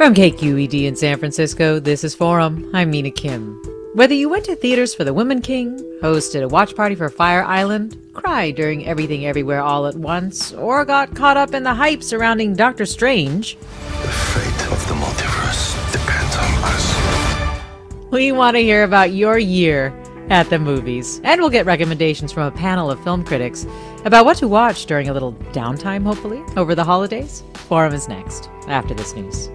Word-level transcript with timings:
From 0.00 0.14
KQED 0.14 0.84
in 0.84 0.96
San 0.96 1.18
Francisco, 1.18 1.78
this 1.78 2.04
is 2.04 2.14
Forum. 2.14 2.70
I'm 2.72 2.90
Mina 2.90 3.10
Kim. 3.10 3.60
Whether 3.92 4.14
you 4.14 4.30
went 4.30 4.46
to 4.46 4.56
theaters 4.56 4.94
for 4.94 5.04
The 5.04 5.12
Woman 5.12 5.42
King, 5.42 5.76
hosted 6.02 6.42
a 6.42 6.48
watch 6.48 6.74
party 6.74 6.94
for 6.94 7.10
Fire 7.10 7.44
Island, 7.44 7.98
cried 8.14 8.56
during 8.56 8.86
Everything 8.86 9.26
Everywhere 9.26 9.60
All 9.60 9.86
at 9.86 9.96
Once, 9.96 10.54
or 10.54 10.86
got 10.86 11.14
caught 11.14 11.36
up 11.36 11.52
in 11.52 11.64
the 11.64 11.74
hype 11.74 12.02
surrounding 12.02 12.56
Doctor 12.56 12.86
Strange, 12.86 13.58
the 13.58 14.08
fate 14.08 14.72
of 14.72 14.88
the 14.88 14.94
multiverse 14.94 15.92
depends 15.92 16.34
on 16.34 16.48
us. 16.64 18.10
We 18.10 18.32
want 18.32 18.56
to 18.56 18.62
hear 18.62 18.84
about 18.84 19.12
your 19.12 19.38
year 19.38 19.88
at 20.30 20.48
the 20.48 20.58
movies, 20.58 21.20
and 21.24 21.42
we'll 21.42 21.50
get 21.50 21.66
recommendations 21.66 22.32
from 22.32 22.44
a 22.44 22.56
panel 22.56 22.90
of 22.90 23.04
film 23.04 23.22
critics 23.22 23.66
about 24.06 24.24
what 24.24 24.38
to 24.38 24.48
watch 24.48 24.86
during 24.86 25.10
a 25.10 25.12
little 25.12 25.34
downtime, 25.52 26.04
hopefully, 26.04 26.42
over 26.56 26.74
the 26.74 26.84
holidays. 26.84 27.42
Forum 27.52 27.92
is 27.92 28.08
next, 28.08 28.48
after 28.66 28.94
this 28.94 29.14
news. 29.14 29.50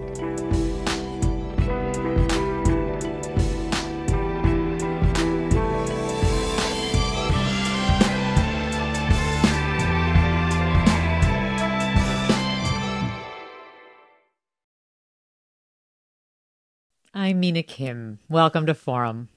I'm 17.26 17.40
Mina 17.40 17.64
Kim. 17.64 18.20
Welcome 18.28 18.66
to 18.66 18.74
Forum. 18.74 19.30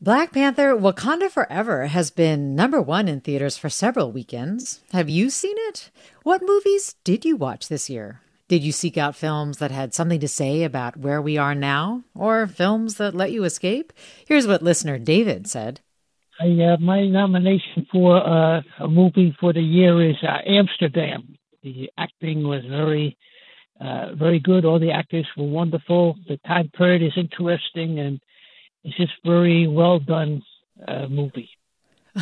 Black 0.00 0.32
Panther 0.32 0.74
Wakanda 0.74 1.30
Forever 1.30 1.88
has 1.88 2.10
been 2.10 2.54
number 2.54 2.80
one 2.80 3.06
in 3.06 3.20
theaters 3.20 3.58
for 3.58 3.68
several 3.68 4.12
weekends. 4.12 4.80
Have 4.92 5.10
you 5.10 5.28
seen 5.28 5.56
it? 5.68 5.90
What 6.22 6.40
movies 6.42 6.94
did 7.04 7.26
you 7.26 7.36
watch 7.36 7.68
this 7.68 7.90
year? 7.90 8.22
Did 8.48 8.62
you 8.62 8.72
seek 8.72 8.96
out 8.96 9.14
films 9.14 9.58
that 9.58 9.70
had 9.70 9.92
something 9.92 10.20
to 10.20 10.26
say 10.26 10.62
about 10.62 10.96
where 10.96 11.20
we 11.20 11.36
are 11.36 11.54
now, 11.54 12.02
or 12.14 12.46
films 12.46 12.94
that 12.94 13.14
let 13.14 13.30
you 13.30 13.44
escape? 13.44 13.92
Here's 14.26 14.46
what 14.46 14.62
listener 14.62 14.98
David 14.98 15.46
said. 15.46 15.80
I, 16.40 16.46
uh, 16.46 16.78
my 16.78 17.06
nomination 17.06 17.86
for 17.92 18.26
uh, 18.26 18.62
a 18.80 18.88
movie 18.88 19.36
for 19.38 19.52
the 19.52 19.60
year 19.60 20.02
is 20.08 20.16
uh, 20.22 20.38
Amsterdam. 20.48 21.36
The 21.62 21.90
acting 21.98 22.48
was 22.48 22.64
very 22.66 23.18
uh, 23.80 24.14
very 24.14 24.40
good. 24.40 24.64
All 24.64 24.78
the 24.78 24.92
actors 24.92 25.26
were 25.36 25.44
wonderful. 25.44 26.16
The 26.28 26.38
time 26.46 26.70
period 26.76 27.02
is 27.02 27.12
interesting, 27.16 27.98
and 27.98 28.20
it's 28.84 28.96
just 28.96 29.12
very 29.24 29.66
well 29.66 29.98
done 29.98 30.42
uh, 30.86 31.06
movie. 31.08 31.50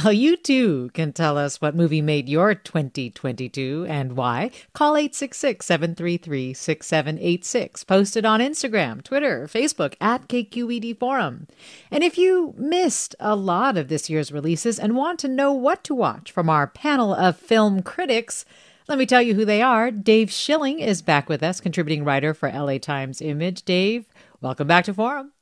Well, 0.03 0.13
you 0.13 0.37
too 0.37 0.91
can 0.93 1.13
tell 1.13 1.39
us 1.39 1.61
what 1.61 1.77
movie 1.77 2.03
made 2.03 2.29
your 2.29 2.53
2022 2.57 3.87
and 3.89 4.17
why. 4.17 4.51
Call 4.73 4.97
866 4.97 5.65
733 5.65 6.53
6786. 6.53 7.85
Posted 7.85 8.27
on 8.27 8.41
Instagram, 8.41 9.05
Twitter, 9.05 9.47
Facebook 9.47 9.95
at 10.01 10.27
KQED 10.27 10.99
Forum. 10.99 11.47
And 11.93 12.03
if 12.03 12.19
you 12.19 12.55
missed 12.57 13.15
a 13.21 13.37
lot 13.37 13.77
of 13.77 13.87
this 13.87 14.11
year's 14.11 14.33
releases 14.33 14.81
and 14.81 14.97
want 14.97 15.21
to 15.21 15.29
know 15.29 15.53
what 15.53 15.85
to 15.85 15.95
watch 15.95 16.33
from 16.33 16.51
our 16.51 16.67
panel 16.67 17.15
of 17.15 17.37
film 17.37 17.81
critics, 17.81 18.45
let 18.89 18.99
me 18.99 19.07
tell 19.07 19.23
you 19.23 19.35
who 19.35 19.45
they 19.45 19.63
are. 19.63 19.91
Dave 19.91 20.31
Schilling 20.31 20.81
is 20.81 21.03
back 21.03 21.29
with 21.29 21.43
us, 21.43 21.61
contributing 21.61 22.05
writer 22.05 22.35
for 22.35 22.51
LA 22.51 22.79
Times 22.79 23.23
Image. 23.23 23.63
Dave, 23.65 24.07
welcome 24.41 24.67
back 24.67 24.85
to 24.85 24.95
Forum. 24.95 25.33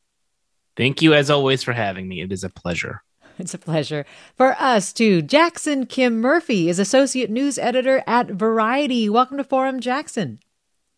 Thank 0.77 1.03
you, 1.03 1.13
as 1.13 1.29
always, 1.31 1.63
for 1.63 1.73
having 1.73 2.09
me. 2.09 2.21
It 2.23 2.33
is 2.33 2.45
a 2.45 2.51
pleasure. 2.51 3.03
It's 3.39 3.55
a 3.55 3.59
pleasure. 3.59 4.05
For 4.37 4.55
us, 4.61 4.93
too, 4.93 5.23
Jackson 5.23 5.87
Kim 5.87 6.21
Murphy 6.21 6.69
is 6.69 6.79
associate 6.79 7.31
news 7.31 7.59
editor 7.59 8.05
at 8.07 8.29
Variety. 8.29 9.09
Welcome 9.09 9.39
to 9.39 9.45
Forum, 9.45 9.81
Jackson. 9.81 10.39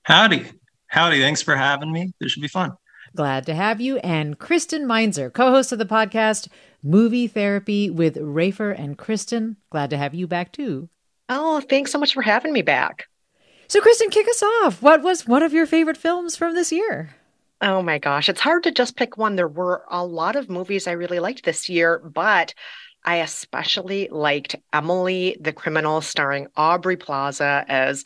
Howdy. 0.02 0.44
Howdy. 0.88 1.20
Thanks 1.20 1.42
for 1.42 1.54
having 1.54 1.92
me. 1.92 2.12
This 2.20 2.32
should 2.32 2.42
be 2.42 2.48
fun. 2.48 2.72
Glad 3.14 3.46
to 3.46 3.54
have 3.54 3.80
you. 3.80 3.98
And 3.98 4.36
Kristen 4.36 4.84
Meinzer, 4.84 5.30
co 5.30 5.50
host 5.52 5.70
of 5.70 5.78
the 5.78 5.86
podcast 5.86 6.48
Movie 6.82 7.28
Therapy 7.28 7.88
with 7.88 8.16
Rafer 8.16 8.76
and 8.76 8.98
Kristen. 8.98 9.56
Glad 9.70 9.90
to 9.90 9.96
have 9.96 10.12
you 10.12 10.26
back, 10.26 10.50
too. 10.52 10.88
Oh, 11.28 11.60
thanks 11.60 11.90
so 11.90 11.98
much 11.98 12.14
for 12.14 12.22
having 12.22 12.52
me 12.52 12.62
back. 12.62 13.06
So, 13.68 13.80
Kristen, 13.80 14.10
kick 14.10 14.28
us 14.28 14.42
off. 14.42 14.82
What 14.82 15.02
was 15.02 15.26
one 15.26 15.42
of 15.42 15.52
your 15.52 15.66
favorite 15.66 15.96
films 15.96 16.36
from 16.36 16.54
this 16.54 16.70
year? 16.70 17.14
Oh 17.60 17.82
my 17.82 17.98
gosh, 17.98 18.28
it's 18.28 18.40
hard 18.40 18.62
to 18.64 18.70
just 18.70 18.96
pick 18.96 19.16
one. 19.16 19.36
There 19.36 19.48
were 19.48 19.84
a 19.90 20.04
lot 20.04 20.36
of 20.36 20.50
movies 20.50 20.86
I 20.86 20.92
really 20.92 21.18
liked 21.18 21.44
this 21.44 21.68
year, 21.68 21.98
but 21.98 22.52
I 23.04 23.16
especially 23.16 24.08
liked 24.10 24.56
Emily 24.72 25.36
the 25.40 25.52
Criminal, 25.52 26.00
starring 26.00 26.48
Aubrey 26.56 26.96
Plaza 26.96 27.64
as 27.68 28.04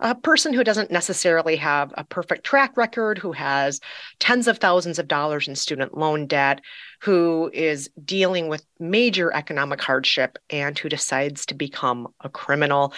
a 0.00 0.14
person 0.14 0.52
who 0.52 0.64
doesn't 0.64 0.90
necessarily 0.90 1.56
have 1.56 1.92
a 1.96 2.04
perfect 2.04 2.44
track 2.44 2.76
record, 2.76 3.18
who 3.18 3.32
has 3.32 3.80
tens 4.18 4.46
of 4.46 4.58
thousands 4.58 4.98
of 4.98 5.08
dollars 5.08 5.48
in 5.48 5.56
student 5.56 5.96
loan 5.96 6.26
debt, 6.26 6.60
who 7.00 7.50
is 7.54 7.90
dealing 8.04 8.48
with 8.48 8.64
major 8.78 9.32
economic 9.32 9.80
hardship, 9.80 10.38
and 10.50 10.78
who 10.78 10.88
decides 10.88 11.46
to 11.46 11.54
become 11.54 12.08
a 12.20 12.28
criminal. 12.28 12.92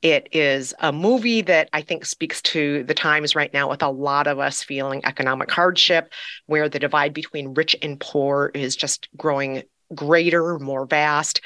It 0.00 0.28
is 0.30 0.74
a 0.78 0.92
movie 0.92 1.42
that 1.42 1.68
I 1.72 1.82
think 1.82 2.06
speaks 2.06 2.40
to 2.42 2.84
the 2.84 2.94
times 2.94 3.34
right 3.34 3.52
now 3.52 3.68
with 3.68 3.82
a 3.82 3.90
lot 3.90 4.26
of 4.28 4.38
us 4.38 4.62
feeling 4.62 5.04
economic 5.04 5.50
hardship, 5.50 6.12
where 6.46 6.68
the 6.68 6.78
divide 6.78 7.12
between 7.12 7.54
rich 7.54 7.74
and 7.82 7.98
poor 7.98 8.50
is 8.54 8.76
just 8.76 9.08
growing 9.16 9.64
greater, 9.94 10.58
more 10.58 10.86
vast 10.86 11.40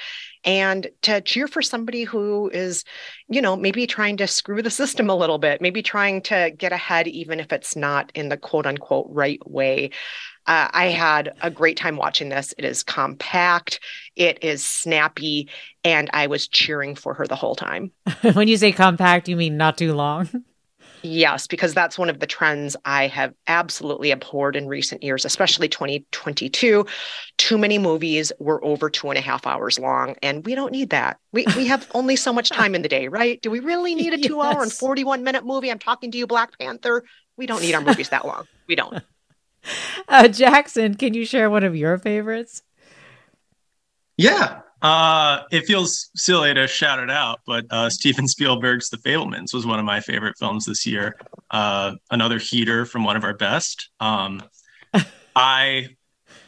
and 0.45 0.89
to 1.03 1.21
cheer 1.21 1.47
for 1.47 1.63
somebody 1.63 2.05
who 2.05 2.51
is, 2.53 2.85
you 3.29 3.41
know, 3.41 3.57
maybe 3.57 3.87
trying 3.87 4.17
to 4.19 4.27
screw 4.27 4.63
the 4.63 4.71
system 4.71 5.09
a 5.09 5.15
little 5.15 5.39
bit, 5.39 5.61
maybe 5.61 5.83
trying 5.83 6.23
to 6.23 6.53
get 6.57 6.73
ahead, 6.73 7.07
even 7.09 7.41
if 7.41 7.53
it's 7.53 7.77
not 7.77 8.11
in 8.15 8.29
the 8.29 8.37
quote 8.37 8.67
unquote 8.67 9.07
right 9.11 9.41
way. 9.49 9.91
Uh, 10.47 10.69
I 10.73 10.87
had 10.87 11.35
a 11.41 11.51
great 11.51 11.77
time 11.77 11.97
watching 11.97 12.29
this. 12.29 12.53
It 12.59 12.65
is 12.65 12.83
compact, 12.83 13.79
it 14.17 14.43
is 14.43 14.65
snappy, 14.65 15.49
and 15.85 16.11
I 16.13 16.27
was 16.27 16.49
cheering 16.49 16.97
for 16.97 17.15
her 17.15 17.27
the 17.27 17.37
whole 17.37 17.55
time. 17.55 17.93
when 18.33 18.49
you 18.49 18.57
say 18.57 18.73
compact, 18.73 19.29
you 19.29 19.37
mean 19.37 19.57
not 19.57 19.79
too 19.79 19.95
long? 19.95 20.29
Yes, 21.03 21.47
because 21.47 21.75
that's 21.75 21.99
one 21.99 22.09
of 22.09 22.21
the 22.21 22.27
trends 22.27 22.77
I 22.85 23.09
have 23.09 23.35
absolutely 23.49 24.13
abhorred 24.13 24.55
in 24.55 24.69
recent 24.69 25.03
years, 25.03 25.25
especially 25.25 25.69
2022. 25.69 26.87
Too 27.39 27.59
many 27.59 27.79
movies 27.79 28.33
were 28.39 28.65
over 28.65 28.89
two 28.89 29.11
and 29.11 29.19
a 29.19 29.21
half 29.21 29.47
hours 29.47 29.79
long, 29.79 30.15
and 30.23 30.45
we 30.47 30.55
don't 30.55 30.71
need 30.73 30.91
that. 30.91 31.19
We, 31.33 31.45
we 31.57 31.67
have 31.67 31.89
only 31.95 32.17
so 32.17 32.33
much 32.33 32.51
time 32.51 32.75
in 32.75 32.83
the 32.83 32.89
day, 32.89 33.09
right? 33.09 33.41
Do 33.43 33.51
we 33.51 33.59
really 33.59 33.95
need 33.95 34.13
a 34.13 34.19
two 34.19 34.37
yes. 34.37 34.45
hour 34.45 34.63
and 34.63 34.73
41 34.73 35.25
minute 35.25 35.45
movie? 35.45 35.71
I'm 35.71 35.79
talking 35.79 36.11
to 36.13 36.19
you, 36.19 36.27
Black 36.27 36.57
Panther. 36.59 37.05
We 37.37 37.47
don't 37.47 37.63
need 37.63 37.75
our 37.75 37.81
movies 37.81 38.11
that 38.11 38.27
long. 38.27 38.47
We 38.69 38.77
don't. 38.77 39.03
Uh, 40.09 40.27
Jackson, 40.27 40.97
can 40.97 41.15
you 41.15 41.25
share 41.25 41.49
one 41.49 41.63
of 41.63 41.77
your 41.77 41.97
favorites? 41.97 42.65
Yeah, 44.17 44.63
uh, 44.83 45.43
it 45.53 45.65
feels 45.65 46.11
silly 46.17 46.53
to 46.53 46.67
shout 46.67 46.99
it 46.99 47.11
out, 47.11 47.41
but 47.47 47.65
uh, 47.71 47.89
Steven 47.89 48.27
Spielberg's 48.27 48.91
The 48.91 48.97
Fabelmans 48.99 49.55
was 49.55 49.65
one 49.65 49.79
of 49.79 49.85
my 49.85 50.01
favorite 50.01 50.37
films 50.39 50.65
this 50.65 50.85
year. 50.85 51.17
Uh, 51.51 51.95
another 52.11 52.39
heater 52.39 52.85
from 52.85 53.05
one 53.05 53.17
of 53.17 53.23
our 53.23 53.35
best. 53.35 53.91
Um, 54.01 54.43
I 55.37 55.89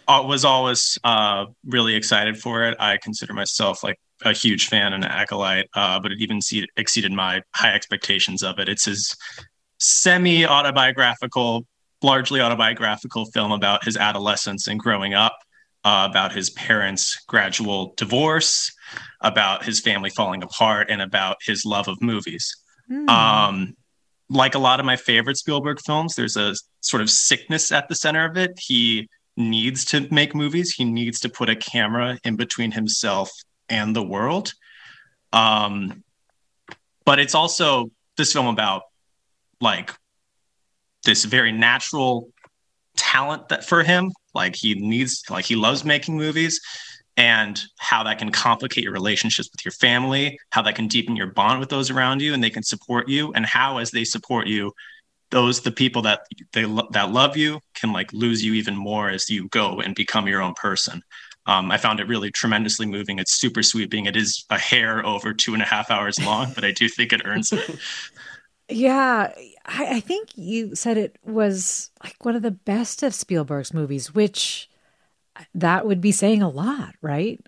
uh, 0.08 0.24
was 0.26 0.44
always 0.44 0.98
uh, 1.04 1.46
really 1.64 1.94
excited 1.94 2.36
for 2.36 2.64
it. 2.64 2.76
I 2.80 2.96
consider 2.96 3.32
myself 3.34 3.84
like 3.84 3.98
a 4.24 4.32
huge 4.32 4.68
fan 4.68 4.92
and 4.92 5.04
an 5.04 5.10
acolyte, 5.10 5.68
uh, 5.74 6.00
but 6.00 6.12
it 6.12 6.20
even 6.20 6.40
see- 6.40 6.66
exceeded 6.76 7.12
my 7.12 7.40
high 7.54 7.72
expectations 7.72 8.42
of 8.42 8.58
it. 8.58 8.68
It's 8.68 8.84
his 8.84 9.16
semi 9.78 10.44
autobiographical, 10.44 11.66
largely 12.02 12.40
autobiographical 12.40 13.26
film 13.26 13.52
about 13.52 13.84
his 13.84 13.96
adolescence 13.96 14.66
and 14.66 14.80
growing 14.80 15.14
up, 15.14 15.38
uh, 15.84 16.06
about 16.10 16.32
his 16.32 16.50
parents' 16.50 17.22
gradual 17.26 17.94
divorce, 17.96 18.72
about 19.20 19.64
his 19.64 19.80
family 19.80 20.10
falling 20.10 20.42
apart, 20.42 20.90
and 20.90 21.02
about 21.02 21.36
his 21.44 21.64
love 21.64 21.88
of 21.88 22.00
movies. 22.00 22.56
Mm. 22.90 23.08
Um, 23.08 23.76
like 24.30 24.54
a 24.54 24.58
lot 24.58 24.80
of 24.80 24.86
my 24.86 24.96
favorite 24.96 25.36
Spielberg 25.36 25.78
films, 25.84 26.14
there's 26.14 26.36
a 26.36 26.54
sort 26.80 27.02
of 27.02 27.10
sickness 27.10 27.70
at 27.70 27.88
the 27.88 27.94
center 27.94 28.24
of 28.24 28.36
it. 28.36 28.58
He 28.58 29.08
needs 29.36 29.84
to 29.86 30.08
make 30.10 30.34
movies. 30.34 30.74
He 30.74 30.84
needs 30.84 31.20
to 31.20 31.28
put 31.28 31.50
a 31.50 31.56
camera 31.56 32.18
in 32.24 32.36
between 32.36 32.70
himself 32.70 33.30
and 33.68 33.94
the 33.94 34.02
world. 34.02 34.52
Um, 35.32 36.04
but 37.04 37.18
it's 37.18 37.34
also 37.34 37.90
this 38.16 38.32
film 38.32 38.46
about 38.46 38.82
like 39.60 39.92
this 41.04 41.24
very 41.24 41.52
natural 41.52 42.30
talent 42.96 43.48
that 43.48 43.64
for 43.64 43.82
him, 43.82 44.12
like 44.34 44.56
he 44.56 44.74
needs, 44.74 45.22
like 45.30 45.44
he 45.44 45.56
loves 45.56 45.84
making 45.84 46.16
movies 46.16 46.60
and 47.16 47.62
how 47.78 48.02
that 48.02 48.18
can 48.18 48.30
complicate 48.30 48.84
your 48.84 48.92
relationships 48.92 49.48
with 49.52 49.64
your 49.64 49.72
family, 49.72 50.38
how 50.50 50.62
that 50.62 50.74
can 50.74 50.88
deepen 50.88 51.14
your 51.16 51.28
bond 51.28 51.60
with 51.60 51.68
those 51.68 51.90
around 51.90 52.20
you 52.20 52.34
and 52.34 52.42
they 52.42 52.50
can 52.50 52.62
support 52.62 53.08
you 53.08 53.32
and 53.34 53.46
how 53.46 53.78
as 53.78 53.90
they 53.90 54.04
support 54.04 54.46
you, 54.46 54.72
those 55.30 55.60
the 55.60 55.72
people 55.72 56.02
that 56.02 56.20
they 56.52 56.64
that 56.90 57.12
love 57.12 57.36
you 57.36 57.60
can 57.74 57.92
like 57.92 58.12
lose 58.12 58.44
you 58.44 58.54
even 58.54 58.76
more 58.76 59.10
as 59.10 59.28
you 59.30 59.48
go 59.48 59.80
and 59.80 59.94
become 59.94 60.26
your 60.26 60.42
own 60.42 60.54
person. 60.54 61.02
Um, 61.46 61.70
I 61.70 61.76
found 61.76 62.00
it 62.00 62.08
really 62.08 62.30
tremendously 62.30 62.86
moving. 62.86 63.18
It's 63.18 63.34
super 63.34 63.62
sweeping. 63.62 64.06
It 64.06 64.16
is 64.16 64.44
a 64.50 64.58
hair 64.58 65.04
over 65.04 65.34
two 65.34 65.52
and 65.52 65.62
a 65.62 65.66
half 65.66 65.90
hours 65.90 66.18
long, 66.24 66.52
but 66.54 66.64
I 66.64 66.72
do 66.72 66.88
think 66.88 67.12
it 67.12 67.22
earns 67.24 67.52
it. 67.52 67.78
Yeah, 68.68 69.32
I, 69.66 69.96
I, 69.96 70.00
think 70.00 70.30
you 70.36 70.74
said 70.74 70.96
it 70.96 71.18
was 71.22 71.90
like 72.02 72.24
one 72.24 72.34
of 72.34 72.40
the 72.42 72.50
best 72.50 73.02
of 73.02 73.14
Spielberg's 73.14 73.74
movies, 73.74 74.14
which 74.14 74.70
that 75.54 75.86
would 75.86 76.00
be 76.00 76.12
saying 76.12 76.42
a 76.42 76.48
lot, 76.48 76.94
right? 77.02 77.40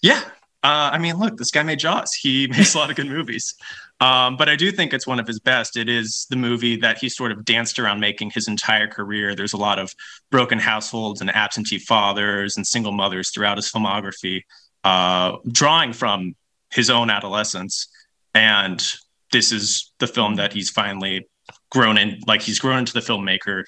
Yeah. 0.00 0.22
Uh, 0.62 0.90
I 0.92 0.98
mean, 0.98 1.18
look, 1.18 1.36
this 1.36 1.50
guy 1.50 1.62
made 1.62 1.78
Jaws. 1.78 2.14
He 2.14 2.46
makes 2.50 2.74
a 2.74 2.78
lot 2.78 2.90
of 2.90 2.96
good 2.96 3.08
movies. 3.08 3.54
Um, 4.00 4.36
but 4.38 4.48
I 4.48 4.56
do 4.56 4.72
think 4.72 4.94
it's 4.94 5.06
one 5.06 5.20
of 5.20 5.26
his 5.26 5.38
best. 5.38 5.76
It 5.76 5.88
is 5.88 6.26
the 6.30 6.36
movie 6.36 6.76
that 6.76 6.96
he 6.96 7.10
sort 7.10 7.32
of 7.32 7.44
danced 7.44 7.78
around 7.78 8.00
making 8.00 8.30
his 8.30 8.48
entire 8.48 8.86
career. 8.86 9.34
There's 9.34 9.52
a 9.52 9.58
lot 9.58 9.78
of 9.78 9.94
broken 10.30 10.58
households 10.58 11.20
and 11.20 11.34
absentee 11.34 11.78
fathers 11.78 12.56
and 12.56 12.66
single 12.66 12.92
mothers 12.92 13.30
throughout 13.30 13.58
his 13.58 13.70
filmography, 13.70 14.44
uh, 14.84 15.36
drawing 15.52 15.92
from 15.92 16.34
his 16.70 16.88
own 16.88 17.10
adolescence. 17.10 17.88
And 18.32 18.82
this 19.32 19.52
is 19.52 19.92
the 19.98 20.06
film 20.06 20.36
that 20.36 20.52
he's 20.52 20.70
finally 20.70 21.28
grown 21.70 21.98
in, 21.98 22.20
like 22.26 22.42
he's 22.42 22.58
grown 22.58 22.78
into 22.78 22.92
the 22.92 23.00
filmmaker 23.00 23.64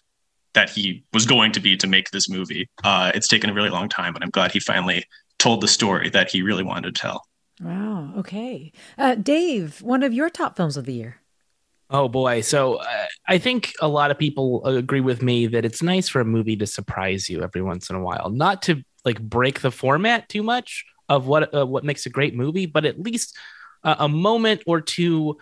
that 0.55 0.71
he 0.71 1.05
was 1.13 1.25
going 1.25 1.53
to 1.53 1.61
be 1.61 1.77
to 1.77 1.87
make 1.87 2.11
this 2.11 2.29
movie. 2.29 2.69
Uh, 2.85 3.11
it's 3.15 3.29
taken 3.29 3.49
a 3.49 3.55
really 3.55 3.71
long 3.71 3.89
time, 3.89 4.13
but 4.13 4.23
I'm 4.23 4.31
glad 4.31 4.53
he 4.53 4.61
finally 4.61 5.05
told 5.39 5.61
the 5.61 5.69
story 5.69 6.11
that 6.11 6.31
he 6.31 6.43
really 6.43 6.63
wanted 6.63 6.95
to 6.95 7.01
tell. 7.01 7.23
Wow. 7.61 8.13
Okay. 8.19 8.73
Uh, 8.99 9.15
Dave, 9.15 9.81
one 9.83 10.03
of 10.03 10.13
your 10.13 10.29
top 10.29 10.57
films 10.57 10.77
of 10.77 10.85
the 10.85 10.93
year. 10.93 11.17
Oh 11.91 12.09
boy. 12.09 12.41
So 12.41 12.77
uh, 12.77 13.07
I 13.29 13.39
think 13.39 13.73
a 13.81 13.89
lot 13.89 14.11
of 14.11 14.19
people 14.19 14.65
agree 14.65 15.01
with 15.01 15.23
me 15.23 15.47
that 15.49 15.65
it's 15.65 15.83
nice 15.83 16.09
for 16.09 16.21
a 16.21 16.25
movie 16.25 16.57
to 16.57 16.67
surprise 16.67 17.29
you 17.29 17.43
every 17.43 17.61
once 17.61 17.91
in 17.91 17.97
a 17.97 18.03
while, 18.03 18.31
not 18.31 18.63
to 18.63 18.83
like 19.05 19.21
break 19.21 19.61
the 19.61 19.71
format 19.71 20.29
too 20.29 20.43
much 20.43 20.85
of 21.09 21.27
what 21.27 21.55
uh, 21.55 21.67
what 21.67 21.85
makes 21.85 22.07
a 22.07 22.11
great 22.11 22.35
movie, 22.35 22.67
but 22.67 22.87
at 22.87 22.99
least 22.99 23.37
uh, 23.85 23.97
a 23.99 24.09
moment 24.09 24.63
or 24.67 24.81
two 24.81 25.37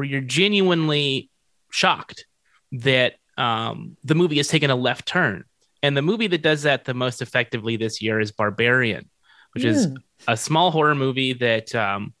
where 0.00 0.06
you're 0.06 0.22
genuinely 0.22 1.28
shocked 1.70 2.24
that 2.72 3.16
um, 3.36 3.98
the 4.02 4.14
movie 4.14 4.38
has 4.38 4.48
taken 4.48 4.70
a 4.70 4.74
left 4.74 5.04
turn. 5.04 5.44
And 5.82 5.94
the 5.94 6.00
movie 6.00 6.26
that 6.28 6.40
does 6.40 6.62
that 6.62 6.86
the 6.86 6.94
most 6.94 7.20
effectively 7.20 7.76
this 7.76 8.00
year 8.00 8.18
is 8.18 8.32
Barbarian, 8.32 9.10
which 9.52 9.62
is 9.62 9.84
hmm. 9.84 9.96
a 10.26 10.38
small 10.38 10.70
horror 10.70 10.94
movie 10.94 11.34
that 11.34 11.74
um, 11.74 12.14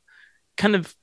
kind 0.58 0.74
of 0.74 0.94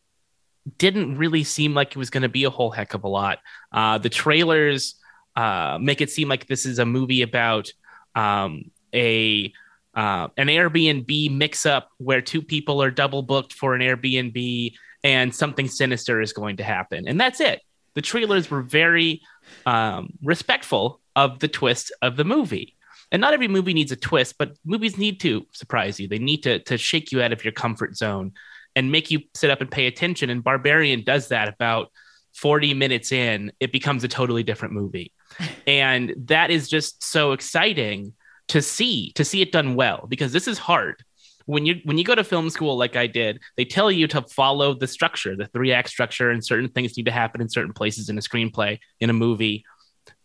didn't 0.78 1.18
really 1.18 1.44
seem 1.44 1.74
like 1.74 1.94
it 1.94 1.98
was 1.98 2.12
going 2.12 2.22
to 2.22 2.30
be 2.30 2.44
a 2.44 2.52
whole 2.52 2.70
heck 2.70 2.94
of 2.94 3.04
a 3.04 3.08
lot. 3.08 3.40
Uh, 3.72 3.98
the 3.98 4.10
trailers 4.10 5.00
uh, 5.36 5.80
make 5.82 6.00
it 6.00 6.12
seem 6.12 6.30
like 6.30 6.46
this 6.46 6.64
is 6.64 6.78
a 6.78 6.86
movie 6.86 7.24
about 7.24 7.72
um, 8.14 8.70
a 8.94 9.52
uh, 9.96 10.28
an 10.38 10.46
Airbnb 10.46 11.36
mix 11.36 11.66
up 11.66 11.90
where 11.98 12.22
two 12.22 12.44
people 12.44 12.84
are 12.84 12.92
double 12.92 13.24
booked 13.24 13.54
for 13.54 13.74
an 13.74 13.82
Airbnb 13.82 14.76
and 15.04 15.34
something 15.34 15.68
sinister 15.68 16.22
is 16.22 16.34
going 16.34 16.58
to 16.58 16.64
happen, 16.64 17.08
and 17.08 17.20
that's 17.20 17.40
it. 17.40 17.62
The 17.96 18.02
trailers 18.02 18.52
were 18.52 18.62
very 18.62 19.22
um, 19.66 20.10
respectful 20.24 21.00
of 21.16 21.40
the 21.40 21.48
twist 21.48 21.92
of 22.02 22.16
the 22.16 22.26
movie. 22.26 22.76
And 23.12 23.22
not 23.22 23.34
every 23.34 23.48
movie 23.48 23.74
needs 23.74 23.92
a 23.92 23.96
twist, 23.96 24.36
but 24.38 24.52
movies 24.66 24.98
need 24.98 25.20
to 25.22 25.48
surprise 25.54 26.00
you. 26.00 26.08
They 26.08 26.20
need 26.20 26.44
to 26.44 26.60
to 26.60 26.78
shake 26.78 27.12
you 27.12 27.22
out 27.22 27.32
of 27.32 27.44
your 27.44 27.54
comfort 27.54 27.96
zone 27.96 28.34
and 28.76 28.92
make 28.92 29.10
you 29.10 29.22
sit 29.34 29.50
up 29.50 29.62
and 29.62 29.72
pay 29.72 29.88
attention. 29.88 30.30
And 30.30 30.44
Barbarian 30.44 31.04
does 31.04 31.30
that 31.30 31.48
about 31.48 31.90
40 32.36 32.76
minutes 32.76 33.12
in, 33.12 33.52
it 33.60 33.72
becomes 33.72 34.04
a 34.04 34.08
totally 34.08 34.44
different 34.44 34.74
movie. 34.76 35.12
and 35.68 36.14
that 36.28 36.52
is 36.52 36.70
just 36.70 37.04
so 37.04 37.32
exciting 37.32 38.14
to 38.50 38.62
see, 38.62 39.12
to 39.14 39.26
see 39.26 39.42
it 39.42 39.52
done 39.52 39.76
well, 39.76 40.06
because 40.08 40.32
this 40.32 40.48
is 40.48 40.58
hard. 40.60 41.04
When 41.48 41.66
you 41.66 41.82
when 41.86 41.98
you 41.98 42.04
go 42.04 42.14
to 42.14 42.24
film 42.24 42.50
school 42.50 42.78
like 42.78 42.96
I 42.96 43.08
did, 43.08 43.40
they 43.56 43.66
tell 43.66 43.92
you 43.92 44.08
to 44.10 44.22
follow 44.22 44.74
the 44.74 44.86
structure, 44.86 45.36
the 45.36 45.48
three 45.48 45.74
act 45.74 45.90
structure, 45.90 46.30
and 46.30 46.46
certain 46.46 46.70
things 46.70 46.96
need 46.96 47.06
to 47.08 47.12
happen 47.12 47.42
in 47.42 47.50
certain 47.50 47.74
places 47.74 48.10
in 48.10 48.18
a 48.18 48.22
screenplay, 48.22 48.80
in 49.00 49.10
a 49.10 49.14
movie. 49.14 49.66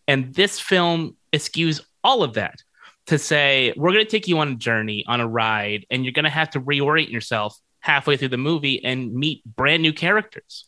And 0.07 0.35
this 0.35 0.61
film 0.61 1.17
eschews 1.33 1.81
all 2.05 2.23
of 2.23 2.35
that 2.35 2.63
to 3.07 3.19
say, 3.19 3.73
we're 3.77 3.93
going 3.93 4.05
to 4.05 4.11
take 4.11 4.29
you 4.29 4.39
on 4.39 4.49
a 4.49 4.55
journey, 4.55 5.05
on 5.07 5.21
a 5.21 5.27
ride, 5.27 5.87
and 5.91 6.05
you're 6.05 6.13
going 6.13 6.25
to 6.25 6.31
have 6.31 6.51
to 6.51 6.61
reorient 6.61 7.11
yourself 7.11 7.59
halfway 7.81 8.17
through 8.17 8.29
the 8.29 8.37
movie 8.37 8.85
and 8.85 9.13
meet 9.15 9.43
brand 9.45 9.83
new 9.83 9.93
characters. 9.93 10.65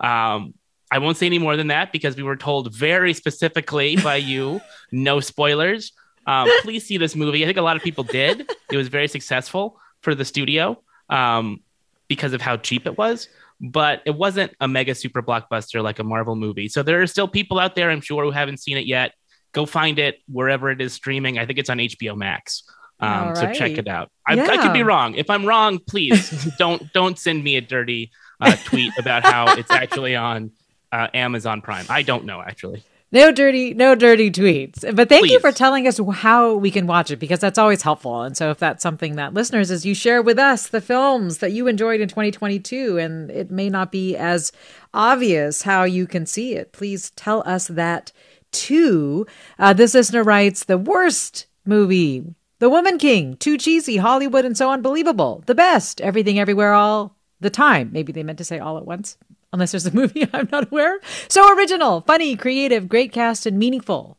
Um, 0.00 0.54
I 0.90 0.98
won't 0.98 1.16
say 1.16 1.26
any 1.26 1.38
more 1.38 1.56
than 1.56 1.68
that 1.68 1.92
because 1.92 2.16
we 2.16 2.22
were 2.22 2.36
told 2.36 2.74
very 2.74 3.12
specifically 3.12 3.96
by 3.96 4.16
you, 4.16 4.60
no 4.92 5.20
spoilers. 5.20 5.92
Um, 6.26 6.48
please 6.62 6.86
see 6.86 6.96
this 6.96 7.14
movie. 7.14 7.44
I 7.44 7.46
think 7.46 7.58
a 7.58 7.62
lot 7.62 7.76
of 7.76 7.82
people 7.82 8.04
did. 8.04 8.50
It 8.70 8.76
was 8.76 8.88
very 8.88 9.08
successful 9.08 9.78
for 10.06 10.14
the 10.14 10.24
studio 10.24 10.80
um, 11.10 11.58
because 12.06 12.32
of 12.32 12.40
how 12.40 12.56
cheap 12.56 12.86
it 12.86 12.96
was, 12.96 13.28
but 13.60 14.02
it 14.06 14.14
wasn't 14.14 14.52
a 14.60 14.68
mega 14.68 14.94
super 14.94 15.20
blockbuster 15.20 15.82
like 15.82 15.98
a 15.98 16.04
Marvel 16.04 16.36
movie. 16.36 16.68
So 16.68 16.84
there 16.84 17.02
are 17.02 17.08
still 17.08 17.26
people 17.26 17.58
out 17.58 17.74
there, 17.74 17.90
I'm 17.90 18.00
sure, 18.00 18.22
who 18.22 18.30
haven't 18.30 18.58
seen 18.58 18.76
it 18.76 18.86
yet 18.86 19.14
go 19.56 19.66
find 19.66 19.98
it 19.98 20.20
wherever 20.28 20.70
it 20.70 20.80
is 20.80 20.92
streaming. 20.92 21.38
I 21.38 21.46
think 21.46 21.58
it's 21.58 21.70
on 21.70 21.78
HBO 21.78 22.14
Max. 22.16 22.62
Um, 23.00 23.28
right. 23.28 23.36
So 23.36 23.52
check 23.52 23.72
it 23.72 23.88
out. 23.88 24.10
I, 24.28 24.34
yeah. 24.34 24.46
I, 24.50 24.58
could 24.58 24.74
be 24.74 24.84
wrong. 24.84 25.14
If 25.14 25.28
I'm 25.28 25.44
wrong, 25.44 25.80
please 25.80 26.46
don't 26.58 26.92
don't 26.92 27.18
send 27.18 27.42
me 27.42 27.56
a 27.56 27.60
dirty 27.60 28.12
uh, 28.40 28.54
tweet 28.64 28.92
about 28.98 29.24
how 29.24 29.56
it's 29.56 29.70
actually 29.70 30.14
on 30.14 30.52
uh, 30.92 31.08
Amazon 31.14 31.62
Prime. 31.62 31.86
I 31.88 32.02
don't 32.02 32.26
know 32.26 32.40
actually. 32.40 32.84
No 33.12 33.30
dirty, 33.30 33.72
no 33.72 33.94
dirty 33.94 34.30
tweets. 34.30 34.80
But 34.94 35.08
thank 35.08 35.26
Please. 35.26 35.32
you 35.32 35.40
for 35.40 35.52
telling 35.52 35.86
us 35.86 36.00
how 36.14 36.54
we 36.54 36.72
can 36.72 36.88
watch 36.88 37.10
it 37.10 37.18
because 37.18 37.38
that's 37.38 37.58
always 37.58 37.82
helpful. 37.82 38.22
And 38.22 38.36
so, 38.36 38.50
if 38.50 38.58
that's 38.58 38.82
something 38.82 39.14
that 39.14 39.32
listeners, 39.32 39.70
as 39.70 39.86
you 39.86 39.94
share 39.94 40.20
with 40.20 40.38
us 40.38 40.66
the 40.66 40.80
films 40.80 41.38
that 41.38 41.52
you 41.52 41.68
enjoyed 41.68 42.00
in 42.00 42.08
2022, 42.08 42.98
and 42.98 43.30
it 43.30 43.50
may 43.50 43.70
not 43.70 43.92
be 43.92 44.16
as 44.16 44.50
obvious 44.92 45.62
how 45.62 45.84
you 45.84 46.06
can 46.06 46.26
see 46.26 46.54
it, 46.54 46.72
please 46.72 47.10
tell 47.10 47.44
us 47.46 47.68
that 47.68 48.10
too. 48.50 49.26
Uh, 49.58 49.72
this 49.72 49.94
listener 49.94 50.24
writes 50.24 50.64
The 50.64 50.78
worst 50.78 51.46
movie, 51.64 52.24
The 52.58 52.70
Woman 52.70 52.98
King, 52.98 53.36
too 53.36 53.56
cheesy, 53.56 53.98
Hollywood 53.98 54.44
and 54.44 54.56
so 54.56 54.70
unbelievable. 54.70 55.44
The 55.46 55.54
best, 55.54 56.00
everything, 56.00 56.40
everywhere, 56.40 56.72
all 56.72 57.16
the 57.40 57.50
time. 57.50 57.90
Maybe 57.92 58.12
they 58.12 58.22
meant 58.22 58.38
to 58.38 58.44
say 58.44 58.58
all 58.58 58.78
at 58.78 58.86
once, 58.86 59.16
unless 59.52 59.72
there's 59.72 59.86
a 59.86 59.94
movie 59.94 60.28
I'm 60.32 60.48
not 60.50 60.70
aware. 60.70 61.00
So 61.28 61.54
original, 61.54 62.02
funny, 62.02 62.36
creative, 62.36 62.88
great 62.88 63.12
cast, 63.12 63.46
and 63.46 63.58
meaningful. 63.58 64.18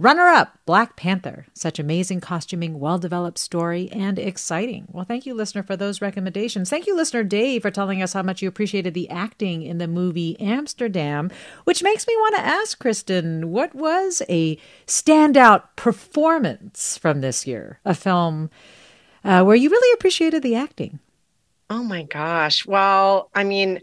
Runner 0.00 0.28
up, 0.28 0.58
Black 0.64 0.96
Panther. 0.96 1.44
Such 1.52 1.78
amazing 1.78 2.22
costuming, 2.22 2.80
well 2.80 2.96
developed 2.96 3.36
story, 3.36 3.90
and 3.92 4.18
exciting. 4.18 4.86
Well, 4.90 5.04
thank 5.04 5.26
you, 5.26 5.34
listener, 5.34 5.62
for 5.62 5.76
those 5.76 6.00
recommendations. 6.00 6.70
Thank 6.70 6.86
you, 6.86 6.96
listener 6.96 7.22
Dave, 7.22 7.60
for 7.60 7.70
telling 7.70 8.00
us 8.00 8.14
how 8.14 8.22
much 8.22 8.40
you 8.40 8.48
appreciated 8.48 8.94
the 8.94 9.10
acting 9.10 9.60
in 9.60 9.76
the 9.76 9.86
movie 9.86 10.40
Amsterdam, 10.40 11.30
which 11.64 11.82
makes 11.82 12.06
me 12.06 12.16
want 12.16 12.34
to 12.36 12.40
ask 12.40 12.78
Kristen, 12.78 13.50
what 13.50 13.74
was 13.74 14.22
a 14.30 14.56
standout 14.86 15.64
performance 15.76 16.96
from 16.96 17.20
this 17.20 17.46
year? 17.46 17.78
A 17.84 17.92
film 17.92 18.48
uh, 19.22 19.42
where 19.44 19.56
you 19.56 19.68
really 19.68 19.92
appreciated 19.92 20.42
the 20.42 20.54
acting? 20.54 20.98
Oh 21.68 21.82
my 21.82 22.04
gosh. 22.04 22.64
Well, 22.64 23.28
I 23.34 23.44
mean, 23.44 23.80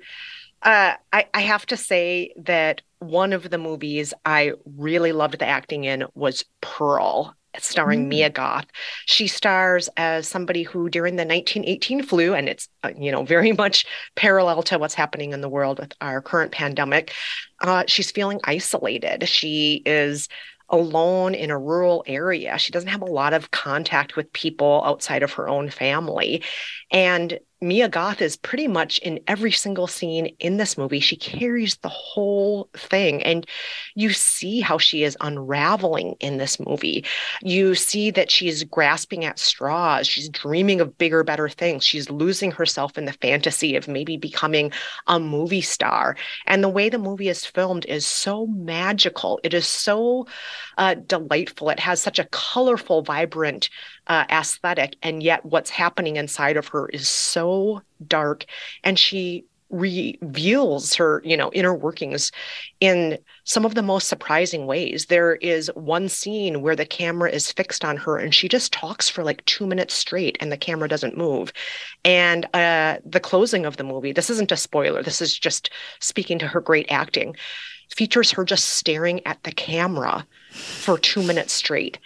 uh, 0.64 0.94
I, 1.14 1.26
I 1.34 1.42
have 1.42 1.66
to 1.68 1.78
say 1.78 2.34
that 2.38 2.82
one 3.00 3.34
of 3.34 3.50
the 3.50 3.58
movies 3.58 4.14
I 4.26 4.54
really 4.78 5.12
loved 5.12 5.40
the 5.40 5.46
acting 5.46 5.84
in 5.84 6.06
was 6.16 6.46
Pearl. 6.62 7.36
starring 7.60 8.06
mm. 8.06 8.10
Mia 8.10 8.30
Goth. 8.30 8.66
She 9.06 9.28
stars 9.28 9.90
as 9.98 10.28
somebody 10.28 10.64
who, 10.64 10.90
during 10.90 11.16
the 11.16 11.26
1918 11.26 12.04
flu, 12.04 12.34
and 12.34 12.50
it's 12.50 12.70
uh, 12.84 12.92
you 12.98 13.12
know 13.12 13.24
very 13.24 13.52
much 13.52 13.86
parallel 14.16 14.64
to 14.64 14.78
what's 14.78 14.94
happening 14.94 15.34
in 15.34 15.42
the 15.42 15.50
world 15.50 15.80
with 15.80 15.94
our 16.02 16.22
current 16.22 16.52
pandemic, 16.52 17.14
uh, 17.62 17.84
she's 17.88 18.12
feeling 18.12 18.40
isolated. 18.44 19.28
She 19.28 19.82
is 19.86 20.28
alone 20.70 21.34
in 21.34 21.50
a 21.50 21.58
rural 21.58 22.04
area. 22.08 22.58
She 22.58 22.72
doesn't 22.72 22.90
have 22.90 23.02
a 23.02 23.06
lot 23.06 23.34
of 23.34 23.52
contact 23.52 24.16
with 24.16 24.34
people 24.34 24.84
outside 24.86 25.24
of 25.24 25.34
her 25.34 25.48
own 25.48 25.70
family. 25.70 26.44
And 26.92 27.40
Mia 27.60 27.90
Goth 27.90 28.22
is 28.22 28.38
pretty 28.38 28.68
much 28.68 29.00
in 29.00 29.20
every 29.26 29.52
single 29.52 29.88
scene 29.88 30.28
in 30.40 30.58
this 30.58 30.78
movie. 30.78 31.00
She 31.00 31.16
carries 31.16 31.78
the 31.78 31.90
whole 31.90 32.70
thing. 32.76 33.24
And 33.24 33.48
you 33.96 34.12
see 34.14 34.62
how 34.62 34.78
she 34.78 35.04
is 35.04 35.18
unraveling 35.22 36.16
in 36.20 36.38
this 36.38 36.60
movie. 36.60 37.04
You 37.42 37.74
see 37.74 38.12
that 38.12 38.30
she's 38.30 38.64
grasping 38.64 39.26
at 39.26 39.40
straws. 39.40 40.06
She's 40.06 40.30
dreaming 40.30 40.82
of 40.82 41.00
bigger, 41.00 41.24
better 41.24 41.50
things. 41.50 41.84
She's 41.84 42.12
losing 42.12 42.52
herself 42.52 42.96
in 42.96 43.06
the 43.06 43.14
fantasy 43.14 43.76
of 43.76 43.88
maybe 43.88 44.18
becoming 44.18 44.72
a 45.08 45.20
movie 45.20 45.62
star. 45.62 46.16
And 46.46 46.64
the 46.64 46.70
way 46.70 46.90
the 46.90 47.00
movie 47.00 47.30
is 47.30 47.44
filmed 47.44 47.86
is 47.86 48.06
so 48.06 48.46
magical. 48.46 49.40
It 49.44 49.56
is 49.56 49.66
so 49.66 50.28
uh, 50.78 50.94
delightful. 50.94 51.72
It 51.72 51.80
has 51.80 52.04
such 52.04 52.20
a 52.20 52.26
colorful, 52.26 53.02
vibrant 53.02 53.70
uh, 54.06 54.26
aesthetic. 54.30 54.96
And 55.02 55.24
yet, 55.24 55.44
what's 55.44 55.72
happening 55.72 56.18
inside 56.18 56.56
of 56.56 56.68
her 56.68 56.88
is 56.90 57.10
so 57.10 57.47
dark. 58.08 58.46
And 58.84 58.98
she 58.98 59.46
reveals 59.70 60.96
her 60.96 61.22
you 61.25 61.36
know 61.36 61.51
inner 61.51 61.74
workings 61.74 62.32
in 62.80 63.18
some 63.44 63.66
of 63.66 63.75
the 63.75 63.82
most 63.82 64.08
surprising 64.08 64.66
ways. 64.66 65.08
There 65.08 65.36
is 65.36 65.70
one 65.75 66.08
scene 66.08 66.62
where 66.62 66.75
the 66.75 66.86
camera 66.86 67.30
is 67.30 67.51
fixed 67.51 67.84
on 67.84 67.98
her 67.98 68.18
and 68.18 68.34
she 68.34 68.48
just 68.48 68.72
talks 68.72 69.10
for 69.10 69.24
like 69.24 69.44
two 69.46 69.68
minutes 69.68 69.94
straight 69.94 70.38
and 70.39 70.51
the 70.51 70.58
camera 70.58 70.88
doesn't 70.88 71.18
move. 71.18 71.51
And 72.06 72.46
uh 72.54 73.00
the 73.06 73.20
closing 73.20 73.66
of 73.66 73.77
the 73.77 73.84
movie 73.84 74.13
this 74.13 74.30
isn't 74.30 74.51
a 74.51 74.58
spoiler 74.58 75.04
this 75.04 75.22
is 75.22 75.38
just 75.38 75.70
speaking 76.00 76.39
to 76.39 76.48
her 76.48 76.62
great 76.62 76.89
acting 76.89 77.36
features 77.89 78.32
her 78.32 78.46
just 78.46 78.66
staring 78.66 79.25
at 79.25 79.44
the 79.44 79.51
camera 79.51 80.25
for 80.51 80.98
two 80.98 81.24
minutes 81.24 81.54
straight. 81.54 82.00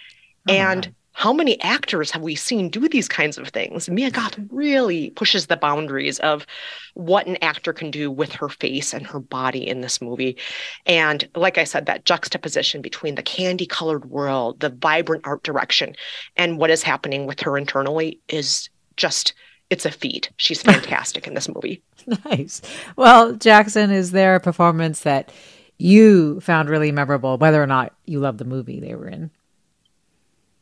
Oh 0.50 0.54
and 0.54 0.96
how 1.22 1.32
many 1.32 1.62
actors 1.62 2.10
have 2.10 2.24
we 2.24 2.34
seen 2.34 2.68
do 2.68 2.90
these 2.90 3.08
kinds 3.08 3.38
of 3.38 3.50
things? 3.50 3.88
Mia 3.88 4.10
Goth 4.10 4.40
really 4.50 5.12
pushes 5.12 5.46
the 5.46 5.56
boundaries 5.56 6.18
of 6.18 6.48
what 6.96 7.28
an 7.28 7.38
actor 7.44 7.74
can 7.74 7.92
do 7.92 8.10
with 8.10 8.32
her 8.32 8.50
face 8.50 8.92
and 8.92 9.06
her 9.06 9.20
body 9.20 9.68
in 9.68 9.82
this 9.82 10.02
movie. 10.02 10.36
And 10.88 11.30
like 11.36 11.60
I 11.60 11.64
said, 11.64 11.86
that 11.86 12.06
juxtaposition 12.06 12.82
between 12.82 13.14
the 13.14 13.22
candy 13.22 13.68
colored 13.68 14.06
world, 14.06 14.62
the 14.62 14.72
vibrant 14.72 15.28
art 15.28 15.44
direction, 15.44 15.96
and 16.38 16.58
what 16.58 16.72
is 16.72 16.82
happening 16.82 17.28
with 17.28 17.40
her 17.42 17.56
internally 17.56 18.20
is 18.28 18.72
just 18.98 19.36
it's 19.70 19.86
a 19.86 19.92
feat. 19.92 20.32
She's 20.38 20.62
fantastic 20.64 21.28
in 21.28 21.36
this 21.36 21.48
movie. 21.48 21.84
Nice. 22.26 22.64
Well, 22.96 23.34
Jackson, 23.34 23.92
is 23.92 24.10
there 24.10 24.34
a 24.34 24.40
performance 24.40 25.02
that 25.02 25.32
you 25.78 26.40
found 26.40 26.68
really 26.68 26.92
memorable, 26.92 27.38
whether 27.38 27.62
or 27.62 27.68
not 27.68 27.94
you 28.08 28.20
love 28.20 28.40
the 28.40 28.44
movie 28.44 28.80
they 28.80 28.96
were 28.96 29.08
in? 29.08 29.30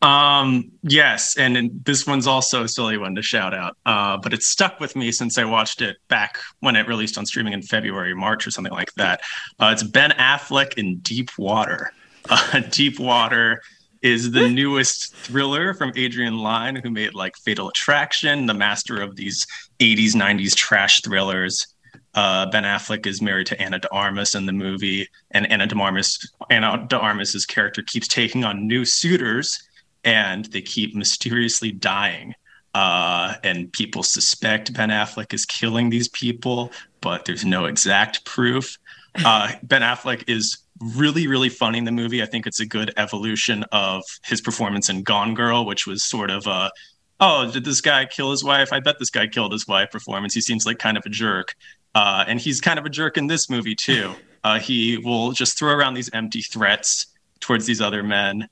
Um, 0.01 0.71
yes, 0.81 1.37
and, 1.37 1.57
and, 1.57 1.83
this 1.83 2.07
one's 2.07 2.25
also 2.25 2.63
a 2.63 2.67
silly 2.69 2.97
one 2.97 3.15
to 3.15 3.21
shout 3.21 3.53
out, 3.53 3.75
uh, 3.85 4.17
but 4.17 4.33
it 4.33 4.43
stuck 4.43 4.79
with 4.79 4.95
me 4.95 5.11
since 5.11 5.37
I 5.37 5.43
watched 5.43 5.81
it 5.81 5.97
back 6.07 6.37
when 6.61 6.77
it 6.77 6.87
released 6.87 7.17
on 7.17 7.25
streaming 7.25 7.51
in 7.51 7.61
February, 7.61 8.15
March, 8.15 8.47
or 8.47 8.51
something 8.51 8.71
like 8.71 8.93
that. 8.93 9.19
Uh, 9.59 9.71
it's 9.73 9.83
Ben 9.83 10.11
Affleck 10.11 10.75
in 10.75 10.97
Deep 10.99 11.31
Water. 11.37 11.91
Uh, 12.29 12.59
Deep 12.69 12.99
Water 12.99 13.59
is 14.03 14.31
the 14.31 14.47
newest 14.47 15.15
thriller 15.15 15.73
from 15.73 15.91
Adrian 15.95 16.37
Lyne, 16.37 16.75
who 16.75 16.91
made 16.91 17.15
like 17.15 17.35
Fatal 17.37 17.69
Attraction, 17.69 18.45
the 18.45 18.53
master 18.53 19.01
of 19.01 19.15
these 19.15 19.47
80s, 19.79 20.13
90s 20.13 20.53
trash 20.53 21.01
thrillers. 21.01 21.73
Uh, 22.13 22.45
ben 22.51 22.65
Affleck 22.65 23.07
is 23.07 23.21
married 23.21 23.47
to 23.47 23.59
Ana 23.59 23.79
de 23.79 23.91
Armas 23.91 24.35
in 24.35 24.45
the 24.45 24.53
movie, 24.53 25.07
and 25.31 25.51
Ana 25.51 25.65
de 25.65 25.75
Armas, 25.75 26.31
Ana 26.51 26.85
de 26.87 26.99
Armas's 26.99 27.47
character 27.47 27.81
keeps 27.81 28.07
taking 28.07 28.43
on 28.43 28.67
new 28.67 28.85
suitors 28.85 29.68
and 30.03 30.45
they 30.45 30.61
keep 30.61 30.95
mysteriously 30.95 31.71
dying. 31.71 32.35
Uh, 32.73 33.33
and 33.43 33.71
people 33.73 34.03
suspect 34.03 34.73
Ben 34.73 34.89
Affleck 34.89 35.33
is 35.33 35.45
killing 35.45 35.89
these 35.89 36.07
people, 36.07 36.71
but 37.01 37.25
there's 37.25 37.43
no 37.43 37.65
exact 37.65 38.23
proof. 38.25 38.77
Uh, 39.25 39.51
ben 39.63 39.81
Affleck 39.81 40.23
is 40.27 40.59
really, 40.95 41.27
really 41.27 41.49
funny 41.49 41.79
in 41.79 41.83
the 41.83 41.91
movie. 41.91 42.21
I 42.21 42.25
think 42.25 42.45
it's 42.47 42.59
a 42.59 42.65
good 42.65 42.93
evolution 42.95 43.65
of 43.71 44.03
his 44.23 44.39
performance 44.39 44.89
in 44.89 45.03
Gone 45.03 45.33
Girl, 45.33 45.65
which 45.65 45.87
was 45.87 46.03
sort 46.03 46.29
of 46.29 46.45
a, 46.47 46.71
oh, 47.19 47.51
did 47.51 47.65
this 47.65 47.81
guy 47.81 48.05
kill 48.05 48.31
his 48.31 48.43
wife? 48.43 48.71
I 48.71 48.79
bet 48.79 48.99
this 48.99 49.09
guy 49.09 49.27
killed 49.27 49.51
his 49.51 49.67
wife 49.67 49.91
performance. 49.91 50.33
He 50.33 50.41
seems 50.41 50.65
like 50.65 50.79
kind 50.79 50.97
of 50.97 51.05
a 51.05 51.09
jerk. 51.09 51.55
Uh, 51.95 52.23
and 52.27 52.39
he's 52.39 52.61
kind 52.61 52.77
of 52.77 52.85
a 52.85 52.89
jerk 52.89 53.17
in 53.17 53.27
this 53.27 53.49
movie, 53.49 53.75
too. 53.75 54.13
Uh, 54.43 54.59
he 54.59 54.97
will 54.97 55.31
just 55.31 55.57
throw 55.57 55.73
around 55.73 55.95
these 55.95 56.09
empty 56.13 56.41
threats 56.41 57.07
towards 57.39 57.65
these 57.65 57.81
other 57.81 58.03
men 58.03 58.47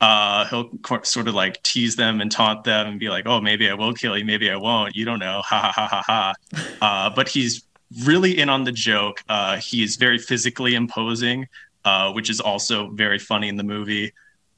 uh, 0.00 0.46
he'll 0.46 0.70
sort 1.02 1.26
of 1.28 1.34
like 1.34 1.62
tease 1.62 1.96
them 1.96 2.20
and 2.20 2.30
taunt 2.30 2.64
them 2.64 2.86
and 2.86 3.00
be 3.00 3.08
like, 3.08 3.26
"Oh, 3.26 3.40
maybe 3.40 3.68
I 3.68 3.74
will 3.74 3.92
kill 3.92 4.16
you, 4.16 4.24
maybe 4.24 4.50
I 4.50 4.56
won't. 4.56 4.94
You 4.94 5.04
don't 5.04 5.18
know." 5.18 5.42
Ha 5.44 5.60
ha 5.60 5.72
ha 5.72 5.86
ha 5.88 6.02
ha. 6.06 6.34
Uh, 6.80 7.10
but 7.10 7.28
he's 7.28 7.64
really 8.04 8.38
in 8.38 8.48
on 8.48 8.64
the 8.64 8.72
joke. 8.72 9.22
Uh, 9.28 9.56
he 9.56 9.82
is 9.82 9.96
very 9.96 10.18
physically 10.18 10.74
imposing, 10.74 11.48
uh, 11.84 12.12
which 12.12 12.30
is 12.30 12.40
also 12.40 12.90
very 12.90 13.18
funny 13.18 13.48
in 13.48 13.56
the 13.56 13.64
movie. 13.64 14.12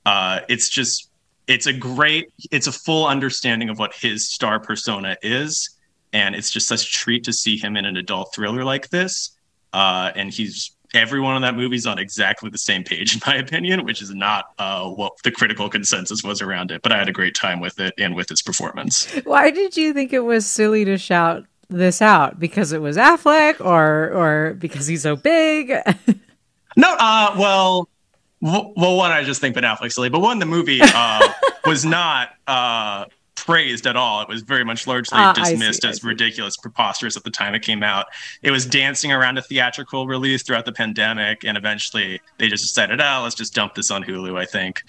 Uh, 0.05 0.41
it's 0.49 0.69
just, 0.69 1.11
it's 1.47 1.67
a 1.67 1.73
great, 1.73 2.31
it's 2.51 2.67
a 2.67 2.73
full 2.73 3.07
understanding 3.07 3.71
of 3.71 3.79
what 3.79 3.95
his 3.95 4.29
star 4.29 4.61
persona 4.61 5.17
is, 5.23 5.79
and 6.13 6.35
it's 6.35 6.51
just 6.51 6.69
such 6.69 6.83
a 6.83 6.91
treat 6.91 7.25
to 7.25 7.33
see 7.33 7.57
him 7.57 7.77
in 7.77 7.85
an 7.85 7.97
adult 7.97 8.35
thriller 8.35 8.65
like 8.65 8.91
this. 8.91 9.31
Uh, 9.73 10.11
and 10.15 10.31
he's 10.33 10.77
everyone 10.95 11.37
in 11.37 11.43
that 11.43 11.55
movie 11.55 11.77
is 11.77 11.87
on 11.87 11.99
exactly 11.99 12.51
the 12.51 12.59
same 12.59 12.85
page, 12.85 13.15
in 13.15 13.21
my 13.27 13.37
opinion, 13.37 13.85
which 13.85 14.03
is 14.03 14.15
not 14.15 14.47
uh, 14.59 14.89
what 14.89 15.13
the 15.25 15.31
critical 15.31 15.69
consensus 15.69 16.23
was 16.23 16.41
around 16.43 16.71
it. 16.71 16.83
But 16.83 16.93
I 16.93 16.99
had 16.99 17.09
a 17.09 17.13
great 17.13 17.35
time 17.35 17.61
with 17.61 17.79
it 17.81 17.95
and 17.99 18.15
with 18.15 18.31
its 18.31 18.43
performance. 18.43 19.11
Why 19.25 19.51
did 19.51 19.77
you 19.77 19.93
think 19.93 20.13
it 20.13 20.21
was 20.21 20.47
silly 20.47 20.85
to 20.85 20.99
shout 20.99 21.45
this 21.69 22.03
out? 22.03 22.39
Because 22.39 22.73
it 22.73 22.81
was 22.81 22.97
Affleck, 22.97 23.61
or 23.65 24.11
or 24.11 24.55
because 24.55 24.87
he's 24.87 25.03
so 25.03 25.17
big? 25.17 25.71
no, 26.77 26.97
uh, 26.99 27.35
well, 27.39 27.89
well, 28.41 28.97
one 28.97 29.11
I 29.11 29.23
just 29.23 29.41
think 29.41 29.55
Ben 29.55 29.65
Affleck's 29.65 29.95
silly, 29.95 30.09
but 30.09 30.21
one 30.21 30.39
the 30.39 30.47
movie 30.47 30.81
uh, 30.83 31.33
was 31.67 31.85
not. 31.85 32.31
Uh, 32.47 33.05
praised 33.45 33.87
at 33.87 33.97
all. 33.97 34.23
It 34.23 34.29
was 34.29 34.43
very 34.43 34.65
much 34.65 34.87
largely 34.87 35.19
uh, 35.19 35.33
dismissed 35.33 35.83
see, 35.83 35.89
as 35.89 36.05
ridiculous, 36.05 36.57
preposterous 36.57 37.17
at 37.17 37.25
the 37.25 37.31
time 37.31 37.55
it 37.55 37.63
came 37.63 37.83
out. 37.83 38.07
It 38.43 38.51
was 38.51 38.67
dancing 38.67 39.13
around 39.13 39.39
a 39.39 39.43
theatrical 39.43 40.07
release 40.07 40.43
throughout 40.43 40.65
the 40.65 40.73
pandemic, 40.73 41.45
and 41.45 41.57
eventually 41.57 42.21
they 42.39 42.49
just 42.49 42.65
decided, 42.65 43.01
oh, 43.01 43.21
let's 43.23 43.35
just 43.35 43.55
dump 43.55 43.75
this 43.75 43.91
on 43.91 44.05
Hulu, 44.05 44.39
I 44.39 44.45
think. 44.45 44.83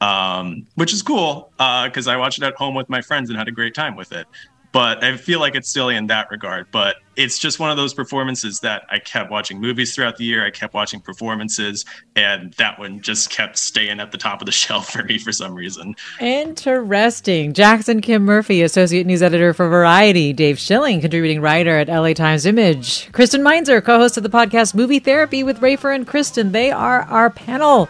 Um, 0.00 0.66
which 0.74 0.92
is 0.92 1.00
cool 1.00 1.50
because 1.56 2.06
uh, 2.06 2.10
I 2.10 2.16
watched 2.18 2.38
it 2.38 2.44
at 2.44 2.54
home 2.54 2.74
with 2.74 2.90
my 2.90 3.00
friends 3.00 3.30
and 3.30 3.38
had 3.38 3.48
a 3.48 3.52
great 3.52 3.74
time 3.74 3.96
with 3.96 4.12
it 4.12 4.26
but 4.76 5.02
I 5.02 5.16
feel 5.16 5.40
like 5.40 5.54
it's 5.54 5.70
silly 5.70 5.96
in 5.96 6.08
that 6.08 6.30
regard. 6.30 6.66
But 6.70 6.96
it's 7.16 7.38
just 7.38 7.58
one 7.58 7.70
of 7.70 7.78
those 7.78 7.94
performances 7.94 8.60
that 8.60 8.82
I 8.90 8.98
kept 8.98 9.30
watching 9.30 9.58
movies 9.58 9.94
throughout 9.94 10.18
the 10.18 10.24
year. 10.24 10.44
I 10.44 10.50
kept 10.50 10.74
watching 10.74 11.00
performances, 11.00 11.86
and 12.14 12.52
that 12.58 12.78
one 12.78 13.00
just 13.00 13.30
kept 13.30 13.56
staying 13.56 14.00
at 14.00 14.12
the 14.12 14.18
top 14.18 14.42
of 14.42 14.44
the 14.44 14.52
shelf 14.66 14.90
for 14.90 15.02
me 15.02 15.16
for 15.16 15.32
some 15.32 15.54
reason. 15.54 15.94
Interesting. 16.20 17.54
Jackson 17.54 18.02
Kim 18.02 18.26
Murphy, 18.26 18.60
associate 18.60 19.06
news 19.06 19.22
editor 19.22 19.54
for 19.54 19.66
Variety. 19.66 20.34
Dave 20.34 20.58
Schilling, 20.58 21.00
contributing 21.00 21.40
writer 21.40 21.78
at 21.78 21.88
LA 21.88 22.12
Times 22.12 22.44
Image. 22.44 23.10
Kristen 23.12 23.42
Meinzer, 23.42 23.80
co-host 23.80 24.18
of 24.18 24.24
the 24.24 24.28
podcast 24.28 24.74
Movie 24.74 24.98
Therapy 24.98 25.42
with 25.42 25.62
Rafer 25.62 25.94
and 25.94 26.06
Kristen. 26.06 26.52
They 26.52 26.70
are 26.70 27.00
our 27.04 27.30
panel 27.30 27.88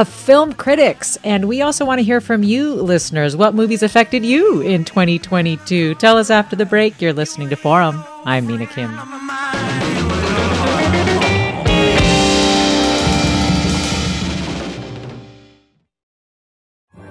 of 0.00 0.06
film 0.06 0.52
critics. 0.52 1.16
And 1.24 1.46
we 1.46 1.62
also 1.62 1.86
want 1.86 2.00
to 2.00 2.02
hear 2.02 2.20
from 2.20 2.42
you, 2.42 2.74
listeners. 2.74 3.34
What 3.34 3.54
movies 3.54 3.82
affected 3.82 4.26
you 4.26 4.60
in 4.60 4.84
2022? 4.84 5.94
Tell 5.94 6.18
us 6.18 6.28
after 6.28 6.54
the 6.54 6.66
break. 6.66 7.00
You're 7.00 7.14
listening 7.14 7.48
to 7.48 7.56
Forum. 7.56 8.04
I'm 8.26 8.46
Mina 8.46 8.66
Kim. 8.66 8.90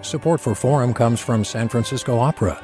Support 0.01 0.39
for 0.39 0.53
Forum 0.53 0.93
comes 0.93 1.19
from 1.19 1.43
San 1.43 1.67
Francisco 1.67 2.19
Opera. 2.19 2.63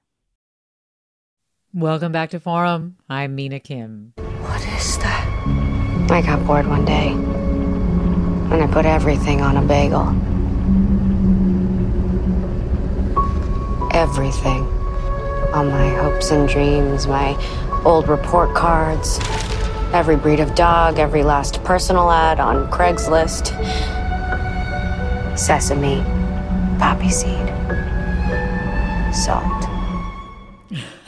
Welcome 1.73 2.11
back 2.11 2.31
to 2.31 2.39
Forum. 2.41 2.97
I'm 3.09 3.33
Mina 3.33 3.61
Kim. 3.61 4.11
What 4.17 4.61
is 4.75 4.97
that? 4.97 5.25
I 6.11 6.21
got 6.21 6.45
bored 6.45 6.67
one 6.67 6.83
day 6.83 7.11
and 7.11 8.53
I 8.55 8.67
put 8.67 8.85
everything 8.85 9.39
on 9.39 9.55
a 9.55 9.61
bagel. 9.61 10.09
Everything. 13.93 14.67
All 15.53 15.63
my 15.63 15.87
hopes 15.95 16.31
and 16.31 16.49
dreams, 16.49 17.07
my 17.07 17.37
old 17.85 18.09
report 18.09 18.53
cards, 18.53 19.21
every 19.93 20.17
breed 20.17 20.41
of 20.41 20.53
dog, 20.55 20.99
every 20.99 21.23
last 21.23 21.63
personal 21.63 22.11
ad 22.11 22.41
on 22.41 22.69
Craigslist, 22.69 23.47
sesame, 25.37 26.03
poppy 26.79 27.09
seed, 27.09 27.47
salt. 29.15 29.50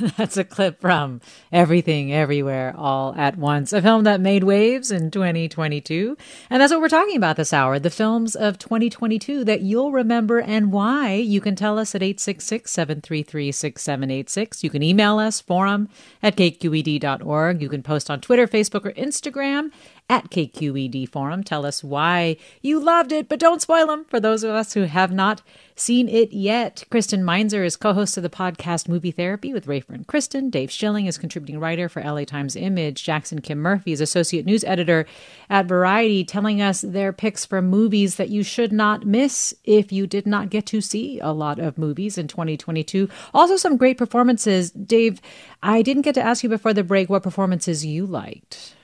That's 0.18 0.36
a 0.36 0.44
clip 0.44 0.82
from 0.82 1.22
Everything 1.52 2.12
Everywhere 2.12 2.74
All 2.76 3.16
at 3.16 3.38
Once, 3.38 3.72
a 3.72 3.82
film 3.82 4.04
that 4.04 4.20
made 4.20 4.44
waves 4.44 4.92
in 4.92 5.12
2022. 5.12 6.18
And 6.50 6.62
that's 6.62 6.74
what 6.74 6.82
we're 6.82 6.90
talking 6.90 7.16
about 7.16 7.38
this 7.38 7.54
hour 7.54 7.80
the 7.80 7.90
films 7.90 8.36
of 8.36 8.58
2022 8.58 9.46
that 9.46 9.62
you'll 9.62 9.94
remember 9.94 10.40
and 10.40 10.74
why. 10.74 11.14
You 11.14 11.40
can 11.40 11.56
tell 11.56 11.80
us 11.80 11.96
at 11.96 12.04
866 12.04 12.70
733 12.70 13.52
6786. 13.52 14.64
You 14.64 14.70
can 14.70 14.84
email 14.84 15.20
us, 15.20 15.40
forum 15.40 15.88
at 16.22 16.36
kqed.org. 16.36 17.62
You 17.62 17.70
can 17.70 17.84
post 17.84 18.10
on 18.10 18.20
Twitter, 18.20 18.48
Facebook, 18.48 18.86
or 18.86 18.92
Instagram 18.94 19.72
at 20.10 20.30
KQED 20.30 21.10
Forum. 21.10 21.44
Tell 21.44 21.66
us 21.66 21.84
why 21.84 22.38
you 22.62 22.80
loved 22.80 23.12
it, 23.12 23.30
but 23.30 23.40
don't 23.40 23.62
spoil 23.62 23.88
them 23.88 24.06
for 24.06 24.20
those 24.20 24.44
of 24.44 24.52
us 24.52 24.74
who 24.74 24.82
have 24.82 25.12
not 25.12 25.42
seen 25.76 26.08
it 26.08 26.32
yet. 26.32 26.84
Kristen 26.92 27.24
Meinzer 27.24 27.64
is 27.64 27.76
co 27.76 27.94
host 27.94 28.18
of 28.18 28.24
the 28.24 28.30
podcast 28.30 28.88
Movie 28.88 29.12
Therapy 29.12 29.54
with 29.54 29.66
Rafer 29.66 29.90
and 29.90 30.06
Kristen. 30.06 30.50
Dave 30.50 30.72
Schilling 30.72 31.06
is 31.06 31.18
contributing 31.18 31.60
writer 31.60 31.90
for 31.90 32.04
LA 32.04 32.26
Times 32.26 32.56
Image. 32.56 33.04
Jackson 33.04 33.42
Kim 33.42 33.60
Murphy 33.60 33.92
is 33.92 34.02
associate 34.02 34.46
news 34.46 34.64
editor 34.64 35.06
at 35.50 35.66
Variety, 35.66 36.24
telling 36.24 36.62
us 36.62 36.82
their 36.82 37.14
picks 37.14 37.46
for 37.46 37.62
movies 37.62 38.16
that 38.18 38.30
you 38.30 38.44
should 38.44 38.72
not 38.72 39.06
miss 39.06 39.54
if 39.64 39.92
you 39.92 40.06
did 40.06 40.28
not 40.28 40.50
get 40.50 40.66
to 40.68 40.82
see 40.82 41.20
a 41.20 41.32
lot 41.32 41.60
of 41.60 41.78
movies 41.78 42.18
in 42.18 42.28
2022. 42.28 43.10
Also, 43.34 43.58
some 43.58 43.78
great 43.78 43.98
performances. 43.98 44.72
Dave, 44.72 45.22
I 45.62 45.82
didn't 45.82 46.04
get 46.04 46.16
to 46.16 46.22
ask 46.22 46.44
you 46.44 46.50
before 46.50 46.74
the 46.74 46.84
break 46.84 47.10
what 47.10 47.24
performances 47.24 47.86
you 47.86 48.06
liked. 48.06 48.76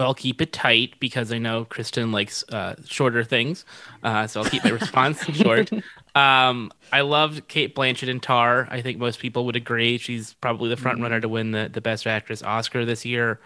Well, 0.00 0.14
keep 0.14 0.40
it 0.40 0.50
tight 0.54 0.98
because 0.98 1.30
I 1.30 1.36
know 1.36 1.66
Kristen 1.66 2.10
likes 2.10 2.42
uh, 2.48 2.74
shorter 2.86 3.22
things, 3.22 3.66
uh, 4.02 4.26
so 4.26 4.40
I'll 4.40 4.48
keep 4.48 4.64
my 4.64 4.70
response 4.70 5.22
short. 5.36 5.70
Um, 6.14 6.72
I 6.90 7.02
loved 7.02 7.46
Cate 7.48 7.76
Blanchett 7.76 8.08
in 8.08 8.18
Tár. 8.18 8.66
I 8.70 8.80
think 8.80 8.96
most 8.96 9.18
people 9.18 9.44
would 9.44 9.56
agree 9.56 9.98
she's 9.98 10.32
probably 10.32 10.70
the 10.70 10.78
front 10.78 10.96
mm-hmm. 10.96 11.02
runner 11.02 11.20
to 11.20 11.28
win 11.28 11.50
the 11.50 11.68
the 11.70 11.82
Best 11.82 12.06
Actress 12.06 12.42
Oscar 12.42 12.86
this 12.86 13.04
year. 13.04 13.40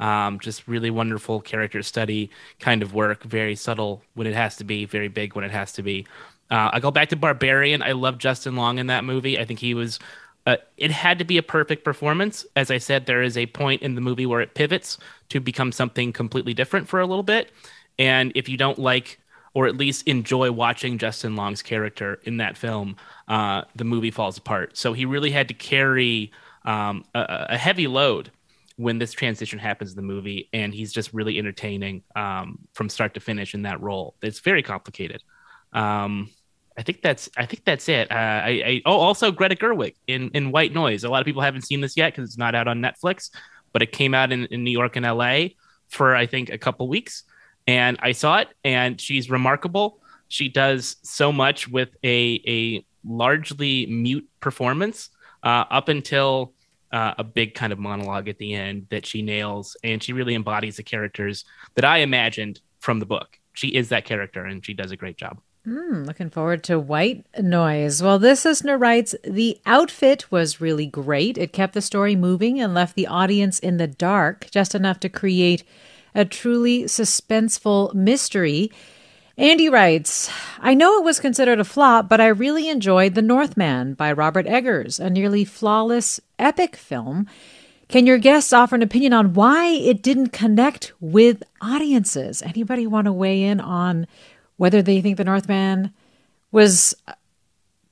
Um, 0.00 0.40
just 0.40 0.66
really 0.66 0.90
wonderful 0.90 1.40
character 1.40 1.80
study 1.80 2.28
kind 2.58 2.82
of 2.82 2.92
work, 2.92 3.22
very 3.22 3.54
subtle 3.54 4.02
when 4.14 4.26
it 4.26 4.34
has 4.34 4.56
to 4.56 4.64
be, 4.64 4.86
very 4.86 5.08
big 5.08 5.36
when 5.36 5.44
it 5.44 5.52
has 5.52 5.70
to 5.74 5.82
be. 5.84 6.08
Uh, 6.50 6.70
I 6.72 6.80
go 6.80 6.90
back 6.90 7.10
to 7.10 7.16
Barbarian. 7.16 7.82
I 7.82 7.92
love 7.92 8.18
Justin 8.18 8.56
Long 8.56 8.78
in 8.78 8.88
that 8.88 9.04
movie. 9.04 9.38
I 9.38 9.44
think 9.44 9.60
he 9.60 9.74
was 9.74 10.00
uh, 10.50 10.56
it 10.76 10.90
had 10.90 11.18
to 11.20 11.24
be 11.24 11.38
a 11.38 11.42
perfect 11.42 11.84
performance. 11.84 12.44
As 12.56 12.70
I 12.70 12.78
said, 12.78 13.06
there 13.06 13.22
is 13.22 13.36
a 13.36 13.46
point 13.46 13.82
in 13.82 13.94
the 13.94 14.00
movie 14.00 14.26
where 14.26 14.40
it 14.40 14.54
pivots 14.54 14.98
to 15.28 15.38
become 15.38 15.70
something 15.70 16.12
completely 16.12 16.54
different 16.54 16.88
for 16.88 16.98
a 16.98 17.06
little 17.06 17.22
bit. 17.22 17.52
And 18.00 18.32
if 18.34 18.48
you 18.48 18.56
don't 18.56 18.78
like 18.78 19.20
or 19.54 19.66
at 19.66 19.76
least 19.76 20.08
enjoy 20.08 20.50
watching 20.50 20.98
Justin 20.98 21.36
Long's 21.36 21.62
character 21.62 22.20
in 22.24 22.38
that 22.38 22.56
film, 22.56 22.96
uh, 23.28 23.62
the 23.76 23.84
movie 23.84 24.10
falls 24.10 24.38
apart. 24.38 24.76
So 24.76 24.92
he 24.92 25.04
really 25.04 25.30
had 25.30 25.48
to 25.48 25.54
carry 25.54 26.32
um, 26.64 27.04
a, 27.14 27.46
a, 27.50 27.56
heavy 27.56 27.86
load 27.86 28.30
when 28.76 28.98
this 28.98 29.12
transition 29.12 29.58
happens 29.58 29.90
in 29.90 29.96
the 29.96 30.02
movie, 30.02 30.48
and 30.52 30.74
he's 30.74 30.92
just 30.92 31.12
really 31.12 31.38
entertaining 31.38 32.02
um, 32.14 32.58
from 32.74 32.88
start 32.88 33.14
to 33.14 33.20
finish 33.20 33.54
in 33.54 33.62
that 33.62 33.80
role. 33.80 34.14
It's 34.22 34.40
very 34.40 34.62
complicated. 34.62 35.22
Um, 35.72 36.30
I 36.80 36.82
think 36.82 37.02
that's 37.02 37.28
I 37.36 37.44
think 37.44 37.66
that's 37.66 37.90
it. 37.90 38.10
Uh, 38.10 38.14
I, 38.14 38.48
I, 38.64 38.82
oh 38.86 38.96
also 38.96 39.30
Greta 39.30 39.54
Gerwig 39.54 39.96
in 40.06 40.30
in 40.30 40.50
White 40.50 40.72
Noise. 40.72 41.04
A 41.04 41.10
lot 41.10 41.20
of 41.20 41.26
people 41.26 41.42
haven't 41.42 41.66
seen 41.66 41.82
this 41.82 41.94
yet 41.94 42.14
because 42.14 42.30
it's 42.30 42.38
not 42.38 42.54
out 42.54 42.68
on 42.68 42.80
Netflix, 42.80 43.28
but 43.74 43.82
it 43.82 43.92
came 43.92 44.14
out 44.14 44.32
in, 44.32 44.46
in 44.46 44.64
New 44.64 44.70
York 44.70 44.96
and 44.96 45.04
L.A. 45.04 45.56
for 45.88 46.16
I 46.16 46.24
think 46.24 46.48
a 46.48 46.56
couple 46.56 46.88
weeks, 46.88 47.24
and 47.66 47.98
I 48.00 48.12
saw 48.12 48.38
it, 48.38 48.48
and 48.64 48.98
she's 48.98 49.28
remarkable. 49.28 50.00
She 50.28 50.48
does 50.48 50.96
so 51.02 51.30
much 51.30 51.68
with 51.68 51.90
a 52.02 52.40
a 52.48 52.86
largely 53.04 53.84
mute 53.84 54.26
performance 54.40 55.10
uh, 55.42 55.64
up 55.70 55.90
until 55.90 56.54
uh, 56.92 57.12
a 57.18 57.24
big 57.24 57.54
kind 57.54 57.74
of 57.74 57.78
monologue 57.78 58.26
at 58.30 58.38
the 58.38 58.54
end 58.54 58.86
that 58.88 59.04
she 59.04 59.20
nails, 59.20 59.76
and 59.84 60.02
she 60.02 60.14
really 60.14 60.34
embodies 60.34 60.78
the 60.78 60.82
characters 60.82 61.44
that 61.74 61.84
I 61.84 61.98
imagined 61.98 62.58
from 62.78 63.00
the 63.00 63.06
book. 63.06 63.38
She 63.52 63.68
is 63.68 63.90
that 63.90 64.06
character, 64.06 64.46
and 64.46 64.64
she 64.64 64.72
does 64.72 64.92
a 64.92 64.96
great 64.96 65.18
job. 65.18 65.40
Mm, 65.66 66.06
looking 66.06 66.30
forward 66.30 66.64
to 66.64 66.78
White 66.78 67.26
Noise. 67.38 68.02
Well, 68.02 68.18
this 68.18 68.46
listener 68.46 68.78
writes 68.78 69.14
The 69.22 69.58
outfit 69.66 70.30
was 70.30 70.60
really 70.60 70.86
great. 70.86 71.36
It 71.36 71.52
kept 71.52 71.74
the 71.74 71.82
story 71.82 72.16
moving 72.16 72.58
and 72.58 72.72
left 72.72 72.96
the 72.96 73.06
audience 73.06 73.58
in 73.58 73.76
the 73.76 73.86
dark 73.86 74.46
just 74.50 74.74
enough 74.74 75.00
to 75.00 75.10
create 75.10 75.62
a 76.14 76.24
truly 76.24 76.84
suspenseful 76.84 77.92
mystery. 77.92 78.72
Andy 79.36 79.68
writes, 79.68 80.30
I 80.60 80.74
know 80.74 80.98
it 80.98 81.04
was 81.04 81.20
considered 81.20 81.60
a 81.60 81.64
flop, 81.64 82.08
but 82.08 82.20
I 82.20 82.26
really 82.28 82.68
enjoyed 82.68 83.14
The 83.14 83.22
Northman 83.22 83.94
by 83.94 84.12
Robert 84.12 84.46
Eggers, 84.46 84.98
a 84.98 85.10
nearly 85.10 85.44
flawless 85.44 86.20
epic 86.38 86.74
film. 86.74 87.26
Can 87.88 88.06
your 88.06 88.18
guests 88.18 88.52
offer 88.52 88.76
an 88.76 88.82
opinion 88.82 89.12
on 89.12 89.34
why 89.34 89.66
it 89.68 90.02
didn't 90.02 90.28
connect 90.28 90.92
with 91.00 91.42
audiences? 91.60 92.42
Anybody 92.42 92.86
want 92.86 93.06
to 93.06 93.12
weigh 93.12 93.42
in 93.42 93.60
on 93.60 94.06
whether 94.60 94.82
they 94.82 95.00
think 95.00 95.16
the 95.16 95.24
Northman 95.24 95.90
was 96.52 96.94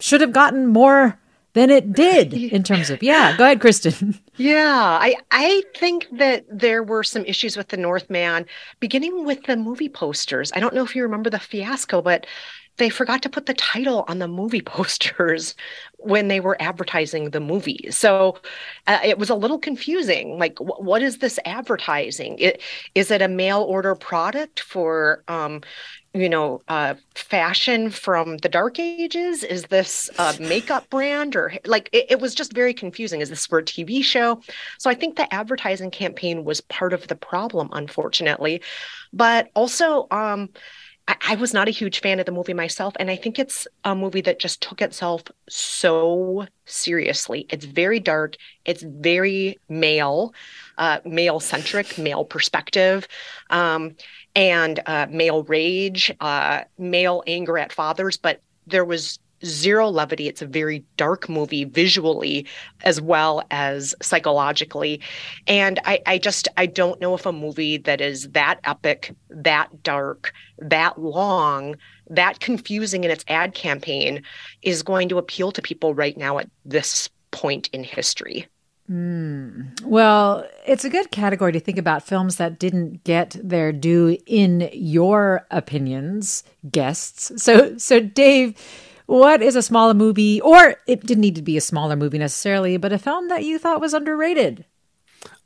should 0.01 0.21
have 0.21 0.33
gotten 0.33 0.67
more 0.67 1.19
than 1.55 1.71
it 1.71 1.95
did 1.95 2.35
in 2.35 2.63
terms 2.63 2.91
of 2.91 3.03
yeah 3.03 3.35
go 3.37 3.45
ahead 3.45 3.59
kristen 3.59 4.17
yeah 4.37 4.99
i 5.01 5.17
i 5.31 5.63
think 5.77 6.07
that 6.13 6.45
there 6.51 6.83
were 6.83 7.03
some 7.03 7.25
issues 7.25 7.57
with 7.57 7.69
the 7.69 7.77
northman 7.77 8.45
beginning 8.79 9.25
with 9.25 9.43
the 9.45 9.57
movie 9.57 9.89
posters 9.89 10.53
i 10.55 10.61
don't 10.61 10.75
know 10.75 10.85
if 10.85 10.95
you 10.95 11.03
remember 11.03 11.31
the 11.31 11.39
fiasco 11.39 12.01
but 12.03 12.27
they 12.79 12.89
forgot 12.89 13.23
to 13.23 13.29
put 13.29 13.47
the 13.47 13.55
title 13.55 14.05
on 14.09 14.19
the 14.19 14.29
movie 14.29 14.63
posters 14.79 15.55
when 15.99 16.29
they 16.29 16.41
were 16.41 16.57
advertising 16.61 17.31
the 17.31 17.41
movie. 17.41 17.89
So 17.91 18.39
uh, 18.87 19.01
it 19.05 19.19
was 19.19 19.31
a 19.31 19.35
little 19.35 19.59
confusing. 19.59 20.39
Like, 20.39 20.59
wh- 20.59 20.81
what 20.81 21.03
is 21.03 21.19
this 21.19 21.39
advertising? 21.45 22.39
It, 22.39 22.63
is 22.95 23.11
it 23.11 23.21
a 23.21 23.29
mail 23.29 23.63
order 23.63 23.95
product 23.95 24.61
for, 24.61 25.25
um, 25.29 25.61
you 26.21 26.29
know, 26.29 26.63
uh, 26.69 26.95
fashion 27.15 27.91
from 27.91 28.39
the 28.39 28.49
dark 28.49 28.79
ages? 28.79 29.43
Is 29.43 29.65
this 29.65 30.11
a 30.19 30.35
makeup 30.41 30.89
brand 30.91 31.37
or 31.37 31.53
like 31.65 31.89
it, 31.93 32.07
it 32.11 32.21
was 32.21 32.35
just 32.35 32.53
very 32.53 32.75
confusing. 32.75 33.21
Is 33.21 33.31
this 33.31 33.47
for 33.47 33.59
a 33.59 33.65
TV 33.65 34.03
show? 34.03 34.41
So 34.79 34.91
I 34.91 34.95
think 34.95 35.17
the 35.17 35.33
advertising 35.33 35.91
campaign 35.91 36.45
was 36.45 36.61
part 36.61 36.93
of 36.93 37.07
the 37.09 37.17
problem, 37.17 37.71
unfortunately. 37.73 38.63
But 39.13 39.51
also, 39.55 40.07
um, 40.11 40.51
I, 41.09 41.17
I 41.31 41.35
was 41.37 41.55
not 41.55 41.69
a 41.69 41.73
huge 41.73 42.01
fan 42.01 42.21
of 42.21 42.27
the 42.27 42.33
movie 42.33 42.55
myself, 42.55 42.95
and 43.01 43.11
I 43.11 43.17
think 43.17 43.39
it's 43.39 43.67
a 43.83 43.95
movie 43.95 44.21
that 44.21 44.39
just 44.39 44.61
took 44.61 44.83
itself 44.83 45.25
so 45.49 46.47
seriously. 46.67 47.47
It's 47.51 47.65
very 47.65 47.99
dark. 47.99 48.37
It's 48.65 48.83
very 48.83 49.59
male, 49.69 50.35
uh, 50.77 51.01
male 51.05 51.41
centric, 51.41 51.99
male 51.99 52.25
perspective, 52.25 53.09
um, 53.51 53.97
and 54.35 54.81
uh, 54.87 55.07
male 55.11 55.43
rage, 55.45 56.13
uh, 56.21 56.63
male 56.79 57.23
anger 57.27 57.59
at 57.59 57.73
fathers. 57.73 58.17
But 58.17 58.41
there 58.67 58.85
was 58.85 59.19
zero 59.45 59.89
levity. 59.89 60.29
It's 60.29 60.43
a 60.43 60.47
very 60.47 60.85
dark 60.97 61.29
movie 61.29 61.65
visually 61.65 62.47
as 62.83 63.01
well 63.01 63.43
as 63.51 63.95
psychologically. 64.03 65.01
And 65.47 65.79
I, 65.85 66.01
I 66.07 66.19
just 66.19 66.49
I 66.57 66.67
don't 66.67 67.01
know 67.01 67.15
if 67.15 67.27
a 67.27 67.33
movie 67.33 67.79
that 67.79 68.01
is 68.01 68.29
that 68.31 68.61
epic, 68.65 69.15
that 69.31 69.83
dark, 69.83 70.33
that 70.59 71.01
long, 71.01 71.77
that 72.11 72.41
confusing 72.41 73.05
in 73.05 73.11
its 73.11 73.25
ad 73.29 73.55
campaign 73.55 74.23
is 74.63 74.83
going 74.83 75.09
to 75.11 75.19
appeal 75.19 75.53
to 75.53 75.63
people 75.63 75.95
right 75.95 76.17
now 76.17 76.39
at 76.39 76.51
this 76.65 77.09
point 77.31 77.69
in 77.73 77.85
history. 77.85 78.47
Mm. 78.91 79.83
Well, 79.83 80.49
it's 80.67 80.85
a 80.85 80.91
good 80.91 81.11
category 81.11 81.53
to 81.53 81.61
think 81.61 81.77
about 81.77 82.03
films 82.03 82.37
that 82.37 82.59
didn't 82.59 83.05
get 83.05 83.37
their 83.43 83.71
due 83.71 84.17
in 84.27 84.71
your 84.73 85.47
opinions, 85.51 86.43
guests. 86.71 87.43
So, 87.43 87.77
so 87.77 88.01
Dave, 88.01 88.55
what 89.05 89.43
is 89.43 89.57
a 89.57 89.63
smaller 89.63 89.95
movie, 89.95 90.41
or 90.41 90.77
it 90.87 91.05
didn't 91.05 91.21
need 91.21 91.35
to 91.37 91.43
be 91.43 91.57
a 91.57 91.63
smaller 91.63 91.97
movie 91.97 92.19
necessarily, 92.19 92.77
but 92.79 92.93
a 92.93 92.99
film 92.99 93.29
that 93.29 93.45
you 93.45 93.59
thought 93.59 93.81
was 93.81 93.93
underrated? 93.93 94.65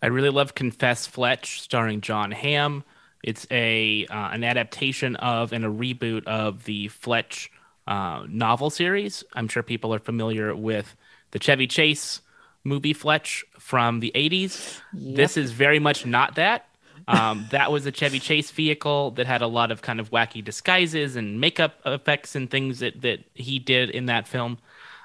I 0.00 0.06
really 0.06 0.30
love 0.30 0.54
Confess 0.54 1.06
Fletch, 1.06 1.60
starring 1.62 2.00
Jon 2.00 2.30
Hamm. 2.30 2.84
It's 3.22 3.46
a 3.50 4.06
uh, 4.06 4.30
an 4.32 4.42
adaptation 4.42 5.14
of 5.16 5.52
and 5.52 5.64
a 5.64 5.68
reboot 5.68 6.24
of 6.26 6.64
the 6.64 6.88
Fletch 6.88 7.52
uh, 7.86 8.24
novel 8.28 8.70
series. 8.70 9.22
I'm 9.32 9.48
sure 9.48 9.62
people 9.62 9.94
are 9.94 10.00
familiar 10.00 10.54
with 10.54 10.96
the 11.30 11.38
Chevy 11.38 11.68
Chase 11.68 12.20
movie 12.64 12.92
Fletch 12.92 13.44
from 13.58 14.00
the 14.00 14.12
80s. 14.14 14.80
Yep. 14.92 15.16
This 15.16 15.36
is 15.36 15.52
very 15.52 15.78
much 15.78 16.06
not 16.06 16.36
that. 16.36 16.66
Um, 17.08 17.46
that 17.50 17.72
was 17.72 17.86
a 17.86 17.92
Chevy 17.92 18.18
Chase 18.18 18.50
vehicle 18.50 19.12
that 19.12 19.26
had 19.26 19.42
a 19.42 19.46
lot 19.46 19.70
of 19.70 19.82
kind 19.82 20.00
of 20.00 20.10
wacky 20.10 20.42
disguises 20.44 21.16
and 21.16 21.40
makeup 21.40 21.80
effects 21.84 22.34
and 22.34 22.50
things 22.50 22.80
that, 22.80 23.00
that 23.02 23.20
he 23.34 23.58
did 23.58 23.90
in 23.90 24.06
that 24.06 24.28
film. 24.28 24.58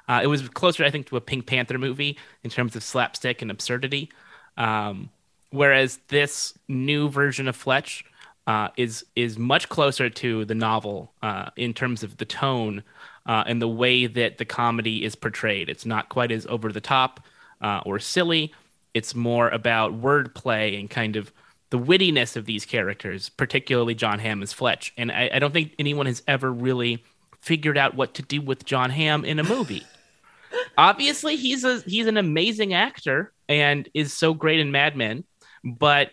Uh, 0.07 0.21
it 0.23 0.27
was 0.27 0.47
closer, 0.49 0.85
I 0.85 0.89
think, 0.89 1.07
to 1.07 1.17
a 1.17 1.21
Pink 1.21 1.45
Panther 1.45 1.77
movie 1.77 2.17
in 2.43 2.49
terms 2.49 2.75
of 2.75 2.83
slapstick 2.83 3.41
and 3.41 3.51
absurdity. 3.51 4.09
Um, 4.55 5.09
whereas 5.49 5.99
this 6.07 6.53
new 6.67 7.09
version 7.09 7.47
of 7.47 7.55
Fletch 7.55 8.05
uh, 8.47 8.69
is 8.77 9.05
is 9.15 9.37
much 9.37 9.67
closer 9.67 10.09
to 10.09 10.45
the 10.45 10.55
novel 10.55 11.11
uh, 11.21 11.49
in 11.57 11.73
terms 11.73 12.01
of 12.03 12.17
the 12.17 12.25
tone 12.25 12.81
uh, 13.25 13.43
and 13.45 13.61
the 13.61 13.67
way 13.67 14.07
that 14.07 14.37
the 14.37 14.45
comedy 14.45 15.03
is 15.03 15.15
portrayed. 15.15 15.67
It's 15.67 15.85
not 15.85 16.07
quite 16.07 16.31
as 16.31 16.47
over 16.47 16.71
the 16.71 16.81
top 16.81 17.19
uh, 17.61 17.81
or 17.85 17.99
silly. 17.99 18.53
It's 18.93 19.15
more 19.15 19.49
about 19.49 20.01
wordplay 20.01 20.79
and 20.79 20.89
kind 20.89 21.15
of 21.15 21.31
the 21.69 21.79
wittiness 21.79 22.35
of 22.35 22.45
these 22.45 22.65
characters, 22.65 23.29
particularly 23.29 23.93
Jon 23.93 24.19
Hamm 24.19 24.41
as 24.41 24.53
Fletch. 24.53 24.93
And 24.97 25.11
I, 25.11 25.29
I 25.33 25.39
don't 25.39 25.53
think 25.53 25.73
anyone 25.77 26.05
has 26.05 26.23
ever 26.27 26.51
really 26.51 27.03
figured 27.41 27.77
out 27.77 27.95
what 27.95 28.13
to 28.15 28.21
do 28.21 28.41
with 28.41 28.65
Jon 28.65 28.89
Hamm 28.89 29.25
in 29.25 29.39
a 29.39 29.43
movie. 29.43 29.85
Obviously, 30.77 31.35
he's 31.35 31.63
a 31.63 31.81
he's 31.81 32.07
an 32.07 32.17
amazing 32.17 32.73
actor 32.73 33.33
and 33.49 33.87
is 33.93 34.13
so 34.13 34.33
great 34.33 34.59
in 34.59 34.71
Mad 34.71 34.95
Men, 34.95 35.23
but 35.63 36.11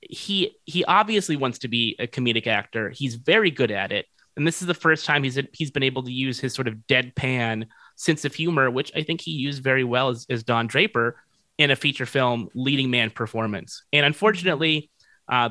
he 0.00 0.56
he 0.64 0.84
obviously 0.84 1.36
wants 1.36 1.58
to 1.60 1.68
be 1.68 1.96
a 1.98 2.06
comedic 2.06 2.46
actor. 2.46 2.90
He's 2.90 3.14
very 3.14 3.50
good 3.50 3.70
at 3.70 3.92
it, 3.92 4.06
and 4.36 4.46
this 4.46 4.62
is 4.62 4.66
the 4.66 4.74
first 4.74 5.04
time 5.04 5.22
he's 5.22 5.38
he's 5.52 5.70
been 5.70 5.82
able 5.82 6.02
to 6.02 6.12
use 6.12 6.40
his 6.40 6.54
sort 6.54 6.68
of 6.68 6.74
deadpan 6.88 7.66
sense 7.96 8.24
of 8.24 8.34
humor, 8.34 8.70
which 8.70 8.92
I 8.94 9.02
think 9.02 9.20
he 9.20 9.32
used 9.32 9.62
very 9.62 9.84
well 9.84 10.08
as, 10.08 10.26
as 10.28 10.42
Don 10.42 10.66
Draper 10.66 11.16
in 11.58 11.70
a 11.70 11.76
feature 11.76 12.06
film 12.06 12.48
leading 12.54 12.90
man 12.90 13.10
performance. 13.10 13.84
And 13.92 14.04
unfortunately, 14.04 14.90
uh, 15.30 15.50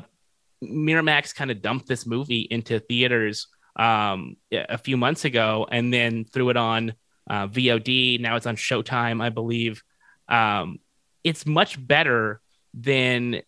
Miramax 0.62 1.34
kind 1.34 1.50
of 1.50 1.62
dumped 1.62 1.88
this 1.88 2.06
movie 2.06 2.46
into 2.50 2.78
theaters 2.80 3.48
um, 3.76 4.36
a 4.52 4.78
few 4.78 4.96
months 4.96 5.24
ago 5.24 5.66
and 5.70 5.92
then 5.92 6.24
threw 6.24 6.50
it 6.50 6.56
on 6.56 6.94
uh, 7.28 7.48
VOD. 7.48 8.20
Now 8.20 8.36
it's 8.36 8.46
on 8.46 8.56
Showtime, 8.56 9.22
I 9.22 9.30
believe. 9.30 9.82
Um, 10.28 10.78
it's 11.22 11.46
much 11.46 11.84
better 11.84 12.40
than 12.72 13.40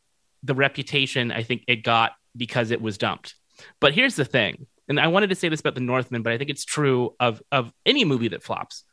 the 0.42 0.54
reputation 0.54 1.32
I 1.32 1.42
think 1.42 1.64
it 1.68 1.82
got 1.82 2.12
because 2.36 2.70
it 2.70 2.80
was 2.80 2.98
dumped. 2.98 3.34
But 3.80 3.94
here's 3.94 4.16
the 4.16 4.24
thing 4.24 4.66
and 4.88 5.00
I 5.00 5.08
wanted 5.08 5.30
to 5.30 5.34
say 5.34 5.48
this 5.48 5.60
about 5.60 5.74
The 5.74 5.80
Northman, 5.80 6.22
but 6.22 6.32
I 6.32 6.38
think 6.38 6.50
it's 6.50 6.64
true 6.64 7.14
of 7.20 7.42
of 7.52 7.72
any 7.84 8.04
movie 8.04 8.28
that 8.28 8.42
flops. 8.42 8.84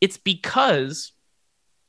It's 0.00 0.16
because 0.16 1.12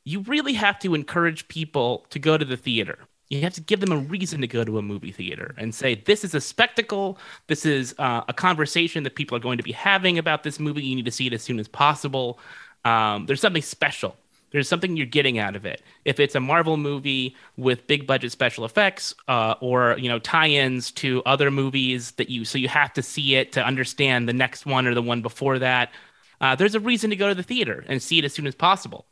you 0.05 0.21
really 0.21 0.53
have 0.53 0.79
to 0.79 0.95
encourage 0.95 1.47
people 1.47 2.05
to 2.11 2.19
go 2.19 2.37
to 2.37 2.45
the 2.45 2.55
theater. 2.55 2.99
You 3.29 3.41
have 3.41 3.53
to 3.55 3.61
give 3.61 3.81
them 3.81 3.91
a 3.91 3.97
reason 3.97 4.39
to 4.39 4.47
go 4.47 4.63
to 4.63 4.77
a 4.77 4.81
movie 4.81 5.11
theater 5.11 5.53
and 5.57 5.75
say, 5.75 5.95
this 5.95 6.23
is 6.23 6.33
a 6.33 6.39
spectacle. 6.39 7.19
This 7.47 7.65
is 7.65 7.93
uh, 7.99 8.21
a 8.29 8.33
conversation 8.33 9.03
that 9.03 9.15
people 9.15 9.35
are 9.35 9.41
going 9.41 9.57
to 9.57 9.65
be 9.65 9.73
having 9.73 10.17
about 10.17 10.43
this 10.43 10.61
movie. 10.61 10.81
You 10.81 10.95
need 10.95 11.03
to 11.05 11.11
see 11.11 11.27
it 11.27 11.33
as 11.33 11.43
soon 11.43 11.59
as 11.59 11.67
possible. 11.67 12.39
Um, 12.85 13.25
there's 13.25 13.41
something 13.41 13.61
special 13.61 14.15
there's 14.51 14.69
something 14.69 14.95
you're 14.95 15.05
getting 15.05 15.39
out 15.39 15.55
of 15.55 15.65
it. 15.65 15.81
If 16.05 16.19
it's 16.19 16.35
a 16.35 16.39
Marvel 16.39 16.77
movie 16.77 17.35
with 17.57 17.87
big 17.87 18.07
budget 18.07 18.31
special 18.31 18.65
effects, 18.65 19.13
uh, 19.27 19.55
or 19.59 19.97
you 19.97 20.09
know 20.09 20.19
tie-ins 20.19 20.91
to 20.91 21.21
other 21.25 21.51
movies 21.51 22.11
that 22.11 22.29
you 22.29 22.45
so 22.45 22.57
you 22.57 22.67
have 22.67 22.93
to 22.93 23.01
see 23.01 23.35
it 23.35 23.51
to 23.53 23.65
understand 23.65 24.27
the 24.27 24.33
next 24.33 24.65
one 24.65 24.87
or 24.87 24.93
the 24.93 25.01
one 25.01 25.21
before 25.21 25.59
that. 25.59 25.91
Uh, 26.39 26.55
there's 26.55 26.75
a 26.75 26.79
reason 26.79 27.09
to 27.09 27.15
go 27.15 27.27
to 27.27 27.35
the 27.35 27.43
theater 27.43 27.83
and 27.87 28.01
see 28.01 28.19
it 28.19 28.25
as 28.25 28.33
soon 28.33 28.47
as 28.47 28.55
possible. 28.55 29.05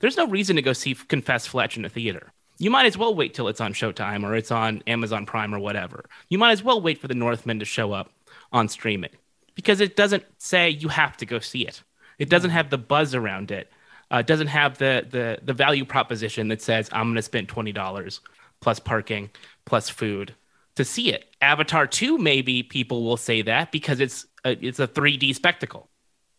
There's 0.00 0.16
no 0.16 0.26
reason 0.26 0.56
to 0.56 0.62
go 0.62 0.74
see 0.74 0.94
Confess 0.94 1.46
Fletch 1.46 1.76
in 1.76 1.84
a 1.84 1.88
theater. 1.88 2.32
You 2.58 2.70
might 2.70 2.86
as 2.86 2.98
well 2.98 3.14
wait 3.14 3.34
till 3.34 3.48
it's 3.48 3.60
on 3.60 3.72
Showtime 3.72 4.24
or 4.24 4.34
it's 4.34 4.50
on 4.50 4.82
Amazon 4.86 5.26
Prime 5.26 5.54
or 5.54 5.58
whatever. 5.58 6.04
You 6.28 6.38
might 6.38 6.52
as 6.52 6.62
well 6.62 6.80
wait 6.80 6.98
for 6.98 7.08
the 7.08 7.14
Northman 7.14 7.58
to 7.58 7.64
show 7.64 7.92
up 7.92 8.10
on 8.52 8.68
streaming 8.68 9.10
because 9.54 9.80
it 9.80 9.96
doesn't 9.96 10.24
say 10.38 10.70
you 10.70 10.88
have 10.88 11.16
to 11.18 11.26
go 11.26 11.38
see 11.38 11.66
it. 11.66 11.82
It 12.18 12.30
doesn't 12.30 12.50
have 12.50 12.70
the 12.70 12.78
buzz 12.78 13.14
around 13.14 13.50
it 13.50 13.70
uh, 14.10 14.22
doesn't 14.22 14.48
have 14.48 14.78
the 14.78 15.06
the 15.08 15.38
the 15.42 15.52
value 15.52 15.84
proposition 15.84 16.48
that 16.48 16.62
says 16.62 16.88
I'm 16.92 17.06
going 17.06 17.16
to 17.16 17.22
spend 17.22 17.48
twenty 17.48 17.72
dollars 17.72 18.20
plus 18.60 18.78
parking 18.78 19.30
plus 19.64 19.88
food 19.88 20.34
to 20.76 20.84
see 20.84 21.12
it. 21.12 21.34
Avatar 21.40 21.86
two, 21.86 22.18
maybe 22.18 22.62
people 22.62 23.04
will 23.04 23.16
say 23.16 23.42
that 23.42 23.72
because 23.72 24.00
it's 24.00 24.26
a, 24.44 24.52
it's 24.64 24.78
a 24.78 24.86
3D 24.86 25.34
spectacle. 25.34 25.88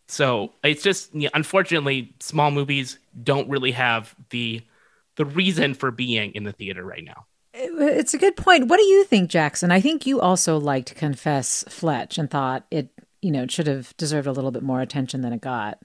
So 0.08 0.52
it's 0.64 0.82
just 0.82 1.14
unfortunately 1.34 2.14
small 2.20 2.50
movies 2.50 2.98
don't 3.22 3.48
really 3.48 3.72
have 3.72 4.14
the 4.30 4.62
the 5.16 5.24
reason 5.24 5.74
for 5.74 5.90
being 5.90 6.32
in 6.34 6.44
the 6.44 6.52
theater 6.52 6.84
right 6.84 7.04
now. 7.04 7.26
It's 7.52 8.14
a 8.14 8.18
good 8.18 8.36
point. 8.36 8.68
What 8.68 8.76
do 8.76 8.84
you 8.84 9.04
think, 9.04 9.30
Jackson? 9.30 9.72
I 9.72 9.80
think 9.80 10.06
you 10.06 10.20
also 10.20 10.58
liked 10.58 10.94
Confess 10.94 11.64
Fletch 11.68 12.16
and 12.16 12.30
thought 12.30 12.64
it, 12.70 12.90
you 13.20 13.32
know, 13.32 13.42
it 13.42 13.50
should 13.50 13.66
have 13.66 13.96
deserved 13.96 14.28
a 14.28 14.32
little 14.32 14.52
bit 14.52 14.62
more 14.62 14.80
attention 14.80 15.22
than 15.22 15.32
it 15.32 15.40
got. 15.40 15.82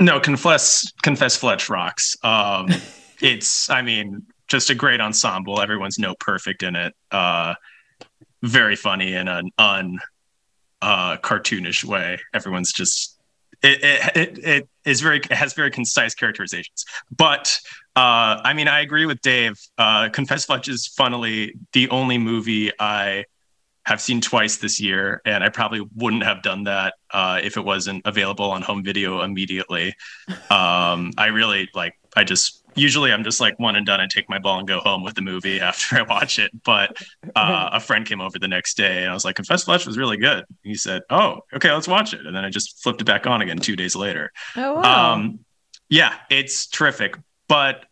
No, 0.00 0.18
confess 0.18 0.90
confess 1.02 1.36
Fletch 1.36 1.68
rocks. 1.68 2.16
Um, 2.22 2.68
it's 3.20 3.68
I 3.68 3.82
mean 3.82 4.26
just 4.48 4.70
a 4.70 4.74
great 4.74 5.00
ensemble. 5.00 5.60
Everyone's 5.60 5.98
no 5.98 6.14
perfect 6.18 6.62
in 6.62 6.74
it. 6.74 6.94
Uh, 7.10 7.54
very 8.42 8.76
funny 8.76 9.14
in 9.14 9.28
an 9.28 9.50
un 9.58 9.98
uh, 10.80 11.18
cartoonish 11.18 11.84
way. 11.84 12.18
Everyone's 12.32 12.72
just 12.72 13.18
it, 13.62 13.84
it, 13.84 14.16
it, 14.16 14.38
it 14.38 14.68
is 14.86 15.02
very 15.02 15.18
it 15.18 15.32
has 15.32 15.52
very 15.52 15.70
concise 15.70 16.14
characterizations. 16.14 16.86
But 17.14 17.58
uh, 17.94 18.40
I 18.42 18.54
mean, 18.54 18.68
I 18.68 18.80
agree 18.80 19.04
with 19.04 19.20
Dave. 19.20 19.58
Uh, 19.76 20.08
Confess 20.08 20.46
Fletch 20.46 20.68
is 20.68 20.86
funnily 20.86 21.54
the 21.74 21.90
only 21.90 22.16
movie 22.16 22.72
I 22.80 23.26
have 23.86 24.00
seen 24.00 24.20
twice 24.20 24.58
this 24.58 24.80
year, 24.80 25.22
and 25.24 25.42
I 25.42 25.48
probably 25.48 25.82
wouldn't 25.96 26.22
have 26.22 26.42
done 26.42 26.64
that 26.64 26.94
uh, 27.12 27.40
if 27.42 27.56
it 27.56 27.64
wasn't 27.64 28.02
available 28.04 28.50
on 28.50 28.62
home 28.62 28.84
video 28.84 29.22
immediately. 29.22 29.94
Um, 30.50 31.12
I 31.16 31.26
really 31.26 31.68
like. 31.74 31.94
I 32.16 32.24
just 32.24 32.64
usually 32.74 33.12
I'm 33.12 33.22
just 33.22 33.40
like 33.40 33.58
one 33.60 33.76
and 33.76 33.86
done. 33.86 34.00
I 34.00 34.08
take 34.08 34.28
my 34.28 34.40
ball 34.40 34.58
and 34.58 34.66
go 34.66 34.80
home 34.80 35.04
with 35.04 35.14
the 35.14 35.22
movie 35.22 35.60
after 35.60 35.96
I 35.96 36.02
watch 36.02 36.40
it. 36.40 36.50
But 36.64 36.96
uh, 37.36 37.70
a 37.72 37.78
friend 37.78 38.04
came 38.04 38.20
over 38.20 38.38
the 38.38 38.48
next 38.48 38.76
day, 38.76 39.02
and 39.02 39.10
I 39.10 39.14
was 39.14 39.24
like, 39.24 39.36
"Confess 39.36 39.64
Fletch 39.64 39.86
was 39.86 39.96
really 39.96 40.16
good." 40.16 40.44
He 40.64 40.74
said, 40.74 41.02
"Oh, 41.08 41.40
okay, 41.54 41.72
let's 41.72 41.86
watch 41.86 42.12
it." 42.12 42.26
And 42.26 42.34
then 42.34 42.44
I 42.44 42.50
just 42.50 42.82
flipped 42.82 43.00
it 43.00 43.04
back 43.04 43.28
on 43.28 43.42
again 43.42 43.58
two 43.58 43.76
days 43.76 43.94
later. 43.94 44.32
Oh 44.56 44.74
wow! 44.74 45.12
Um, 45.14 45.40
yeah, 45.88 46.14
it's 46.30 46.66
terrific. 46.66 47.16
But 47.46 47.84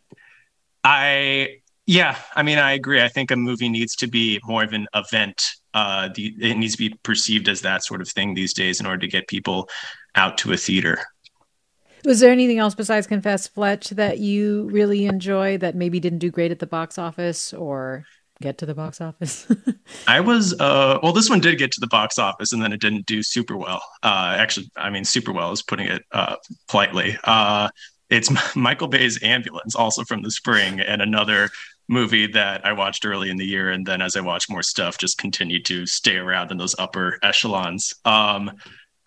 I 0.83 1.61
yeah, 1.87 2.17
I 2.35 2.43
mean, 2.43 2.59
I 2.59 2.73
agree. 2.73 3.03
I 3.03 3.09
think 3.09 3.31
a 3.31 3.37
movie 3.37 3.69
needs 3.69 3.97
to 3.97 4.09
be 4.09 4.41
more 4.45 4.63
of 4.63 4.73
an 4.73 4.89
event 4.95 5.43
uh, 5.79 6.09
the, 6.13 6.35
it 6.41 6.57
needs 6.57 6.73
to 6.73 6.79
be 6.79 6.95
perceived 7.05 7.49
as 7.49 7.61
that 7.61 7.85
sort 7.85 8.01
of 8.01 8.09
thing 8.09 8.35
these 8.35 8.53
days 8.53 8.81
in 8.81 8.87
order 8.87 8.99
to 8.99 9.07
get 9.07 9.29
people 9.29 9.69
out 10.17 10.37
to 10.39 10.53
a 10.53 10.57
theater. 10.57 10.99
Was 12.05 12.19
there 12.19 12.33
anything 12.33 12.59
else 12.59 12.75
besides 12.75 13.07
Confess 13.07 13.47
Fletch 13.47 13.91
that 13.91 14.19
you 14.19 14.69
really 14.73 15.07
enjoy 15.07 15.57
that 15.59 15.77
maybe 15.77 16.01
didn't 16.01 16.19
do 16.19 16.33
great 16.33 16.51
at 16.51 16.59
the 16.59 16.67
box 16.67 16.99
office 16.99 17.53
or 17.53 18.05
get 18.41 18.59
to 18.59 18.67
the 18.67 18.75
box 18.75 19.01
office? 19.01 19.47
I 20.09 20.19
was 20.21 20.59
uh 20.61 20.99
well 21.03 21.13
this 21.13 21.31
one 21.31 21.41
did 21.41 21.59
get 21.59 21.71
to 21.73 21.81
the 21.81 21.89
box 21.89 22.19
office 22.19 22.53
and 22.53 22.63
then 22.63 22.73
it 22.73 22.81
didn't 22.81 23.07
do 23.07 23.23
super 23.23 23.57
well. 23.57 23.83
Uh 24.03 24.35
actually 24.37 24.71
I 24.77 24.91
mean 24.91 25.05
super 25.05 25.33
well 25.33 25.53
is 25.53 25.63
putting 25.63 25.87
it 25.87 26.03
uh 26.13 26.37
politely. 26.69 27.17
Uh 27.25 27.69
it's 28.11 28.31
Michael 28.57 28.89
Bay's 28.89 29.23
Ambulance 29.23 29.75
also 29.75 30.05
from 30.05 30.23
the 30.23 30.31
spring 30.31 30.81
and 30.81 31.03
another 31.03 31.51
movie 31.89 32.27
that 32.29 32.65
I 32.67 32.73
watched 32.73 33.05
early 33.07 33.31
in 33.31 33.37
the 33.37 33.47
year, 33.47 33.71
and 33.71 33.85
then 33.85 34.03
as 34.03 34.17
I 34.17 34.21
watched 34.21 34.51
more 34.51 34.63
stuff, 34.63 34.99
just 34.99 35.19
continued 35.19 35.65
to 35.67 35.87
stay 35.87 36.17
around 36.17 36.51
in 36.51 36.59
those 36.59 36.75
upper 36.79 37.19
echelons. 37.23 37.95
Um, 38.05 38.53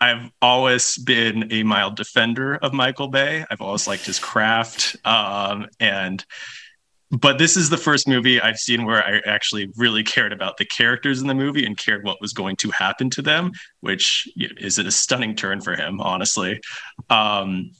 I've 0.00 0.30
always 0.42 0.98
been 0.98 1.52
a 1.52 1.62
mild 1.62 1.94
defender 1.94 2.56
of 2.56 2.72
Michael 2.72 3.06
Bay. 3.06 3.44
I've 3.48 3.60
always 3.60 3.86
liked 3.86 4.04
his 4.04 4.18
craft, 4.18 4.96
um, 5.04 5.66
and 5.78 6.24
but 7.12 7.36
this 7.36 7.58
is 7.58 7.68
the 7.68 7.76
first 7.76 8.08
movie 8.08 8.40
I've 8.40 8.56
seen 8.56 8.86
where 8.86 9.04
I 9.04 9.20
actually 9.26 9.68
really 9.76 10.02
cared 10.02 10.32
about 10.32 10.56
the 10.56 10.64
characters 10.64 11.20
in 11.20 11.28
the 11.28 11.34
movie 11.34 11.66
and 11.66 11.76
cared 11.76 12.04
what 12.04 12.22
was 12.22 12.32
going 12.32 12.56
to 12.56 12.70
happen 12.70 13.10
to 13.10 13.22
them, 13.22 13.52
which 13.80 14.26
is 14.36 14.78
a 14.78 14.90
stunning 14.90 15.36
turn 15.36 15.60
for 15.60 15.76
him, 15.76 16.00
honestly. 16.00 16.58
Um, 17.10 17.72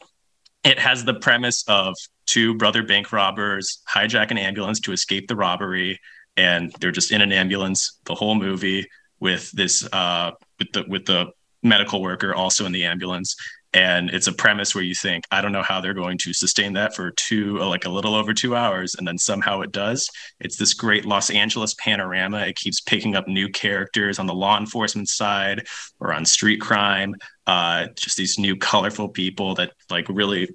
it 0.64 0.78
has 0.78 1.04
the 1.04 1.14
premise 1.14 1.64
of 1.68 1.94
two 2.26 2.54
brother 2.54 2.82
bank 2.82 3.12
robbers 3.12 3.82
hijack 3.92 4.30
an 4.30 4.38
ambulance 4.38 4.80
to 4.80 4.92
escape 4.92 5.28
the 5.28 5.36
robbery, 5.36 6.00
and 6.36 6.72
they're 6.80 6.92
just 6.92 7.12
in 7.12 7.20
an 7.20 7.32
ambulance 7.32 7.98
the 8.04 8.14
whole 8.14 8.34
movie 8.34 8.88
with 9.20 9.50
this 9.52 9.86
uh, 9.92 10.30
with 10.58 10.72
the 10.72 10.84
with 10.88 11.04
the 11.06 11.26
medical 11.62 12.02
worker 12.02 12.34
also 12.34 12.66
in 12.66 12.72
the 12.72 12.84
ambulance 12.84 13.36
and 13.74 14.10
it's 14.10 14.26
a 14.26 14.32
premise 14.32 14.74
where 14.74 14.84
you 14.84 14.94
think 14.94 15.24
i 15.30 15.40
don't 15.40 15.52
know 15.52 15.62
how 15.62 15.80
they're 15.80 15.94
going 15.94 16.18
to 16.18 16.32
sustain 16.32 16.72
that 16.72 16.94
for 16.94 17.10
two 17.12 17.58
like 17.58 17.84
a 17.84 17.88
little 17.88 18.14
over 18.14 18.32
two 18.34 18.54
hours 18.54 18.94
and 18.94 19.06
then 19.06 19.18
somehow 19.18 19.60
it 19.60 19.72
does. 19.72 20.08
It's 20.40 20.56
this 20.56 20.74
great 20.74 21.04
los 21.04 21.30
angeles 21.30 21.74
panorama. 21.74 22.40
It 22.40 22.56
keeps 22.56 22.80
picking 22.80 23.16
up 23.16 23.28
new 23.28 23.48
characters 23.48 24.18
on 24.18 24.26
the 24.26 24.34
law 24.34 24.58
enforcement 24.58 25.08
side 25.08 25.66
or 26.00 26.12
on 26.12 26.24
street 26.24 26.60
crime 26.60 27.14
uh, 27.46 27.86
just 27.96 28.16
these 28.16 28.38
new 28.38 28.56
colorful 28.56 29.08
people 29.08 29.54
that 29.56 29.72
like 29.90 30.08
really 30.08 30.48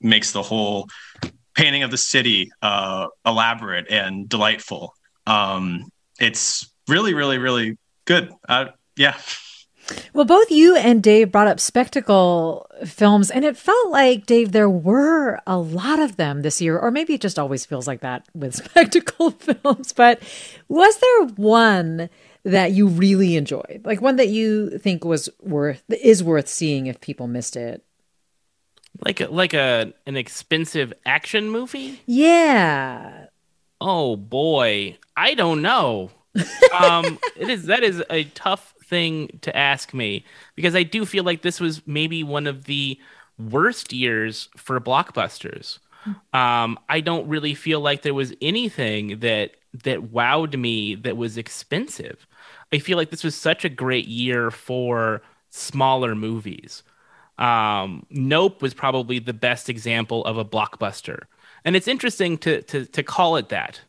makes 0.00 0.32
the 0.32 0.42
whole 0.42 0.88
painting 1.54 1.82
of 1.82 1.90
the 1.90 1.96
city 1.96 2.50
uh, 2.62 3.06
elaborate 3.24 3.90
and 3.90 4.28
delightful. 4.28 4.94
Um, 5.26 5.90
it's 6.20 6.70
really 6.88 7.14
really 7.14 7.38
really 7.38 7.78
good. 8.04 8.30
Uh, 8.48 8.66
yeah 8.96 9.16
well, 10.12 10.24
both 10.24 10.50
you 10.50 10.76
and 10.76 11.02
Dave 11.02 11.32
brought 11.32 11.46
up 11.46 11.60
spectacle 11.60 12.66
films, 12.84 13.30
and 13.30 13.44
it 13.44 13.56
felt 13.56 13.90
like, 13.90 14.26
Dave, 14.26 14.52
there 14.52 14.70
were 14.70 15.40
a 15.46 15.58
lot 15.58 15.98
of 15.98 16.16
them 16.16 16.42
this 16.42 16.60
year, 16.60 16.78
or 16.78 16.90
maybe 16.90 17.14
it 17.14 17.20
just 17.20 17.38
always 17.38 17.66
feels 17.66 17.86
like 17.86 18.00
that 18.00 18.26
with 18.34 18.54
spectacle 18.64 19.30
films. 19.32 19.92
But 19.92 20.22
was 20.68 20.96
there 20.98 21.26
one 21.36 22.08
that 22.44 22.72
you 22.72 22.86
really 22.86 23.36
enjoyed, 23.36 23.82
like 23.84 24.00
one 24.00 24.16
that 24.16 24.28
you 24.28 24.78
think 24.78 25.04
was 25.04 25.28
worth 25.40 25.82
is 25.88 26.22
worth 26.22 26.48
seeing 26.48 26.86
if 26.86 27.00
people 27.00 27.26
missed 27.26 27.56
it? 27.56 27.84
Like 29.00 29.20
a, 29.20 29.26
like 29.26 29.54
a 29.54 29.92
an 30.06 30.16
expensive 30.16 30.92
action 31.04 31.50
movie? 31.50 32.00
Yeah. 32.06 33.26
Oh 33.80 34.16
boy, 34.16 34.98
I 35.16 35.34
don't 35.34 35.62
know. 35.62 36.10
um, 36.72 37.18
it 37.36 37.48
is 37.48 37.66
that 37.66 37.82
is 37.82 38.02
a 38.10 38.24
tough 38.24 38.73
thing 38.84 39.38
to 39.42 39.56
ask 39.56 39.94
me 39.94 40.24
because 40.54 40.74
I 40.74 40.82
do 40.82 41.04
feel 41.04 41.24
like 41.24 41.42
this 41.42 41.60
was 41.60 41.86
maybe 41.86 42.22
one 42.22 42.46
of 42.46 42.64
the 42.64 42.98
worst 43.38 43.92
years 43.92 44.48
for 44.56 44.80
blockbusters. 44.80 45.78
Um, 46.32 46.78
I 46.88 47.00
don't 47.00 47.26
really 47.28 47.54
feel 47.54 47.80
like 47.80 48.02
there 48.02 48.14
was 48.14 48.34
anything 48.42 49.20
that 49.20 49.52
that 49.84 50.12
wowed 50.12 50.58
me 50.58 50.94
that 50.94 51.16
was 51.16 51.36
expensive. 51.36 52.26
I 52.72 52.78
feel 52.78 52.96
like 52.96 53.10
this 53.10 53.24
was 53.24 53.34
such 53.34 53.64
a 53.64 53.68
great 53.68 54.06
year 54.06 54.50
for 54.50 55.22
smaller 55.50 56.14
movies. 56.14 56.82
Um, 57.38 58.06
nope 58.10 58.62
was 58.62 58.74
probably 58.74 59.18
the 59.18 59.32
best 59.32 59.68
example 59.68 60.24
of 60.24 60.36
a 60.38 60.44
blockbuster, 60.44 61.22
and 61.64 61.74
it's 61.74 61.88
interesting 61.88 62.38
to 62.38 62.62
to 62.62 62.84
to 62.84 63.02
call 63.02 63.36
it 63.36 63.48
that 63.48 63.80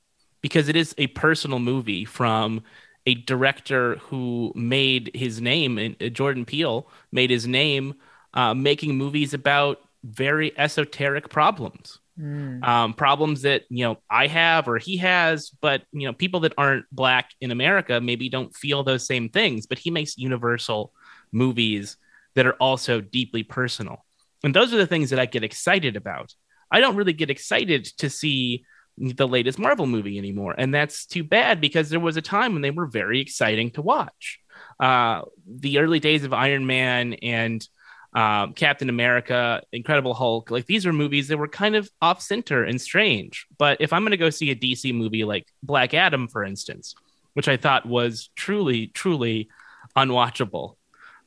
because 0.42 0.70
it 0.70 0.76
is 0.76 0.96
a 0.98 1.08
personal 1.08 1.60
movie 1.60 2.06
from 2.06 2.64
a 3.06 3.16
director 3.16 3.96
who 3.96 4.52
made 4.56 5.12
his 5.14 5.42
name, 5.42 5.78
and 5.78 5.96
uh, 6.02 6.10
Jordan 6.10 6.46
Peele 6.46 6.88
made 7.12 7.30
his 7.30 7.48
name 7.48 7.96
uh, 8.34 8.54
making 8.54 8.98
movies 8.98 9.34
about 9.34 9.80
very 10.04 10.58
esoteric 10.58 11.30
problems. 11.30 12.00
Mm. 12.20 12.64
Um, 12.64 12.94
problems 12.94 13.42
that 13.42 13.64
you 13.70 13.84
know 13.84 13.98
I 14.10 14.28
have 14.28 14.70
or 14.70 14.78
he 14.78 14.98
has, 14.98 15.50
but 15.50 15.84
you 15.92 16.08
know 16.08 16.14
people 16.14 16.40
that 16.42 16.54
aren't 16.58 16.86
black 16.92 17.32
in 17.42 17.52
America 17.52 18.00
maybe 18.00 18.30
don't 18.30 18.56
feel 18.56 18.84
those 18.84 19.06
same 19.06 19.30
things. 19.30 19.66
But 19.68 19.80
he 19.80 19.92
makes 19.92 20.18
universal 20.18 20.94
movies 21.34 21.98
that 22.36 22.46
are 22.46 22.54
also 22.54 23.02
deeply 23.02 23.44
personal, 23.44 24.06
and 24.44 24.56
those 24.56 24.74
are 24.74 24.78
the 24.78 24.88
things 24.88 25.10
that 25.10 25.20
I 25.20 25.26
get 25.26 25.44
excited 25.44 25.98
about. 25.98 26.34
I 26.72 26.80
don't 26.80 26.96
really 26.96 27.14
get 27.14 27.30
excited 27.30 27.86
to 27.98 28.10
see 28.10 28.64
the 28.98 29.28
latest 29.28 29.60
Marvel 29.60 29.88
movie 29.88 30.18
anymore. 30.18 30.56
And 30.58 30.74
that's 30.74 31.06
too 31.06 31.24
bad 31.24 31.60
because 31.60 31.90
there 31.90 32.00
was 32.00 32.18
a 32.18 32.22
time 32.22 32.54
when 32.54 32.62
they 32.62 32.72
were 32.72 32.86
very 32.86 33.20
exciting 33.20 33.72
to 33.72 33.82
watch. 33.82 34.40
Uh, 34.80 35.22
the 35.48 35.80
early 35.80 36.00
days 36.00 36.24
of 36.24 36.34
Iron 36.34 36.66
Man 36.66 37.14
and 37.16 37.68
um, 38.16 38.54
Captain 38.54 38.90
America, 38.90 39.62
Incredible 39.74 40.14
Hulk, 40.14 40.50
like 40.50 40.66
these 40.66 40.86
were 40.86 40.94
movies 40.94 41.28
that 41.28 41.38
were 41.38 41.50
kind 41.50 41.76
of 41.76 41.90
off 42.02 42.22
center 42.22 42.64
and 42.64 42.80
strange. 42.80 43.46
But 43.58 43.82
if 43.82 43.92
I'm 43.92 44.04
going 44.04 44.12
to 44.12 44.18
go 44.18 44.30
see 44.30 44.52
a 44.52 44.56
DC 44.56 44.94
movie 44.94 45.26
like 45.26 45.48
Black 45.62 45.94
Adam, 45.94 46.30
for 46.30 46.44
instance, 46.44 46.96
which 47.34 47.50
I 47.50 47.58
thought 47.58 47.86
was 47.86 48.30
truly, 48.36 48.88
truly 48.88 49.50
unwatchable, 49.98 50.76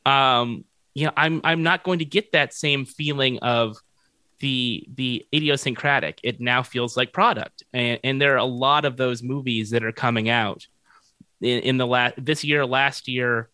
um, 0.07 0.65
you 0.95 1.07
know, 1.07 1.13
I'm 1.17 1.43
I'm 1.45 1.63
not 1.63 1.85
going 1.85 1.99
to 1.99 2.07
get 2.07 2.33
that 2.33 2.55
same 2.55 2.87
feeling 2.87 3.39
of 3.41 3.77
the 4.41 4.87
the 4.95 5.27
idiosyncratic. 5.35 6.21
It 6.23 6.41
now 6.41 6.63
feels 6.63 6.97
like 6.97 7.13
product, 7.13 7.63
and, 7.73 7.99
and 8.05 8.21
there 8.21 8.35
are 8.35 8.39
a 8.39 8.45
lot 8.45 8.85
of 8.85 8.97
those 8.97 9.23
movies 9.23 9.71
that 9.71 9.85
are 9.85 9.93
coming 9.93 10.29
out 10.29 10.67
in, 11.41 11.61
in 11.61 11.77
the 11.77 11.87
last 11.87 12.15
this 12.19 12.45
year, 12.45 12.65
last 12.67 13.09
year, 13.09 13.51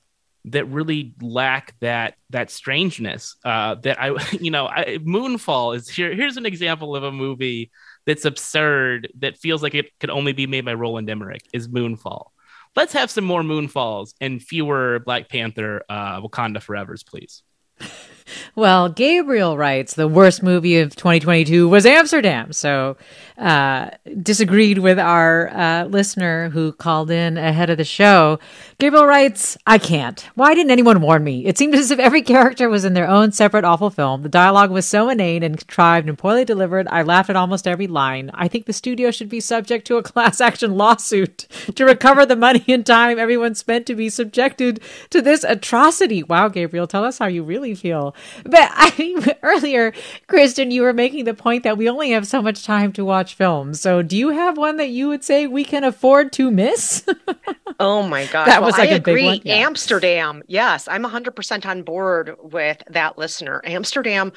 that 0.46 0.66
really 0.66 1.14
lack 1.20 1.78
that 1.80 2.14
that 2.30 2.50
strangeness. 2.50 3.36
Uh, 3.44 3.76
that 3.76 4.00
I, 4.00 4.14
you 4.40 4.50
know, 4.50 4.66
I, 4.66 4.98
Moonfall 4.98 5.76
is 5.76 5.88
here. 5.88 6.14
Here's 6.14 6.36
an 6.36 6.46
example 6.46 6.96
of 6.96 7.02
a 7.02 7.12
movie 7.12 7.70
that's 8.06 8.24
absurd 8.24 9.10
that 9.18 9.38
feels 9.38 9.62
like 9.62 9.74
it 9.74 9.90
could 10.00 10.10
only 10.10 10.32
be 10.32 10.46
made 10.46 10.64
by 10.64 10.74
Roland 10.74 11.08
Emmerich. 11.08 11.44
Is 11.52 11.68
Moonfall. 11.68 12.28
Let's 12.76 12.92
have 12.94 13.10
some 13.10 13.24
more 13.24 13.42
Moonfalls 13.42 14.14
and 14.20 14.42
fewer 14.42 14.98
Black 14.98 15.28
Panther, 15.28 15.84
uh, 15.88 16.20
Wakanda 16.20 16.60
Forever's, 16.60 17.04
please. 17.04 17.42
Well, 18.54 18.88
Gabriel 18.88 19.56
writes 19.58 19.94
the 19.94 20.08
worst 20.08 20.42
movie 20.42 20.78
of 20.78 20.96
2022 20.96 21.68
was 21.68 21.84
Amsterdam. 21.84 22.52
So, 22.52 22.96
uh, 23.36 23.90
disagreed 24.22 24.78
with 24.78 24.98
our 24.98 25.48
uh, 25.48 25.84
listener 25.84 26.50
who 26.50 26.72
called 26.72 27.10
in 27.10 27.36
ahead 27.36 27.68
of 27.68 27.78
the 27.78 27.84
show. 27.84 28.38
Gabriel 28.78 29.06
writes, 29.06 29.58
I 29.66 29.78
can't. 29.78 30.20
Why 30.36 30.54
didn't 30.54 30.70
anyone 30.70 31.00
warn 31.00 31.24
me? 31.24 31.44
It 31.44 31.58
seemed 31.58 31.74
as 31.74 31.90
if 31.90 31.98
every 31.98 32.22
character 32.22 32.68
was 32.68 32.84
in 32.84 32.94
their 32.94 33.08
own 33.08 33.32
separate 33.32 33.64
awful 33.64 33.90
film. 33.90 34.22
The 34.22 34.28
dialogue 34.28 34.70
was 34.70 34.86
so 34.86 35.08
inane 35.08 35.42
and 35.42 35.58
contrived 35.58 36.08
and 36.08 36.16
poorly 36.16 36.44
delivered. 36.44 36.86
I 36.88 37.02
laughed 37.02 37.30
at 37.30 37.36
almost 37.36 37.66
every 37.66 37.88
line. 37.88 38.30
I 38.34 38.46
think 38.46 38.66
the 38.66 38.72
studio 38.72 39.10
should 39.10 39.28
be 39.28 39.40
subject 39.40 39.86
to 39.88 39.96
a 39.96 40.02
class 40.02 40.40
action 40.40 40.76
lawsuit 40.76 41.48
to 41.74 41.84
recover 41.84 42.24
the 42.24 42.36
money 42.36 42.64
and 42.68 42.86
time 42.86 43.18
everyone 43.18 43.54
spent 43.54 43.86
to 43.86 43.94
be 43.94 44.08
subjected 44.08 44.80
to 45.10 45.20
this 45.20 45.44
atrocity. 45.44 46.22
Wow, 46.22 46.48
Gabriel, 46.48 46.86
tell 46.86 47.04
us 47.04 47.18
how 47.18 47.26
you 47.26 47.42
really 47.42 47.74
feel. 47.74 48.13
But 48.44 48.70
I 48.72 49.36
earlier, 49.42 49.92
Kristen, 50.26 50.70
you 50.70 50.82
were 50.82 50.92
making 50.92 51.24
the 51.24 51.34
point 51.34 51.62
that 51.64 51.78
we 51.78 51.88
only 51.88 52.10
have 52.10 52.26
so 52.26 52.42
much 52.42 52.64
time 52.64 52.92
to 52.92 53.04
watch 53.04 53.34
films. 53.34 53.80
So 53.80 54.02
do 54.02 54.16
you 54.16 54.30
have 54.30 54.56
one 54.56 54.76
that 54.76 54.90
you 54.90 55.08
would 55.08 55.24
say 55.24 55.46
we 55.46 55.64
can 55.64 55.84
afford 55.84 56.32
to 56.34 56.50
miss? 56.50 57.04
oh 57.80 58.06
my 58.06 58.26
god. 58.26 58.46
That 58.46 58.62
was 58.62 58.76
like 58.78 58.90
I 58.90 58.94
a 58.94 58.96
agree. 58.96 59.14
big 59.14 59.24
one. 59.24 59.40
Yeah. 59.44 59.54
Amsterdam. 59.66 60.42
Yes, 60.46 60.88
I'm 60.88 61.04
100% 61.04 61.66
on 61.66 61.82
board 61.82 62.36
with 62.42 62.82
that 62.90 63.18
listener. 63.18 63.60
Amsterdam 63.64 64.32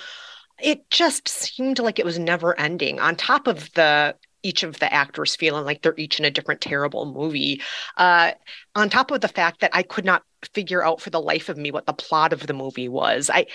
it 0.59 0.89
just 0.89 1.27
seemed 1.27 1.79
like 1.79 1.99
it 1.99 2.05
was 2.05 2.17
never 2.17 2.59
ending 2.59 2.99
on 2.99 3.15
top 3.15 3.47
of 3.47 3.71
the 3.73 4.15
each 4.47 4.63
of 4.63 4.79
the 4.79 4.91
actors 4.91 5.35
feeling 5.35 5.65
like 5.65 5.81
they're 5.81 5.93
each 5.97 6.19
in 6.19 6.25
a 6.25 6.31
different 6.31 6.61
terrible 6.61 7.05
movie. 7.05 7.61
Uh, 7.97 8.31
on 8.75 8.89
top 8.89 9.11
of 9.11 9.19
the 9.19 9.27
fact 9.27 9.59
that 9.59 9.71
I 9.73 9.83
could 9.83 10.05
not 10.05 10.23
figure 10.53 10.85
out 10.85 11.01
for 11.01 11.09
the 11.09 11.21
life 11.21 11.49
of 11.49 11.57
me 11.57 11.69
what 11.69 11.85
the 11.85 11.93
plot 11.93 12.31
of 12.31 12.47
the 12.47 12.53
movie 12.53 12.87
was. 12.87 13.29
I 13.29 13.47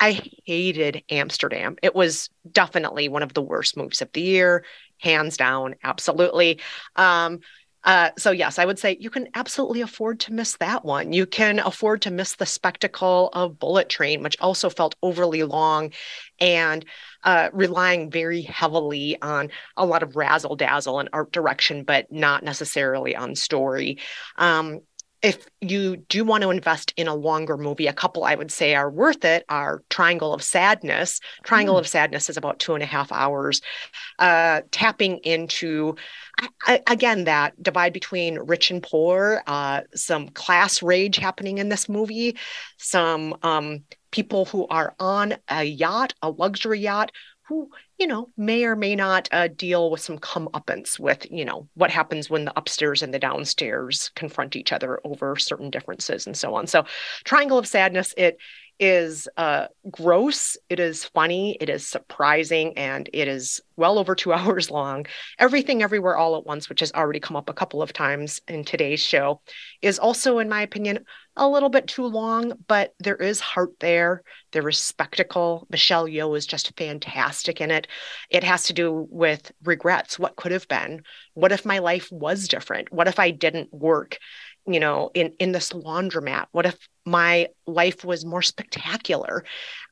I 0.00 0.20
hated 0.44 1.04
Amsterdam. 1.08 1.76
It 1.82 1.94
was 1.94 2.30
definitely 2.50 3.08
one 3.08 3.22
of 3.22 3.32
the 3.32 3.42
worst 3.42 3.76
movies 3.76 4.02
of 4.02 4.10
the 4.12 4.22
year, 4.22 4.64
hands 4.98 5.36
down, 5.36 5.76
absolutely. 5.84 6.60
Um, 6.96 7.40
uh, 7.84 8.10
so 8.18 8.30
yes, 8.30 8.58
I 8.58 8.64
would 8.64 8.78
say 8.78 8.96
you 9.00 9.08
can 9.08 9.28
absolutely 9.34 9.80
afford 9.80 10.20
to 10.20 10.32
miss 10.32 10.56
that 10.58 10.84
one. 10.84 11.12
You 11.12 11.26
can 11.26 11.60
afford 11.60 12.02
to 12.02 12.10
miss 12.10 12.34
the 12.36 12.44
spectacle 12.44 13.30
of 13.32 13.58
Bullet 13.58 13.88
Train, 13.88 14.22
which 14.22 14.36
also 14.40 14.68
felt 14.68 14.96
overly 15.02 15.42
long 15.44 15.92
and 16.40 16.84
uh, 17.22 17.50
relying 17.52 18.10
very 18.10 18.42
heavily 18.42 19.20
on 19.20 19.50
a 19.76 19.86
lot 19.86 20.02
of 20.02 20.16
razzle 20.16 20.56
dazzle 20.56 21.00
and 21.00 21.08
art 21.12 21.32
direction, 21.32 21.84
but 21.84 22.10
not 22.10 22.42
necessarily 22.42 23.14
on 23.14 23.34
story. 23.34 23.98
Um, 24.36 24.80
if 25.22 25.46
you 25.60 25.98
do 25.98 26.24
want 26.24 26.42
to 26.42 26.50
invest 26.50 26.94
in 26.96 27.06
a 27.06 27.14
longer 27.14 27.58
movie, 27.58 27.86
a 27.86 27.92
couple 27.92 28.24
I 28.24 28.34
would 28.34 28.50
say 28.50 28.74
are 28.74 28.90
worth 28.90 29.24
it 29.24 29.44
are 29.48 29.82
Triangle 29.90 30.32
of 30.32 30.42
Sadness. 30.42 31.20
Triangle 31.44 31.74
mm. 31.74 31.80
of 31.80 31.88
Sadness 31.88 32.30
is 32.30 32.38
about 32.38 32.58
two 32.58 32.74
and 32.74 32.82
a 32.82 32.86
half 32.86 33.12
hours, 33.12 33.60
uh, 34.18 34.62
tapping 34.70 35.18
into, 35.18 35.96
I, 36.66 36.82
again, 36.86 37.24
that 37.24 37.62
divide 37.62 37.92
between 37.92 38.38
rich 38.38 38.70
and 38.70 38.82
poor, 38.82 39.42
uh, 39.46 39.82
some 39.94 40.28
class 40.30 40.82
rage 40.82 41.16
happening 41.16 41.58
in 41.58 41.68
this 41.68 41.86
movie, 41.86 42.38
some 42.78 43.36
um, 43.42 43.84
people 44.10 44.44
who 44.46 44.66
are 44.68 44.94
on 44.98 45.34
a 45.48 45.64
yacht, 45.64 46.14
a 46.22 46.30
luxury 46.30 46.80
yacht, 46.80 47.12
who 47.50 47.68
you 47.98 48.06
know 48.06 48.30
may 48.36 48.64
or 48.64 48.76
may 48.76 48.94
not 48.94 49.28
uh, 49.32 49.48
deal 49.48 49.90
with 49.90 50.00
some 50.00 50.18
comeuppance 50.18 51.00
with 51.00 51.26
you 51.30 51.44
know 51.44 51.68
what 51.74 51.90
happens 51.90 52.30
when 52.30 52.44
the 52.44 52.56
upstairs 52.56 53.02
and 53.02 53.12
the 53.12 53.18
downstairs 53.18 54.12
confront 54.14 54.54
each 54.54 54.72
other 54.72 55.00
over 55.04 55.34
certain 55.36 55.68
differences 55.68 56.26
and 56.26 56.36
so 56.36 56.54
on 56.54 56.68
so 56.68 56.84
triangle 57.24 57.58
of 57.58 57.66
sadness 57.66 58.14
it 58.16 58.38
is 58.80 59.28
uh, 59.36 59.66
gross, 59.90 60.56
it 60.70 60.80
is 60.80 61.04
funny, 61.04 61.56
it 61.60 61.68
is 61.68 61.86
surprising, 61.86 62.76
and 62.78 63.10
it 63.12 63.28
is 63.28 63.60
well 63.76 63.98
over 63.98 64.14
two 64.14 64.32
hours 64.32 64.70
long. 64.70 65.06
Everything 65.38 65.82
Everywhere 65.82 66.16
All 66.16 66.36
at 66.36 66.46
Once, 66.46 66.68
which 66.68 66.80
has 66.80 66.90
already 66.92 67.20
come 67.20 67.36
up 67.36 67.50
a 67.50 67.54
couple 67.54 67.82
of 67.82 67.92
times 67.92 68.40
in 68.48 68.64
today's 68.64 69.04
show, 69.04 69.42
is 69.82 69.98
also, 69.98 70.38
in 70.38 70.48
my 70.48 70.62
opinion, 70.62 71.04
a 71.40 71.48
little 71.48 71.70
bit 71.70 71.88
too 71.88 72.04
long, 72.04 72.52
but 72.68 72.94
there 72.98 73.16
is 73.16 73.40
heart 73.40 73.70
there. 73.80 74.22
There 74.52 74.68
is 74.68 74.78
spectacle. 74.78 75.66
Michelle 75.70 76.06
Yeoh 76.06 76.36
is 76.36 76.46
just 76.46 76.76
fantastic 76.76 77.60
in 77.62 77.70
it. 77.70 77.88
It 78.28 78.44
has 78.44 78.64
to 78.64 78.74
do 78.74 79.08
with 79.10 79.50
regrets. 79.64 80.18
What 80.18 80.36
could 80.36 80.52
have 80.52 80.68
been? 80.68 81.02
What 81.32 81.50
if 81.50 81.64
my 81.64 81.78
life 81.78 82.12
was 82.12 82.46
different? 82.46 82.92
What 82.92 83.08
if 83.08 83.18
I 83.18 83.32
didn't 83.32 83.72
work? 83.72 84.18
you 84.66 84.78
know 84.78 85.10
in 85.14 85.32
in 85.38 85.52
this 85.52 85.72
laundromat 85.72 86.44
what 86.52 86.66
if 86.66 86.76
my 87.06 87.48
life 87.66 88.04
was 88.04 88.26
more 88.26 88.42
spectacular 88.42 89.42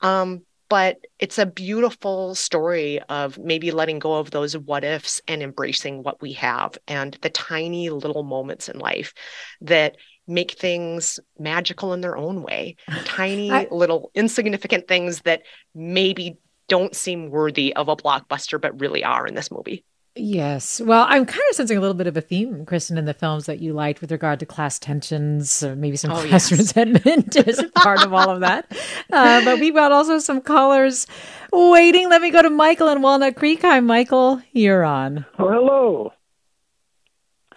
um 0.03 0.43
but 0.69 0.99
it's 1.19 1.39
a 1.39 1.47
beautiful 1.47 2.35
story 2.35 3.01
of 3.09 3.39
maybe 3.39 3.71
letting 3.71 3.99
go 3.99 4.15
of 4.19 4.31
those 4.31 4.57
what 4.57 4.85
ifs 4.85 5.23
and 5.27 5.43
embracing 5.43 6.03
what 6.03 6.21
we 6.21 6.35
have 6.35 6.77
and 6.87 7.17
the 7.23 7.31
tiny 7.31 7.89
little 7.89 8.23
moments 8.23 8.69
in 8.69 8.79
life 8.79 9.15
that 9.63 9.97
make 10.29 10.53
things 10.53 11.19
magical 11.38 11.93
in 11.93 12.01
their 12.01 12.17
own 12.17 12.43
way 12.43 12.77
tiny 13.05 13.51
I, 13.51 13.67
little 13.71 14.11
insignificant 14.14 14.87
things 14.87 15.23
that 15.23 15.43
maybe 15.75 16.38
don't 16.69 16.95
seem 16.95 17.31
worthy 17.31 17.75
of 17.75 17.88
a 17.88 17.97
blockbuster 17.97 18.61
but 18.61 18.79
really 18.81 19.03
are 19.03 19.27
in 19.27 19.35
this 19.35 19.51
movie 19.51 19.85
Yes. 20.19 20.81
Well, 20.81 21.07
I'm 21.09 21.25
kind 21.25 21.43
of 21.51 21.57
sensing 21.57 21.79
a 21.79 21.81
little 21.81 21.95
bit 21.95 22.09
of 22.09 22.17
a 22.17 22.21
theme, 22.21 22.67
Kristen, 22.67 22.99
in 22.99 23.05
the 23.05 23.14
films 23.14 23.47
that 23.47 23.61
you 23.61 23.73
liked 23.73 24.01
with 24.01 24.11
regard 24.11 24.41
to 24.41 24.47
class 24.47 24.79
tensions, 24.79 25.62
or 25.62 25.77
maybe 25.77 25.97
some 25.97 26.11
oh, 26.11 26.17
class 26.17 26.51
yes. 26.51 26.53
resentment 26.59 27.37
is 27.37 27.62
part 27.77 28.05
of 28.05 28.12
all 28.12 28.31
of 28.31 28.41
that. 28.41 28.67
Uh, 29.12 29.45
but 29.45 29.61
we've 29.61 29.75
got 29.75 29.93
also 29.93 30.19
some 30.19 30.41
callers 30.41 31.07
waiting. 31.53 32.09
Let 32.09 32.21
me 32.21 32.31
go 32.31 32.43
to 32.43 32.51
Michael 32.51 32.88
in 32.88 33.01
Walnut 33.01 33.37
Creek. 33.37 33.62
Hi, 33.62 33.81
Michael. 33.81 34.43
You're 34.53 34.85
on. 34.85 35.25
Oh, 35.38 35.49
hello. 35.49 36.12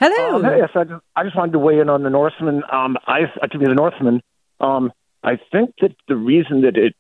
Hello. 0.02 0.38
Um, 0.38 0.58
yes, 0.58 0.70
I 0.74 0.84
just, 0.84 1.04
I 1.16 1.24
just 1.24 1.36
wanted 1.36 1.52
to 1.52 1.60
weigh 1.60 1.80
in 1.80 1.88
on 1.88 2.02
the 2.02 2.10
Northman. 2.10 2.64
Um, 2.72 2.98
I 3.06 3.26
to 3.52 3.60
be 3.60 3.68
the 3.68 3.76
Northman. 3.76 4.24
Um, 4.60 4.92
I 5.24 5.38
think 5.52 5.76
that 5.82 5.96
the 6.08 6.16
reason 6.16 6.62
that 6.62 6.76
it 6.76 6.96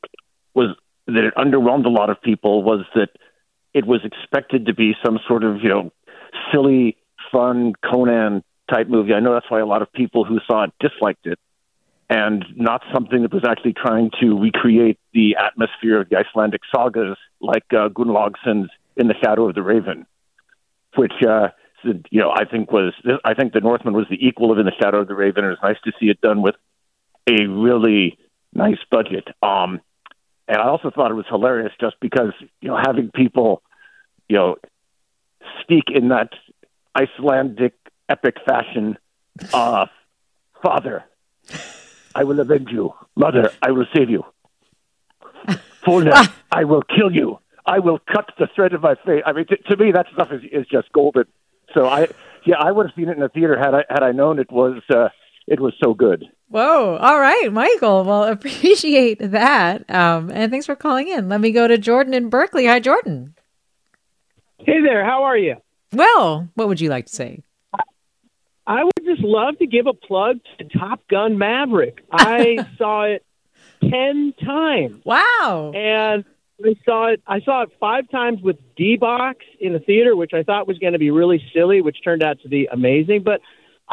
was 0.54 0.76
that 1.08 1.24
it 1.24 1.34
underwhelmed 1.34 1.86
a 1.86 1.90
lot 1.90 2.12
of 2.12 2.22
people 2.22 2.62
was 2.62 2.86
that 2.94 3.10
it 3.74 3.88
was 3.88 4.02
expected 4.04 4.68
to 4.68 4.76
be 4.76 4.94
some 5.04 5.18
sort 5.28 5.44
of 5.44 5.64
you 5.64 5.70
know 5.70 5.92
silly, 6.54 6.96
fun 7.32 7.74
Conan 7.84 8.44
type 8.72 8.88
movie. 8.88 9.16
I 9.16 9.20
know 9.20 9.34
that's 9.34 9.50
why 9.50 9.62
a 9.62 9.66
lot 9.66 9.82
of 9.82 9.92
people 9.92 10.24
who 10.24 10.38
saw 10.46 10.66
it 10.66 10.74
disliked 10.80 11.26
it, 11.26 11.40
and 12.08 12.46
not 12.56 12.84
something 12.94 13.24
that 13.24 13.34
was 13.34 13.46
actually 13.50 13.74
trying 13.74 14.12
to 14.22 14.40
recreate 14.40 15.00
the 15.12 15.38
atmosphere 15.38 16.02
of 16.02 16.10
the 16.10 16.18
Icelandic 16.18 16.62
sagas 16.72 17.18
like 17.40 17.66
uh, 17.72 17.90
Gunnlaugsson's 17.90 18.70
In 18.96 19.08
the 19.08 19.16
Shadow 19.24 19.50
of 19.50 19.56
the 19.56 19.64
Raven, 19.64 20.06
which 20.96 21.14
uh, 21.28 21.48
you 21.84 22.22
know 22.22 22.32
I 22.32 22.46
think 22.46 22.72
was 22.72 22.94
I 23.24 23.34
think 23.34 23.54
the 23.54 23.60
Northman 23.60 23.94
was 23.94 24.08
the 24.10 24.26
equal 24.26 24.52
of 24.52 24.60
In 24.60 24.66
the 24.66 24.74
Shadow 24.82 25.02
of 25.02 25.08
the 25.08 25.16
Raven. 25.16 25.46
It 25.46 25.50
was 25.50 25.58
nice 25.64 25.78
to 25.86 25.92
see 26.00 26.08
it 26.08 26.22
done 26.22 26.42
with 26.42 26.56
a 27.28 27.46
really 27.46 28.18
nice 28.54 28.80
budget. 28.90 29.28
Um, 29.42 29.82
and 30.48 30.58
I 30.58 30.68
also 30.68 30.92
thought 30.92 31.12
it 31.12 31.16
was 31.16 31.26
hilarious 31.30 31.72
just 31.80 31.96
because, 32.00 32.34
you 32.62 32.70
know, 32.70 32.78
having 32.78 33.12
people, 33.12 33.62
you 34.28 34.38
know, 34.38 34.56
speak 35.62 35.86
in 35.94 36.10
that 36.10 36.30
Icelandic 36.98 37.74
epic 38.10 38.36
fashion, 38.46 38.98
uh, 39.54 39.86
Father, 40.62 41.06
I 42.14 42.24
will 42.24 42.40
avenge 42.40 42.70
you. 42.70 42.94
Mother, 43.16 43.52
I 43.62 43.72
will 43.72 43.86
save 43.96 44.10
you. 44.10 44.26
Fjölnir, 45.84 46.32
I 46.52 46.66
will 46.66 46.82
kill 46.82 47.12
you. 47.12 47.40
I 47.66 47.80
will 47.80 48.00
cut 48.00 48.32
the 48.38 48.48
thread 48.54 48.74
of 48.74 48.82
my 48.82 48.96
face. 49.06 49.24
I 49.26 49.32
mean, 49.32 49.46
t- 49.46 49.58
to 49.70 49.78
me, 49.78 49.92
that 49.92 50.08
stuff 50.14 50.32
is, 50.32 50.42
is 50.52 50.68
just 50.68 50.92
golden. 50.92 51.26
So 51.74 51.88
I, 51.88 52.08
yeah, 52.46 52.56
I 52.60 52.72
would 52.72 52.88
have 52.88 52.96
seen 52.96 53.10
it 53.10 53.14
in 53.14 53.20
the 53.20 53.30
theater 53.30 53.58
had 53.58 53.74
I 53.74 53.84
had 53.90 54.04
I 54.04 54.12
known 54.12 54.40
it 54.40 54.52
was 54.52 54.82
uh, 54.90 55.10
it 55.48 55.60
was 55.60 55.74
so 55.84 55.94
good. 55.94 56.26
Whoa. 56.50 56.98
All 56.98 57.20
right, 57.20 57.50
Michael. 57.52 58.04
Well, 58.04 58.24
appreciate 58.32 59.20
that. 59.20 59.90
Um, 59.90 60.30
and 60.32 60.52
thanks 60.52 60.66
for 60.66 60.76
calling 60.76 61.08
in. 61.08 61.30
Let 61.30 61.42
me 61.42 61.52
go 61.52 61.68
to 61.68 61.78
Jordan 61.78 62.14
in 62.14 62.30
Berkeley. 62.30 62.68
Hi, 62.68 62.80
Jordan. 62.80 63.36
Hey 64.60 64.82
there. 64.82 65.04
How 65.04 65.24
are 65.24 65.38
you? 65.38 65.56
Well, 65.94 66.50
what 66.56 66.68
would 66.68 66.80
you 66.80 66.90
like 66.90 67.08
to 67.08 67.16
say? 67.16 67.44
I 68.68 68.84
would 68.84 68.94
just 69.04 69.22
love 69.22 69.58
to 69.58 69.66
give 69.66 69.88
a 69.88 69.94
plug 69.94 70.40
to 70.60 70.66
Top 70.78 71.08
Gun 71.08 71.38
Maverick. 71.38 72.04
I 72.12 72.66
saw 72.78 73.04
it 73.04 73.26
10 73.82 74.34
times. 74.44 75.02
Wow. 75.04 75.72
And 75.76 76.24
I 76.66 76.76
saw 76.86 77.08
it 77.14 77.22
I 77.28 77.42
saw 77.42 77.64
it 77.64 77.70
5 77.80 78.10
times 78.10 78.42
with 78.42 78.58
D-Box 78.76 79.40
in 79.60 79.74
the 79.74 79.80
theater, 79.80 80.16
which 80.16 80.32
I 80.34 80.44
thought 80.44 80.68
was 80.68 80.78
going 80.80 80.94
to 80.94 81.00
be 81.00 81.12
really 81.12 81.42
silly, 81.54 81.82
which 81.82 81.98
turned 82.04 82.24
out 82.24 82.40
to 82.42 82.50
be 82.50 82.68
amazing, 82.72 83.24
but 83.24 83.42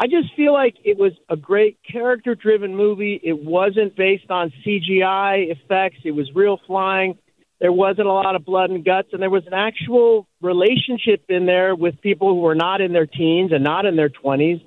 I 0.01 0.07
just 0.07 0.33
feel 0.35 0.53
like 0.53 0.75
it 0.85 0.97
was 0.97 1.11
a 1.29 1.35
great 1.35 1.77
character 1.89 2.33
driven 2.33 2.75
movie. 2.75 3.19
It 3.21 3.37
wasn't 3.43 3.97
based 3.97 4.29
on 4.29 4.53
CGI 4.65 5.51
effects, 5.51 5.97
it 6.05 6.11
was 6.11 6.29
real 6.33 6.59
flying. 6.65 7.17
There 7.59 7.73
wasn't 7.73 8.07
a 8.07 8.13
lot 8.13 8.37
of 8.37 8.45
blood 8.45 8.69
and 8.69 8.85
guts, 8.85 9.09
and 9.11 9.21
there 9.21 9.29
was 9.29 9.45
an 9.45 9.53
actual 9.53 10.25
relationship 10.41 11.25
in 11.27 11.45
there 11.45 11.75
with 11.75 11.99
people 11.99 12.29
who 12.29 12.39
were 12.39 12.55
not 12.55 12.79
in 12.79 12.93
their 12.93 13.05
teens 13.05 13.51
and 13.51 13.63
not 13.63 13.85
in 13.85 13.97
their 13.97 14.09
20s 14.09 14.61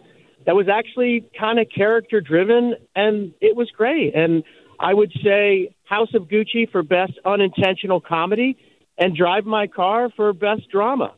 that 0.45 0.55
was 0.55 0.67
actually 0.69 1.25
kind 1.39 1.59
of 1.59 1.67
character 1.75 2.21
driven, 2.21 2.75
and 2.95 3.33
it 3.41 3.57
was 3.57 3.71
great. 3.71 4.15
And 4.15 4.43
I 4.83 4.93
would 4.93 5.13
say 5.23 5.75
House 5.85 6.13
of 6.15 6.25
Gucci 6.25 6.71
for 6.71 6.83
best 6.83 7.13
unintentional 7.25 8.01
comedy 8.01 8.59
and 8.99 9.17
Drive 9.17 9.45
My 9.45 9.69
Car 9.69 10.11
for 10.15 10.33
best 10.33 10.69
drama. 10.71 11.15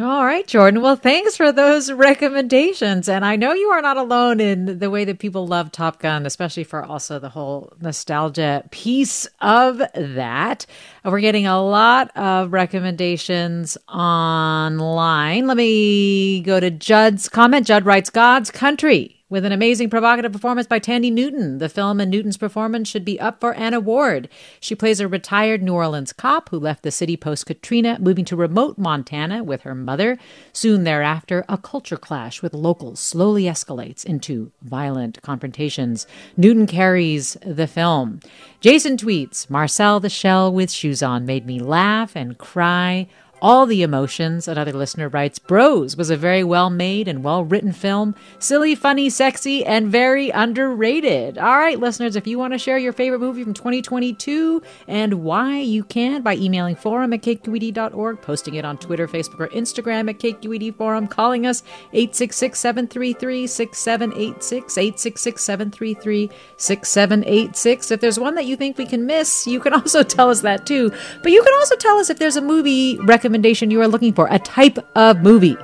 All 0.00 0.24
right, 0.24 0.44
Jordan. 0.44 0.82
Well, 0.82 0.96
thanks 0.96 1.36
for 1.36 1.52
those 1.52 1.92
recommendations. 1.92 3.08
And 3.08 3.24
I 3.24 3.36
know 3.36 3.52
you 3.52 3.68
are 3.68 3.80
not 3.80 3.96
alone 3.96 4.40
in 4.40 4.80
the 4.80 4.90
way 4.90 5.04
that 5.04 5.20
people 5.20 5.46
love 5.46 5.70
Top 5.70 6.00
Gun, 6.00 6.26
especially 6.26 6.64
for 6.64 6.84
also 6.84 7.20
the 7.20 7.28
whole 7.28 7.72
nostalgia 7.80 8.64
piece 8.72 9.28
of 9.40 9.78
that. 9.94 10.66
We're 11.04 11.20
getting 11.20 11.46
a 11.46 11.62
lot 11.62 12.10
of 12.16 12.52
recommendations 12.52 13.78
online. 13.88 15.46
Let 15.46 15.56
me 15.56 16.40
go 16.40 16.58
to 16.58 16.70
Judd's 16.72 17.28
comment. 17.28 17.68
Judd 17.68 17.86
writes 17.86 18.10
God's 18.10 18.50
Country 18.50 19.15
with 19.28 19.44
an 19.44 19.50
amazing 19.50 19.90
provocative 19.90 20.30
performance 20.30 20.68
by 20.68 20.78
Thandie 20.78 21.12
Newton, 21.12 21.58
the 21.58 21.68
film 21.68 21.98
and 21.98 22.10
Newton's 22.10 22.36
performance 22.36 22.88
should 22.88 23.04
be 23.04 23.18
up 23.18 23.40
for 23.40 23.54
an 23.54 23.74
award. 23.74 24.28
She 24.60 24.76
plays 24.76 25.00
a 25.00 25.08
retired 25.08 25.64
New 25.64 25.74
Orleans 25.74 26.12
cop 26.12 26.48
who 26.50 26.60
left 26.60 26.84
the 26.84 26.92
city 26.92 27.16
post 27.16 27.44
Katrina, 27.46 27.98
moving 28.00 28.24
to 28.26 28.36
remote 28.36 28.78
Montana 28.78 29.42
with 29.42 29.62
her 29.62 29.74
mother. 29.74 30.16
Soon 30.52 30.84
thereafter, 30.84 31.44
a 31.48 31.58
culture 31.58 31.96
clash 31.96 32.40
with 32.40 32.54
locals 32.54 33.00
slowly 33.00 33.44
escalates 33.44 34.04
into 34.04 34.52
violent 34.62 35.20
confrontations. 35.22 36.06
Newton 36.36 36.68
carries 36.68 37.36
the 37.44 37.66
film. 37.66 38.20
Jason 38.60 38.96
tweets 38.96 39.50
Marcel 39.50 39.98
the 39.98 40.08
Shell 40.08 40.52
with 40.52 40.70
shoes 40.70 41.02
on 41.02 41.26
made 41.26 41.46
me 41.46 41.58
laugh 41.58 42.14
and 42.14 42.38
cry 42.38 43.08
all 43.46 43.64
the 43.64 43.84
emotions. 43.84 44.48
Another 44.48 44.72
listener 44.72 45.08
writes 45.08 45.38
Bros 45.38 45.96
was 45.96 46.10
a 46.10 46.16
very 46.16 46.42
well 46.42 46.68
made 46.68 47.06
and 47.06 47.22
well 47.22 47.44
written 47.44 47.70
film. 47.70 48.12
Silly, 48.40 48.74
funny, 48.74 49.08
sexy, 49.08 49.64
and 49.64 49.86
very 49.86 50.30
underrated. 50.30 51.38
All 51.38 51.56
right, 51.56 51.78
listeners, 51.78 52.16
if 52.16 52.26
you 52.26 52.40
want 52.40 52.54
to 52.54 52.58
share 52.58 52.76
your 52.76 52.92
favorite 52.92 53.20
movie 53.20 53.44
from 53.44 53.54
2022 53.54 54.60
and 54.88 55.22
why, 55.22 55.58
you 55.58 55.84
can 55.84 56.22
by 56.22 56.34
emailing 56.34 56.74
forum 56.74 57.12
at 57.12 57.22
kqed.org, 57.22 58.20
posting 58.20 58.54
it 58.54 58.64
on 58.64 58.78
Twitter, 58.78 59.06
Facebook, 59.06 59.38
or 59.38 59.46
Instagram 59.50 60.10
at 60.10 60.18
KQED 60.18 60.74
Forum, 60.74 61.06
calling 61.06 61.46
us 61.46 61.62
866 61.92 62.58
733 62.58 63.46
6786, 63.46 64.76
866 64.76 65.44
733 65.44 66.30
6786. 66.56 67.90
If 67.92 68.00
there's 68.00 68.18
one 68.18 68.34
that 68.34 68.46
you 68.46 68.56
think 68.56 68.76
we 68.76 68.86
can 68.86 69.06
miss, 69.06 69.46
you 69.46 69.60
can 69.60 69.72
also 69.80 70.02
tell 70.02 70.30
us 70.30 70.40
that 70.40 70.66
too. 70.66 70.90
But 71.22 71.30
you 71.30 71.44
can 71.44 71.54
also 71.60 71.76
tell 71.76 71.98
us 71.98 72.10
if 72.10 72.18
there's 72.18 72.34
a 72.34 72.42
movie 72.42 72.98
recommendation 72.98 73.35
recommendation 73.36 73.70
you 73.70 73.82
are 73.82 73.88
looking 73.88 74.14
for, 74.14 74.26
a 74.30 74.38
type 74.38 74.78
of 74.96 75.18
movie 75.18 75.58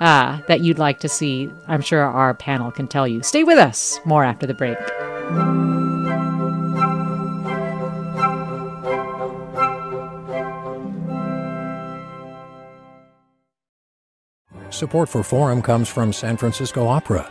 uh, 0.00 0.40
that 0.48 0.60
you'd 0.60 0.78
like 0.78 0.98
to 0.98 1.08
see. 1.08 1.48
I'm 1.68 1.80
sure 1.80 2.02
our 2.02 2.34
panel 2.34 2.72
can 2.72 2.88
tell 2.88 3.06
you. 3.06 3.22
Stay 3.22 3.44
with 3.44 3.58
us. 3.58 4.00
More 4.04 4.24
after 4.24 4.44
the 4.44 4.54
break. 4.54 4.76
Support 14.70 15.08
for 15.08 15.22
Forum 15.22 15.62
comes 15.62 15.88
from 15.88 16.12
San 16.12 16.36
Francisco 16.36 16.88
Opera. 16.88 17.30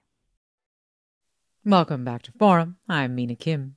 Welcome 1.63 2.03
back 2.03 2.23
to 2.23 2.31
Forum. 2.39 2.77
I'm 2.89 3.13
Mina 3.13 3.35
Kim. 3.35 3.75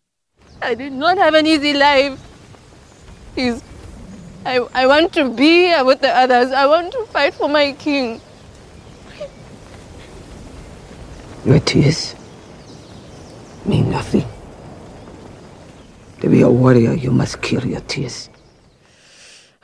I 0.63 0.75
did 0.75 0.95
not 0.95 1.19
have 1.19 1.35
an 1.35 1.47
easy 1.47 1.75
life. 1.75 2.19
Please, 3.35 3.63
I, 4.47 4.57
I 4.73 4.87
want 4.87 5.13
to 5.13 5.29
be 5.29 5.71
with 5.83 6.01
the 6.01 6.09
others. 6.09 6.51
I 6.51 6.65
want 6.65 6.93
to 6.93 7.05
fight 7.13 7.35
for 7.35 7.47
my 7.47 7.73
king. 7.73 8.23
Your 11.45 11.59
tears 11.59 12.15
mean 13.67 13.91
nothing. 13.91 14.25
To 16.23 16.31
be 16.31 16.41
a 16.41 16.49
warrior, 16.49 16.95
you 16.95 17.11
must 17.11 17.43
kill 17.43 17.67
your 17.67 17.81
tears. 17.81 18.31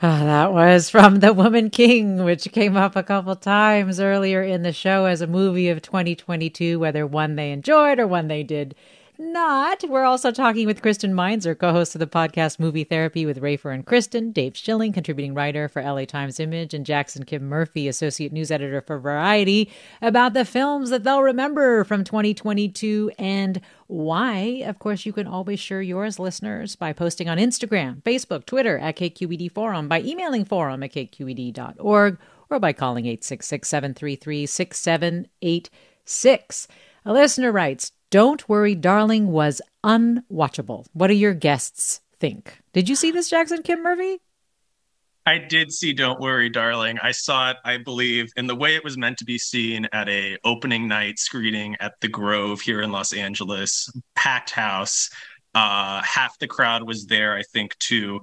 Ah, 0.03 0.23
that 0.25 0.51
was 0.51 0.89
from 0.89 1.19
The 1.19 1.31
Woman 1.31 1.69
King, 1.69 2.23
which 2.23 2.51
came 2.51 2.75
up 2.75 2.95
a 2.95 3.03
couple 3.03 3.35
times 3.35 3.99
earlier 3.99 4.41
in 4.41 4.63
the 4.63 4.73
show 4.73 5.05
as 5.05 5.21
a 5.21 5.27
movie 5.27 5.69
of 5.69 5.81
2022, 5.81 6.79
whether 6.79 7.05
one 7.05 7.35
they 7.35 7.51
enjoyed 7.51 7.99
or 7.99 8.07
one 8.07 8.27
they 8.27 8.41
did 8.43 8.73
not. 9.21 9.83
We're 9.87 10.03
also 10.03 10.31
talking 10.31 10.65
with 10.65 10.81
Kristen 10.81 11.13
Meinzer, 11.13 11.55
co 11.55 11.71
host 11.71 11.95
of 11.95 11.99
the 11.99 12.07
podcast 12.07 12.59
Movie 12.59 12.83
Therapy 12.83 13.25
with 13.25 13.39
Rafer 13.39 13.73
and 13.73 13.85
Kristen, 13.85 14.31
Dave 14.31 14.57
Schilling, 14.57 14.91
contributing 14.91 15.33
writer 15.33 15.69
for 15.69 15.81
LA 15.81 16.05
Times 16.05 16.39
Image, 16.39 16.73
and 16.73 16.85
Jackson 16.85 17.23
Kim 17.23 17.47
Murphy, 17.47 17.87
associate 17.87 18.33
news 18.33 18.51
editor 18.51 18.81
for 18.81 18.99
Variety, 18.99 19.71
about 20.01 20.33
the 20.33 20.43
films 20.43 20.89
that 20.89 21.03
they'll 21.03 21.21
remember 21.21 21.83
from 21.83 22.03
2022 22.03 23.11
and 23.19 23.61
why. 23.87 24.63
Of 24.65 24.79
course, 24.79 25.05
you 25.05 25.13
can 25.13 25.27
always 25.27 25.59
share 25.59 25.81
yours, 25.81 26.17
listeners, 26.17 26.75
by 26.75 26.91
posting 26.91 27.29
on 27.29 27.37
Instagram, 27.37 28.01
Facebook, 28.01 28.45
Twitter 28.45 28.79
at 28.79 28.97
KQED 28.97 29.51
Forum, 29.51 29.87
by 29.87 30.01
emailing 30.01 30.45
forum 30.45 30.83
at 30.83 30.93
kqed.org, 30.93 32.17
or 32.49 32.59
by 32.59 32.73
calling 32.73 33.05
866 33.05 33.69
733 33.69 34.45
6786. 34.45 36.67
A 37.03 37.13
listener 37.13 37.51
writes, 37.51 37.91
don't 38.11 38.47
Worry, 38.47 38.75
Darling 38.75 39.31
was 39.31 39.61
unwatchable. 39.83 40.85
What 40.93 41.07
do 41.07 41.13
your 41.13 41.33
guests 41.33 42.01
think? 42.19 42.59
Did 42.73 42.89
you 42.89 42.95
see 42.95 43.09
this, 43.09 43.29
Jackson 43.29 43.63
Kim 43.63 43.81
Murphy? 43.81 44.19
I 45.25 45.37
did 45.37 45.71
see 45.71 45.93
Don't 45.93 46.19
Worry, 46.19 46.49
Darling. 46.49 46.97
I 47.01 47.11
saw 47.11 47.51
it, 47.51 47.57
I 47.63 47.77
believe, 47.77 48.31
in 48.35 48.47
the 48.47 48.55
way 48.55 48.75
it 48.75 48.83
was 48.83 48.97
meant 48.97 49.17
to 49.19 49.25
be 49.25 49.37
seen 49.37 49.87
at 49.93 50.09
a 50.09 50.37
opening 50.43 50.87
night 50.87 51.19
screening 51.19 51.77
at 51.79 51.93
the 52.01 52.07
Grove 52.07 52.59
here 52.59 52.81
in 52.81 52.91
Los 52.91 53.13
Angeles, 53.13 53.89
packed 54.15 54.49
house. 54.49 55.09
Uh, 55.53 56.01
half 56.01 56.37
the 56.39 56.47
crowd 56.47 56.83
was 56.83 57.05
there, 57.05 57.35
I 57.35 57.43
think, 57.43 57.77
to 57.79 58.19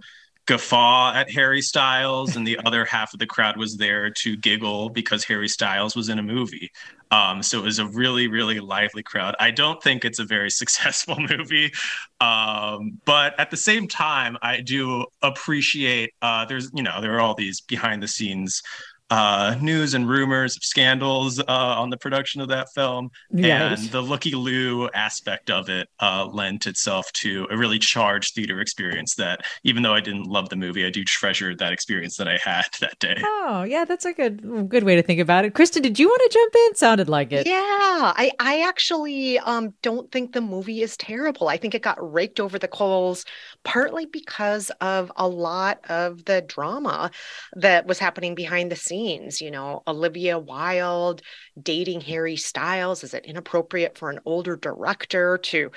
guffaw 0.46 1.12
at 1.14 1.30
Harry 1.30 1.62
Styles, 1.62 2.36
and 2.36 2.46
the 2.46 2.58
other 2.66 2.84
half 2.84 3.14
of 3.14 3.20
the 3.20 3.26
crowd 3.26 3.56
was 3.56 3.76
there 3.76 4.10
to 4.10 4.36
giggle 4.36 4.90
because 4.90 5.24
Harry 5.24 5.48
Styles 5.48 5.94
was 5.94 6.08
in 6.08 6.18
a 6.18 6.22
movie. 6.22 6.70
Um, 7.10 7.42
so 7.42 7.58
it 7.58 7.64
was 7.64 7.78
a 7.78 7.86
really, 7.86 8.28
really 8.28 8.60
lively 8.60 9.02
crowd. 9.02 9.34
I 9.40 9.50
don't 9.50 9.82
think 9.82 10.04
it's 10.04 10.18
a 10.18 10.24
very 10.24 10.50
successful 10.62 11.16
movie, 11.18 11.72
um, 12.20 13.00
but 13.04 13.38
at 13.38 13.50
the 13.50 13.56
same 13.56 13.88
time, 13.88 14.36
I 14.42 14.60
do 14.60 15.06
appreciate. 15.22 16.12
Uh, 16.20 16.44
there's, 16.44 16.70
you 16.74 16.82
know, 16.82 17.00
there 17.00 17.14
are 17.14 17.20
all 17.20 17.34
these 17.34 17.60
behind 17.60 18.02
the 18.02 18.08
scenes 18.08 18.62
uh, 19.10 19.56
news 19.60 19.94
and 19.94 20.08
rumors 20.08 20.56
of 20.56 20.62
scandals 20.62 21.38
uh, 21.40 21.44
on 21.48 21.90
the 21.90 21.96
production 21.96 22.40
of 22.40 22.48
that 22.48 22.68
film. 22.74 23.10
Yes. 23.30 23.80
And 23.80 23.90
the 23.90 24.00
looky 24.00 24.32
loo 24.32 24.88
aspect 24.90 25.50
of 25.50 25.68
it 25.68 25.88
uh, 26.00 26.26
lent 26.26 26.66
itself 26.66 27.10
to 27.14 27.46
a 27.50 27.56
really 27.56 27.78
charged 27.78 28.34
theater 28.34 28.60
experience 28.60 29.14
that, 29.14 29.40
even 29.64 29.82
though 29.82 29.94
I 29.94 30.00
didn't 30.00 30.24
love 30.24 30.48
the 30.48 30.56
movie, 30.56 30.84
I 30.84 30.90
do 30.90 31.04
treasure 31.04 31.54
that 31.56 31.72
experience 31.72 32.16
that 32.18 32.28
I 32.28 32.38
had 32.42 32.66
that 32.80 32.98
day. 32.98 33.16
Oh, 33.24 33.64
yeah, 33.66 33.84
that's 33.84 34.04
a 34.04 34.12
good 34.12 34.68
good 34.68 34.84
way 34.84 34.96
to 34.96 35.02
think 35.02 35.20
about 35.20 35.44
it. 35.44 35.54
Kristen, 35.54 35.82
did 35.82 35.98
you 35.98 36.08
want 36.08 36.22
to 36.30 36.38
jump 36.38 36.54
in? 36.54 36.74
Sounded 36.74 37.08
like 37.08 37.32
it. 37.32 37.46
Yeah, 37.46 37.62
I, 37.62 38.30
I 38.38 38.60
actually 38.62 39.38
um, 39.38 39.72
don't 39.82 40.10
think 40.12 40.32
the 40.32 40.40
movie 40.40 40.82
is 40.82 40.96
terrible. 40.96 41.48
I 41.48 41.56
think 41.56 41.74
it 41.74 41.82
got 41.82 41.96
raked 42.12 42.40
over 42.40 42.58
the 42.58 42.68
coals 42.68 43.24
partly 43.64 44.04
because 44.06 44.70
of 44.80 45.10
a 45.16 45.26
lot 45.26 45.80
of 45.88 46.24
the 46.26 46.42
drama 46.42 47.10
that 47.54 47.86
was 47.86 47.98
happening 47.98 48.34
behind 48.34 48.70
the 48.70 48.76
scenes. 48.76 48.97
You 48.98 49.50
know, 49.50 49.82
Olivia 49.86 50.38
Wilde 50.38 51.22
dating 51.60 52.00
Harry 52.02 52.36
Styles. 52.36 53.04
Is 53.04 53.14
it 53.14 53.26
inappropriate 53.26 53.96
for 53.96 54.10
an 54.10 54.20
older 54.24 54.56
director 54.56 55.38
to, 55.38 55.70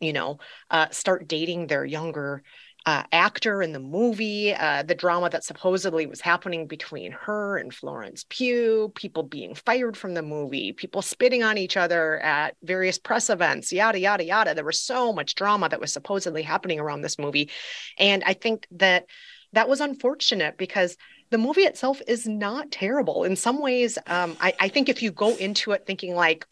you 0.00 0.12
know, 0.12 0.38
uh, 0.70 0.88
start 0.90 1.28
dating 1.28 1.66
their 1.68 1.84
younger? 1.84 2.42
Uh, 2.86 3.02
actor 3.12 3.62
in 3.62 3.72
the 3.72 3.80
movie, 3.80 4.52
uh, 4.52 4.82
the 4.82 4.94
drama 4.94 5.30
that 5.30 5.42
supposedly 5.42 6.04
was 6.04 6.20
happening 6.20 6.66
between 6.66 7.12
her 7.12 7.56
and 7.56 7.72
Florence 7.72 8.26
Pugh, 8.28 8.92
people 8.94 9.22
being 9.22 9.54
fired 9.54 9.96
from 9.96 10.12
the 10.12 10.20
movie, 10.20 10.74
people 10.74 11.00
spitting 11.00 11.42
on 11.42 11.56
each 11.56 11.78
other 11.78 12.20
at 12.20 12.56
various 12.62 12.98
press 12.98 13.30
events, 13.30 13.72
yada, 13.72 13.98
yada, 13.98 14.22
yada. 14.22 14.54
There 14.54 14.66
was 14.66 14.80
so 14.80 15.14
much 15.14 15.34
drama 15.34 15.70
that 15.70 15.80
was 15.80 15.94
supposedly 15.94 16.42
happening 16.42 16.78
around 16.78 17.00
this 17.00 17.18
movie. 17.18 17.48
And 17.96 18.22
I 18.26 18.34
think 18.34 18.66
that 18.72 19.06
that 19.54 19.68
was 19.68 19.80
unfortunate 19.80 20.58
because 20.58 20.98
the 21.30 21.38
movie 21.38 21.62
itself 21.62 22.00
is 22.06 22.26
not 22.26 22.70
terrible. 22.70 23.24
In 23.24 23.36
some 23.36 23.60
ways, 23.60 23.98
um, 24.06 24.36
I, 24.40 24.54
I 24.60 24.68
think 24.68 24.88
if 24.88 25.02
you 25.02 25.10
go 25.10 25.34
into 25.36 25.72
it 25.72 25.86
thinking 25.86 26.14
like, 26.14 26.46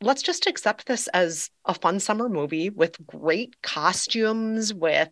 let's 0.00 0.22
just 0.22 0.46
accept 0.46 0.86
this 0.86 1.08
as 1.08 1.50
a 1.64 1.74
fun 1.74 2.00
summer 2.00 2.28
movie 2.28 2.70
with 2.70 3.04
great 3.06 3.60
costumes, 3.62 4.74
with 4.74 5.08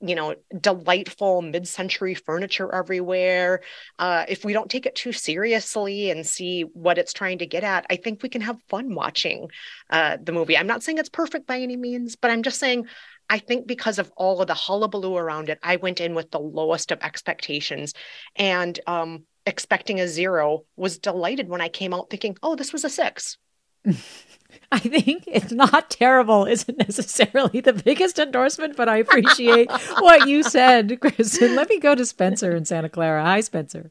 you 0.00 0.14
know 0.14 0.34
delightful 0.60 1.42
mid-century 1.42 2.14
furniture 2.14 2.74
everywhere. 2.74 3.60
Uh, 3.98 4.24
if 4.28 4.44
we 4.44 4.52
don't 4.52 4.70
take 4.70 4.86
it 4.86 4.94
too 4.94 5.12
seriously 5.12 6.10
and 6.10 6.26
see 6.26 6.62
what 6.62 6.98
it's 6.98 7.12
trying 7.12 7.38
to 7.38 7.46
get 7.46 7.64
at, 7.64 7.86
I 7.90 7.96
think 7.96 8.22
we 8.22 8.28
can 8.28 8.42
have 8.42 8.56
fun 8.68 8.94
watching 8.94 9.48
uh, 9.90 10.18
the 10.22 10.32
movie. 10.32 10.56
I'm 10.56 10.66
not 10.66 10.82
saying 10.82 10.98
it's 10.98 11.08
perfect 11.08 11.46
by 11.46 11.60
any 11.60 11.76
means, 11.76 12.16
but 12.16 12.30
I'm 12.30 12.42
just 12.42 12.60
saying. 12.60 12.86
I 13.28 13.40
think 13.40 13.66
because 13.66 13.98
of 13.98 14.12
all 14.16 14.40
of 14.40 14.46
the 14.46 14.54
hullabaloo 14.54 15.16
around 15.16 15.48
it, 15.48 15.58
I 15.60 15.76
went 15.76 16.00
in 16.00 16.14
with 16.14 16.30
the 16.30 16.38
lowest 16.38 16.92
of 16.92 17.00
expectations 17.02 17.92
and 18.36 18.78
um, 18.86 19.24
expecting 19.46 20.00
a 20.00 20.08
zero, 20.08 20.64
was 20.76 20.98
delighted 20.98 21.48
when 21.48 21.60
I 21.60 21.68
came 21.68 21.94
out 21.94 22.10
thinking, 22.10 22.36
oh, 22.42 22.56
this 22.56 22.72
was 22.72 22.84
a 22.84 22.90
six. 22.90 23.38
I 24.72 24.80
think 24.80 25.24
it's 25.26 25.52
not 25.52 25.90
terrible 25.90 26.44
isn't 26.44 26.78
necessarily 26.78 27.60
the 27.60 27.72
biggest 27.72 28.18
endorsement, 28.18 28.76
but 28.76 28.88
I 28.88 28.96
appreciate 28.96 29.70
what 29.98 30.28
you 30.28 30.42
said, 30.42 31.00
Kristen. 31.00 31.54
Let 31.54 31.68
me 31.68 31.78
go 31.78 31.94
to 31.94 32.04
Spencer 32.04 32.54
in 32.54 32.64
Santa 32.64 32.88
Clara. 32.88 33.22
Hi, 33.22 33.40
Spencer. 33.40 33.90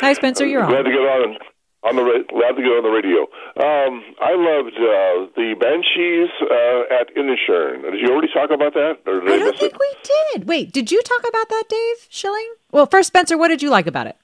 Hi, 0.00 0.14
Spencer. 0.14 0.46
You're 0.46 0.66
glad 0.66 0.78
on. 0.78 0.84
to 0.84 0.90
get 0.90 1.00
on 1.00 1.36
on 1.82 1.96
the 1.96 2.02
glad 2.28 2.56
to 2.56 2.62
get 2.62 2.72
on 2.72 2.82
the 2.82 2.90
radio. 2.90 3.22
Um, 3.56 4.04
I 4.20 4.32
loved 4.36 4.76
uh, 4.76 5.32
the 5.36 5.54
Banshees 5.60 6.30
uh, 6.44 7.00
at 7.00 7.14
Inisherin. 7.16 7.82
Did 7.90 8.00
you 8.00 8.12
already 8.12 8.28
talk 8.32 8.50
about 8.50 8.74
that? 8.74 9.00
Or 9.06 9.20
did 9.20 9.30
I, 9.30 9.34
I 9.34 9.38
don't 9.38 9.58
think 9.58 9.74
it? 9.74 9.80
we 9.80 9.96
did. 10.02 10.48
Wait, 10.48 10.72
did 10.72 10.90
you 10.90 11.02
talk 11.02 11.20
about 11.20 11.48
that, 11.48 11.64
Dave 11.68 12.06
Schilling? 12.08 12.54
Well, 12.70 12.86
first, 12.86 13.08
Spencer, 13.08 13.36
what 13.38 13.48
did 13.48 13.62
you 13.62 13.70
like 13.70 13.86
about 13.86 14.06
it? 14.06 14.16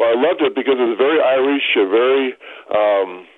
Well, 0.00 0.08
I 0.08 0.16
loved 0.16 0.40
it 0.40 0.54
because 0.56 0.80
it 0.80 0.88
was 0.88 0.96
very 0.96 1.20
Irish, 1.20 1.76
a 1.76 1.84
very, 1.84 2.32
um, 2.72 3.28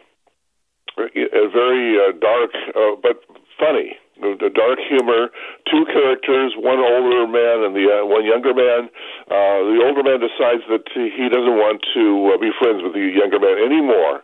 a 0.97 1.49
very 1.51 1.99
uh, 1.99 2.13
dark, 2.23 2.51
uh, 2.71 2.95
but 3.03 3.19
funny. 3.59 3.97
The 4.23 4.51
dark 4.55 4.79
humor, 4.89 5.31
two 5.69 5.85
characters, 5.87 6.55
one 6.57 6.79
older 6.79 7.27
man 7.27 7.67
and 7.67 7.75
the 7.75 7.91
uh, 7.91 8.07
one 8.07 8.25
younger 8.25 8.55
man. 8.55 8.87
Uh, 9.27 9.67
the 9.75 9.83
older 9.83 10.05
man 10.07 10.21
decides 10.23 10.63
that 10.71 10.87
he 10.95 11.27
doesn't 11.29 11.59
want 11.59 11.83
to 11.95 12.31
uh, 12.31 12.39
be 12.39 12.51
friends 12.61 12.85
with 12.85 12.93
the 12.95 13.03
younger 13.11 13.41
man 13.41 13.59
anymore, 13.59 14.23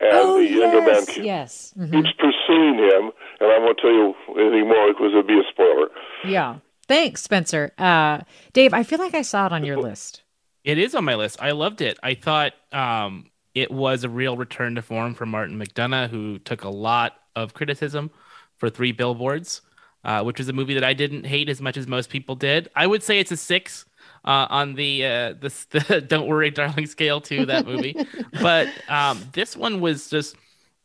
and 0.00 0.10
oh, 0.26 0.38
the 0.38 0.48
younger 0.50 0.80
man 0.80 1.04
yes, 1.06 1.14
ke- 1.14 1.22
yes. 1.22 1.74
Mhm. 1.78 1.92
keeps 1.92 2.10
pursuing 2.18 2.78
him. 2.82 3.12
And 3.38 3.52
I 3.52 3.58
won't 3.60 3.78
tell 3.78 3.92
you 3.92 4.14
anything 4.34 4.66
more 4.66 4.88
because 4.88 5.12
it 5.12 5.16
would 5.22 5.28
be 5.28 5.38
a 5.38 5.46
spoiler. 5.48 5.86
Yeah. 6.24 6.56
Thanks, 6.88 7.22
Spencer. 7.22 7.70
Uh, 7.78 8.22
Dave, 8.54 8.74
I 8.74 8.82
feel 8.82 8.98
like 8.98 9.14
I 9.14 9.22
saw 9.22 9.46
it 9.46 9.52
on 9.52 9.62
your 9.64 9.76
list. 9.88 10.22
It 10.68 10.76
is 10.76 10.94
on 10.94 11.04
my 11.06 11.14
list. 11.14 11.38
I 11.40 11.52
loved 11.52 11.80
it. 11.80 11.98
I 12.02 12.12
thought 12.12 12.52
um, 12.72 13.30
it 13.54 13.70
was 13.70 14.04
a 14.04 14.08
real 14.10 14.36
return 14.36 14.74
to 14.74 14.82
form 14.82 15.14
for 15.14 15.24
Martin 15.24 15.58
McDonagh, 15.58 16.10
who 16.10 16.38
took 16.38 16.62
a 16.62 16.68
lot 16.68 17.14
of 17.34 17.54
criticism 17.54 18.10
for 18.58 18.68
Three 18.68 18.92
Billboards. 18.92 19.62
uh, 20.04 20.22
which 20.22 20.38
was 20.38 20.48
a 20.48 20.52
movie 20.52 20.74
that 20.74 20.84
I 20.84 20.94
didn't 20.94 21.24
hate 21.24 21.48
as 21.48 21.60
much 21.60 21.76
as 21.76 21.86
most 21.86 22.10
people 22.10 22.34
did. 22.34 22.68
I 22.76 22.86
would 22.86 23.02
say 23.02 23.18
it's 23.18 23.32
a 23.32 23.36
six 23.36 23.84
uh, 24.24 24.46
on 24.50 24.74
the, 24.74 25.04
uh, 25.04 25.34
the, 25.40 25.84
the 25.88 26.00
"Don't 26.00 26.28
Worry, 26.28 26.50
Darling" 26.50 26.86
scale 26.86 27.20
to 27.22 27.46
that 27.46 27.66
movie. 27.66 27.96
but 28.40 28.68
um, 28.88 29.20
this 29.32 29.56
one 29.56 29.80
was 29.80 30.08
just 30.08 30.36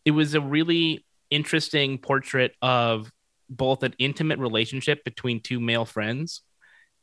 it 0.05 0.11
was 0.11 0.33
a 0.33 0.41
really 0.41 1.05
interesting 1.29 1.97
portrait 1.97 2.55
of 2.61 3.11
both 3.49 3.83
an 3.83 3.93
intimate 3.99 4.39
relationship 4.39 5.03
between 5.03 5.39
two 5.39 5.59
male 5.59 5.85
friends 5.85 6.41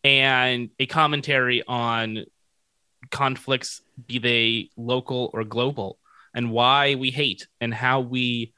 and 0.05 0.71
a 0.79 0.87
commentary 0.87 1.63
on 1.67 2.25
conflicts, 3.11 3.83
be 4.07 4.19
they 4.19 4.71
local 4.77 5.31
or 5.33 5.45
global, 5.45 5.99
and 6.35 6.51
why 6.51 6.95
we 6.95 7.11
hate 7.11 7.49
and 7.61 7.73
how 7.73 8.01
we 8.01 8.53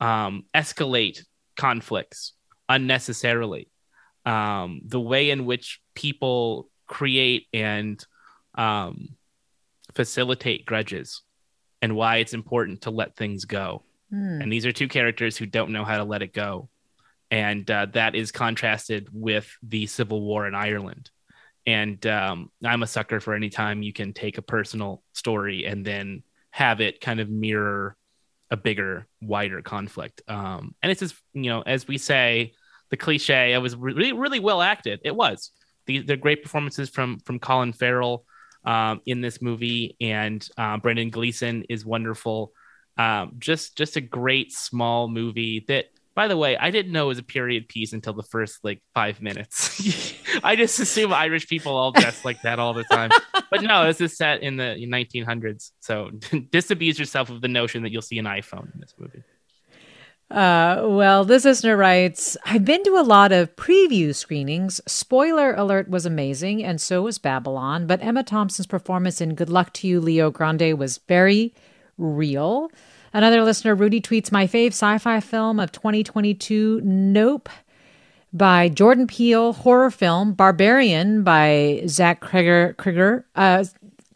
um, 0.00 0.44
escalate 0.54 1.24
conflicts 1.56 2.34
unnecessarily. 2.68 3.68
Um, 4.24 4.82
the 4.84 5.00
way 5.00 5.30
in 5.30 5.46
which 5.46 5.80
people 5.94 6.68
create 6.86 7.46
and 7.52 8.04
um, 8.54 9.10
facilitate 9.94 10.66
grudges 10.66 11.22
and 11.80 11.96
why 11.96 12.16
it's 12.16 12.34
important 12.34 12.82
to 12.82 12.90
let 12.90 13.16
things 13.16 13.44
go. 13.44 13.84
Hmm. 14.10 14.42
And 14.42 14.52
these 14.52 14.66
are 14.66 14.72
two 14.72 14.88
characters 14.88 15.36
who 15.36 15.46
don't 15.46 15.70
know 15.70 15.84
how 15.84 15.98
to 15.98 16.04
let 16.04 16.22
it 16.22 16.32
go. 16.32 16.68
And 17.30 17.70
uh, 17.70 17.86
that 17.92 18.14
is 18.14 18.32
contrasted 18.32 19.08
with 19.12 19.56
the 19.62 19.86
Civil 19.86 20.22
War 20.22 20.46
in 20.46 20.54
Ireland. 20.54 21.10
And 21.68 22.06
um, 22.06 22.50
I'm 22.64 22.82
a 22.82 22.86
sucker 22.86 23.20
for 23.20 23.34
any 23.34 23.50
time 23.50 23.82
you 23.82 23.92
can 23.92 24.12
take 24.12 24.38
a 24.38 24.42
personal 24.42 25.02
story 25.12 25.66
and 25.66 25.84
then 25.84 26.22
have 26.50 26.80
it 26.80 27.00
kind 27.00 27.20
of 27.20 27.28
mirror 27.28 27.94
a 28.50 28.56
bigger, 28.56 29.06
wider 29.20 29.60
conflict. 29.60 30.22
Um, 30.28 30.74
and 30.80 30.90
it's 30.90 31.00
just, 31.00 31.16
you 31.34 31.50
know, 31.50 31.60
as 31.60 31.86
we 31.86 31.98
say, 31.98 32.52
the 32.90 32.96
cliche, 32.96 33.52
it 33.52 33.58
was 33.58 33.76
really, 33.76 34.12
really 34.12 34.40
well 34.40 34.62
acted. 34.62 35.00
It 35.04 35.14
was. 35.14 35.50
The, 35.86 35.98
the 36.00 36.16
great 36.16 36.42
performances 36.42 36.88
from 36.88 37.18
from 37.20 37.38
Colin 37.38 37.72
Farrell 37.72 38.24
um, 38.64 39.00
in 39.04 39.20
this 39.20 39.40
movie, 39.40 39.96
and 40.00 40.46
uh, 40.56 40.76
Brendan 40.78 41.10
Gleeson 41.10 41.64
is 41.68 41.84
wonderful. 41.84 42.52
Um, 42.96 43.36
just 43.38 43.76
just 43.76 43.96
a 43.96 44.02
great 44.02 44.52
small 44.52 45.08
movie 45.08 45.64
that 45.68 45.86
by 46.18 46.26
the 46.26 46.36
way, 46.36 46.56
I 46.56 46.72
didn't 46.72 46.90
know 46.90 47.04
it 47.04 47.08
was 47.10 47.18
a 47.18 47.22
period 47.22 47.68
piece 47.68 47.92
until 47.92 48.12
the 48.12 48.24
first 48.24 48.64
like 48.64 48.82
five 48.92 49.22
minutes. 49.22 49.80
I 50.42 50.56
just 50.56 50.80
assume 50.80 51.12
Irish 51.12 51.46
people 51.46 51.76
all 51.76 51.92
dress 51.92 52.24
like 52.24 52.42
that 52.42 52.58
all 52.58 52.74
the 52.74 52.82
time. 52.82 53.10
But 53.52 53.62
no, 53.62 53.86
this 53.86 54.00
is 54.00 54.16
set 54.16 54.42
in 54.42 54.56
the 54.56 54.64
1900s. 54.64 55.70
So 55.78 56.10
disabuse 56.50 56.98
yourself 56.98 57.30
of 57.30 57.40
the 57.40 57.46
notion 57.46 57.84
that 57.84 57.92
you'll 57.92 58.02
see 58.02 58.18
an 58.18 58.24
iPhone 58.24 58.74
in 58.74 58.80
this 58.80 58.94
movie. 58.98 59.22
Uh, 60.28 60.88
well, 60.88 61.24
this 61.24 61.44
listener 61.44 61.76
writes 61.76 62.36
I've 62.44 62.64
been 62.64 62.82
to 62.82 62.96
a 62.96 63.06
lot 63.06 63.30
of 63.30 63.54
preview 63.54 64.12
screenings. 64.12 64.80
Spoiler 64.88 65.54
alert 65.54 65.88
was 65.88 66.04
amazing, 66.04 66.64
and 66.64 66.80
so 66.80 67.02
was 67.02 67.18
Babylon. 67.18 67.86
But 67.86 68.02
Emma 68.02 68.24
Thompson's 68.24 68.66
performance 68.66 69.20
in 69.20 69.36
Good 69.36 69.50
Luck 69.50 69.72
to 69.74 69.86
You, 69.86 70.00
Leo 70.00 70.32
Grande 70.32 70.76
was 70.76 70.98
very 70.98 71.54
real. 71.96 72.72
Another 73.12 73.42
listener, 73.42 73.74
Rudy, 73.74 74.00
tweets 74.00 74.30
My 74.30 74.46
fave 74.46 74.68
sci 74.68 74.98
fi 74.98 75.20
film 75.20 75.58
of 75.58 75.72
2022, 75.72 76.82
Nope, 76.84 77.48
by 78.32 78.68
Jordan 78.68 79.06
Peele, 79.06 79.52
horror 79.52 79.90
film, 79.90 80.34
Barbarian 80.34 81.22
by 81.22 81.82
Zach 81.86 82.20
Cregger, 82.20 82.74
Cregger 82.74 83.24
uh, 83.34 83.64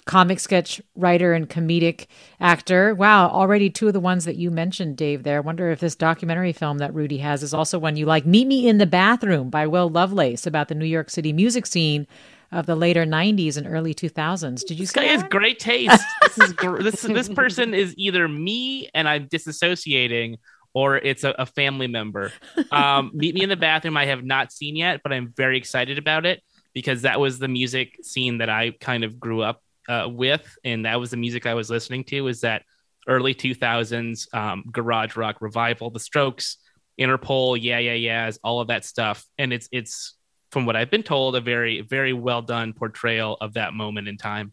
comic 0.04 0.40
sketch 0.40 0.80
writer 0.96 1.32
and 1.32 1.48
comedic 1.48 2.06
actor. 2.40 2.94
Wow, 2.94 3.28
already 3.28 3.70
two 3.70 3.86
of 3.86 3.92
the 3.92 4.00
ones 4.00 4.24
that 4.24 4.36
you 4.36 4.50
mentioned, 4.50 4.96
Dave, 4.96 5.22
there. 5.22 5.38
I 5.38 5.40
wonder 5.40 5.70
if 5.70 5.80
this 5.80 5.94
documentary 5.94 6.52
film 6.52 6.78
that 6.78 6.94
Rudy 6.94 7.18
has 7.18 7.42
is 7.42 7.54
also 7.54 7.78
one 7.78 7.96
you 7.96 8.04
like. 8.04 8.26
Meet 8.26 8.46
Me 8.46 8.68
in 8.68 8.78
the 8.78 8.86
Bathroom 8.86 9.48
by 9.48 9.66
Will 9.66 9.88
Lovelace 9.88 10.46
about 10.46 10.68
the 10.68 10.74
New 10.74 10.86
York 10.86 11.08
City 11.08 11.32
music 11.32 11.66
scene 11.66 12.06
of 12.52 12.66
the 12.66 12.76
later 12.76 13.04
90s 13.04 13.56
and 13.56 13.66
early 13.66 13.94
2000s. 13.94 14.64
Did 14.66 14.78
you 14.78 14.84
This 14.84 14.92
guy 14.92 15.04
has 15.04 15.22
great 15.24 15.58
taste. 15.58 16.02
this 16.22 16.38
is 16.38 16.52
gr- 16.52 16.82
this 16.82 17.02
this 17.02 17.28
person 17.28 17.74
is 17.74 17.94
either 17.96 18.28
me 18.28 18.88
and 18.94 19.08
I'm 19.08 19.26
disassociating 19.28 20.36
or 20.74 20.96
it's 20.96 21.24
a, 21.24 21.30
a 21.38 21.46
family 21.46 21.86
member. 21.86 22.32
Um, 22.70 23.10
Meet 23.14 23.34
Me 23.34 23.42
in 23.42 23.48
the 23.48 23.56
Bathroom 23.56 23.96
I 23.96 24.06
have 24.06 24.22
not 24.22 24.52
seen 24.52 24.76
yet, 24.76 25.00
but 25.02 25.12
I'm 25.12 25.32
very 25.36 25.56
excited 25.56 25.98
about 25.98 26.26
it 26.26 26.42
because 26.74 27.02
that 27.02 27.20
was 27.20 27.38
the 27.38 27.48
music 27.48 27.98
scene 28.02 28.38
that 28.38 28.48
I 28.48 28.70
kind 28.80 29.04
of 29.04 29.18
grew 29.18 29.42
up 29.42 29.62
uh, 29.88 30.08
with 30.10 30.56
and 30.64 30.84
that 30.84 31.00
was 31.00 31.10
the 31.10 31.16
music 31.16 31.46
I 31.46 31.54
was 31.54 31.70
listening 31.70 32.04
to 32.04 32.28
is 32.28 32.42
that 32.42 32.62
early 33.08 33.34
2000s 33.34 34.32
um, 34.34 34.64
garage 34.70 35.16
rock 35.16 35.40
revival, 35.40 35.90
The 35.90 36.00
Strokes, 36.00 36.58
Interpol, 37.00 37.58
yeah 37.60 37.78
yeah 37.78 37.94
yeahs, 37.94 38.38
all 38.44 38.60
of 38.60 38.68
that 38.68 38.84
stuff 38.84 39.24
and 39.38 39.52
it's 39.52 39.68
it's 39.72 40.14
from 40.52 40.66
what 40.66 40.76
I've 40.76 40.90
been 40.90 41.02
told, 41.02 41.34
a 41.34 41.40
very, 41.40 41.80
very 41.80 42.12
well 42.12 42.42
done 42.42 42.74
portrayal 42.74 43.38
of 43.40 43.54
that 43.54 43.72
moment 43.72 44.06
in 44.06 44.18
time. 44.18 44.52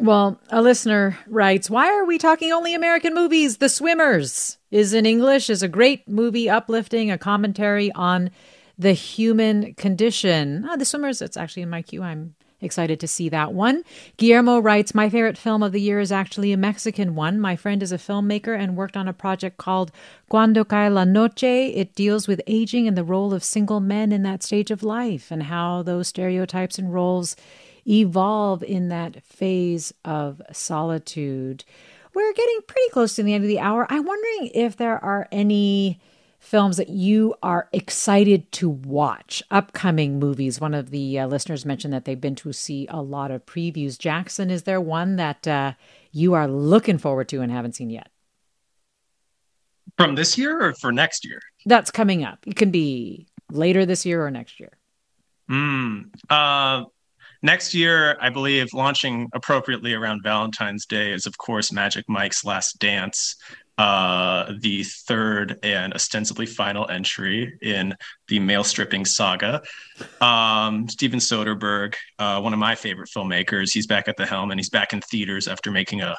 Well, 0.00 0.40
a 0.50 0.60
listener 0.60 1.16
writes, 1.28 1.70
Why 1.70 1.86
are 1.86 2.04
we 2.04 2.18
talking 2.18 2.50
only 2.50 2.74
American 2.74 3.14
movies? 3.14 3.58
The 3.58 3.68
Swimmers 3.68 4.58
is 4.72 4.92
in 4.92 5.06
English, 5.06 5.48
is 5.48 5.62
a 5.62 5.68
great 5.68 6.08
movie, 6.08 6.50
uplifting, 6.50 7.12
a 7.12 7.16
commentary 7.16 7.92
on 7.92 8.30
the 8.76 8.92
human 8.92 9.74
condition. 9.74 10.66
Ah, 10.68 10.74
the 10.74 10.84
Swimmers, 10.84 11.22
it's 11.22 11.36
actually 11.36 11.62
in 11.62 11.70
my 11.70 11.82
queue. 11.82 12.02
I'm 12.02 12.34
excited 12.64 12.98
to 13.00 13.06
see 13.06 13.28
that 13.28 13.52
one. 13.52 13.82
Guillermo 14.16 14.58
writes, 14.58 14.94
My 14.94 15.08
favorite 15.08 15.38
film 15.38 15.62
of 15.62 15.72
the 15.72 15.80
year 15.80 16.00
is 16.00 16.10
actually 16.10 16.52
a 16.52 16.56
Mexican 16.56 17.14
one. 17.14 17.38
My 17.38 17.56
friend 17.56 17.82
is 17.82 17.92
a 17.92 17.98
filmmaker 17.98 18.58
and 18.58 18.76
worked 18.76 18.96
on 18.96 19.06
a 19.06 19.12
project 19.12 19.58
called 19.58 19.92
Cuando 20.28 20.64
Cae 20.64 20.88
la 20.88 21.04
Noche. 21.04 21.44
It 21.44 21.94
deals 21.94 22.26
with 22.26 22.40
aging 22.46 22.88
and 22.88 22.96
the 22.96 23.04
role 23.04 23.32
of 23.32 23.44
single 23.44 23.80
men 23.80 24.10
in 24.10 24.22
that 24.22 24.42
stage 24.42 24.70
of 24.70 24.82
life 24.82 25.30
and 25.30 25.44
how 25.44 25.82
those 25.82 26.08
stereotypes 26.08 26.78
and 26.78 26.92
roles 26.92 27.36
evolve 27.86 28.62
in 28.62 28.88
that 28.88 29.22
phase 29.22 29.92
of 30.04 30.40
solitude. 30.52 31.64
We're 32.14 32.32
getting 32.32 32.60
pretty 32.66 32.90
close 32.90 33.16
to 33.16 33.22
the 33.22 33.34
end 33.34 33.44
of 33.44 33.48
the 33.48 33.58
hour. 33.58 33.86
I'm 33.90 34.04
wondering 34.04 34.50
if 34.54 34.76
there 34.76 35.04
are 35.04 35.28
any 35.32 36.00
films 36.44 36.76
that 36.76 36.90
you 36.90 37.34
are 37.42 37.68
excited 37.72 38.52
to 38.52 38.68
watch, 38.68 39.42
upcoming 39.50 40.18
movies. 40.18 40.60
One 40.60 40.74
of 40.74 40.90
the 40.90 41.18
uh, 41.18 41.26
listeners 41.26 41.64
mentioned 41.64 41.94
that 41.94 42.04
they've 42.04 42.20
been 42.20 42.34
to 42.36 42.52
see 42.52 42.86
a 42.90 43.00
lot 43.00 43.30
of 43.30 43.46
previews. 43.46 43.98
Jackson, 43.98 44.50
is 44.50 44.64
there 44.64 44.80
one 44.80 45.16
that 45.16 45.48
uh, 45.48 45.72
you 46.12 46.34
are 46.34 46.46
looking 46.46 46.98
forward 46.98 47.28
to 47.30 47.40
and 47.40 47.50
haven't 47.50 47.74
seen 47.74 47.88
yet? 47.88 48.10
From 49.96 50.16
this 50.16 50.36
year 50.36 50.60
or 50.60 50.74
for 50.74 50.92
next 50.92 51.24
year? 51.24 51.40
That's 51.64 51.90
coming 51.90 52.24
up. 52.24 52.38
It 52.46 52.56
can 52.56 52.70
be 52.70 53.26
later 53.50 53.86
this 53.86 54.04
year 54.04 54.24
or 54.24 54.30
next 54.30 54.60
year. 54.60 54.72
Mm, 55.50 56.10
uh, 56.28 56.84
next 57.42 57.74
year, 57.74 58.18
I 58.20 58.28
believe, 58.28 58.68
launching 58.74 59.28
appropriately 59.32 59.94
around 59.94 60.22
Valentine's 60.22 60.84
Day 60.84 61.12
is, 61.12 61.24
of 61.26 61.38
course, 61.38 61.72
Magic 61.72 62.04
Mike's 62.08 62.44
Last 62.44 62.78
Dance, 62.78 63.36
uh, 63.78 64.52
the 64.60 64.84
third 64.84 65.58
and 65.62 65.92
ostensibly 65.94 66.46
final 66.46 66.88
entry 66.88 67.56
in 67.60 67.94
the 68.28 68.38
male 68.38 68.64
stripping 68.64 69.04
saga. 69.04 69.62
Um, 70.20 70.88
Steven 70.88 71.18
Soderbergh, 71.18 71.94
uh, 72.18 72.40
one 72.40 72.52
of 72.52 72.58
my 72.58 72.74
favorite 72.74 73.10
filmmakers, 73.14 73.72
he's 73.72 73.86
back 73.86 74.06
at 74.08 74.16
the 74.16 74.26
helm 74.26 74.50
and 74.50 74.60
he's 74.60 74.70
back 74.70 74.92
in 74.92 75.00
theaters 75.00 75.48
after 75.48 75.70
making 75.70 76.02
a 76.02 76.16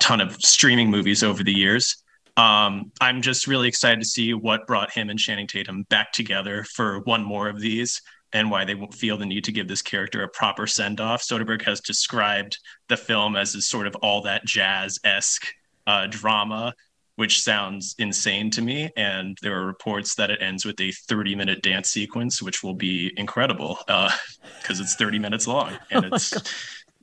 ton 0.00 0.20
of 0.20 0.36
streaming 0.36 0.90
movies 0.90 1.22
over 1.22 1.42
the 1.42 1.52
years. 1.52 2.02
Um, 2.36 2.92
I'm 3.00 3.20
just 3.20 3.48
really 3.48 3.66
excited 3.66 4.00
to 4.00 4.06
see 4.06 4.32
what 4.32 4.66
brought 4.66 4.92
him 4.92 5.10
and 5.10 5.18
Channing 5.18 5.48
Tatum 5.48 5.82
back 5.84 6.12
together 6.12 6.64
for 6.64 7.00
one 7.00 7.24
more 7.24 7.48
of 7.48 7.58
these 7.58 8.00
and 8.32 8.50
why 8.50 8.64
they 8.64 8.76
feel 8.92 9.16
the 9.16 9.26
need 9.26 9.44
to 9.44 9.52
give 9.52 9.66
this 9.66 9.82
character 9.82 10.22
a 10.22 10.28
proper 10.28 10.66
send 10.66 11.00
off. 11.00 11.22
Soderbergh 11.22 11.62
has 11.62 11.80
described 11.80 12.58
the 12.88 12.96
film 12.96 13.34
as 13.34 13.64
sort 13.66 13.86
of 13.86 13.96
all 13.96 14.22
that 14.22 14.44
jazz 14.44 14.98
esque 15.02 15.46
uh, 15.86 16.06
drama, 16.06 16.74
which 17.18 17.42
sounds 17.42 17.96
insane 17.98 18.48
to 18.48 18.62
me. 18.62 18.88
And 18.96 19.36
there 19.42 19.58
are 19.60 19.66
reports 19.66 20.14
that 20.14 20.30
it 20.30 20.40
ends 20.40 20.64
with 20.64 20.80
a 20.80 20.92
30 20.92 21.34
minute 21.34 21.62
dance 21.62 21.90
sequence, 21.90 22.40
which 22.40 22.62
will 22.62 22.74
be 22.74 23.12
incredible 23.16 23.78
because 23.88 24.78
uh, 24.80 24.82
it's 24.84 24.94
30 24.94 25.18
minutes 25.18 25.48
long. 25.48 25.76
And 25.90 26.04
Oh 26.04 26.08
it's, 26.14 26.32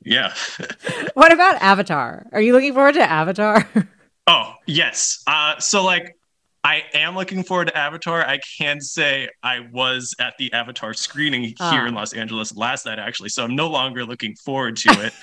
yeah. 0.04 0.34
What 1.16 1.34
about 1.34 1.56
Avatar? 1.62 2.28
Are 2.32 2.40
you 2.40 2.54
looking 2.54 2.74
forward 2.74 2.94
to 2.96 3.02
Avatar? 3.04 3.68
Oh, 4.28 4.54
yes. 4.66 5.22
Uh, 5.28 5.60
so, 5.60 5.84
like, 5.84 6.18
I 6.64 6.82
am 6.96 7.16
looking 7.16 7.44
forward 7.44 7.68
to 7.68 7.78
Avatar. 7.78 8.26
I 8.26 8.40
can 8.58 8.82
say 8.82 9.30
I 9.44 9.60
was 9.72 10.16
at 10.20 10.34
the 10.40 10.52
Avatar 10.54 10.96
screening 10.96 11.44
here 11.44 11.54
Ah. 11.60 11.86
in 11.86 11.94
Los 11.94 12.14
Angeles 12.14 12.56
last 12.56 12.88
night, 12.88 12.98
actually. 12.98 13.30
So 13.30 13.44
I'm 13.44 13.56
no 13.56 13.68
longer 13.68 14.04
looking 14.04 14.34
forward 14.36 14.78
to 14.78 14.90
it. 15.06 15.14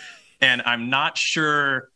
and 0.41 0.63
I'm 0.67 0.89
not 0.91 1.19
sure. 1.19 1.89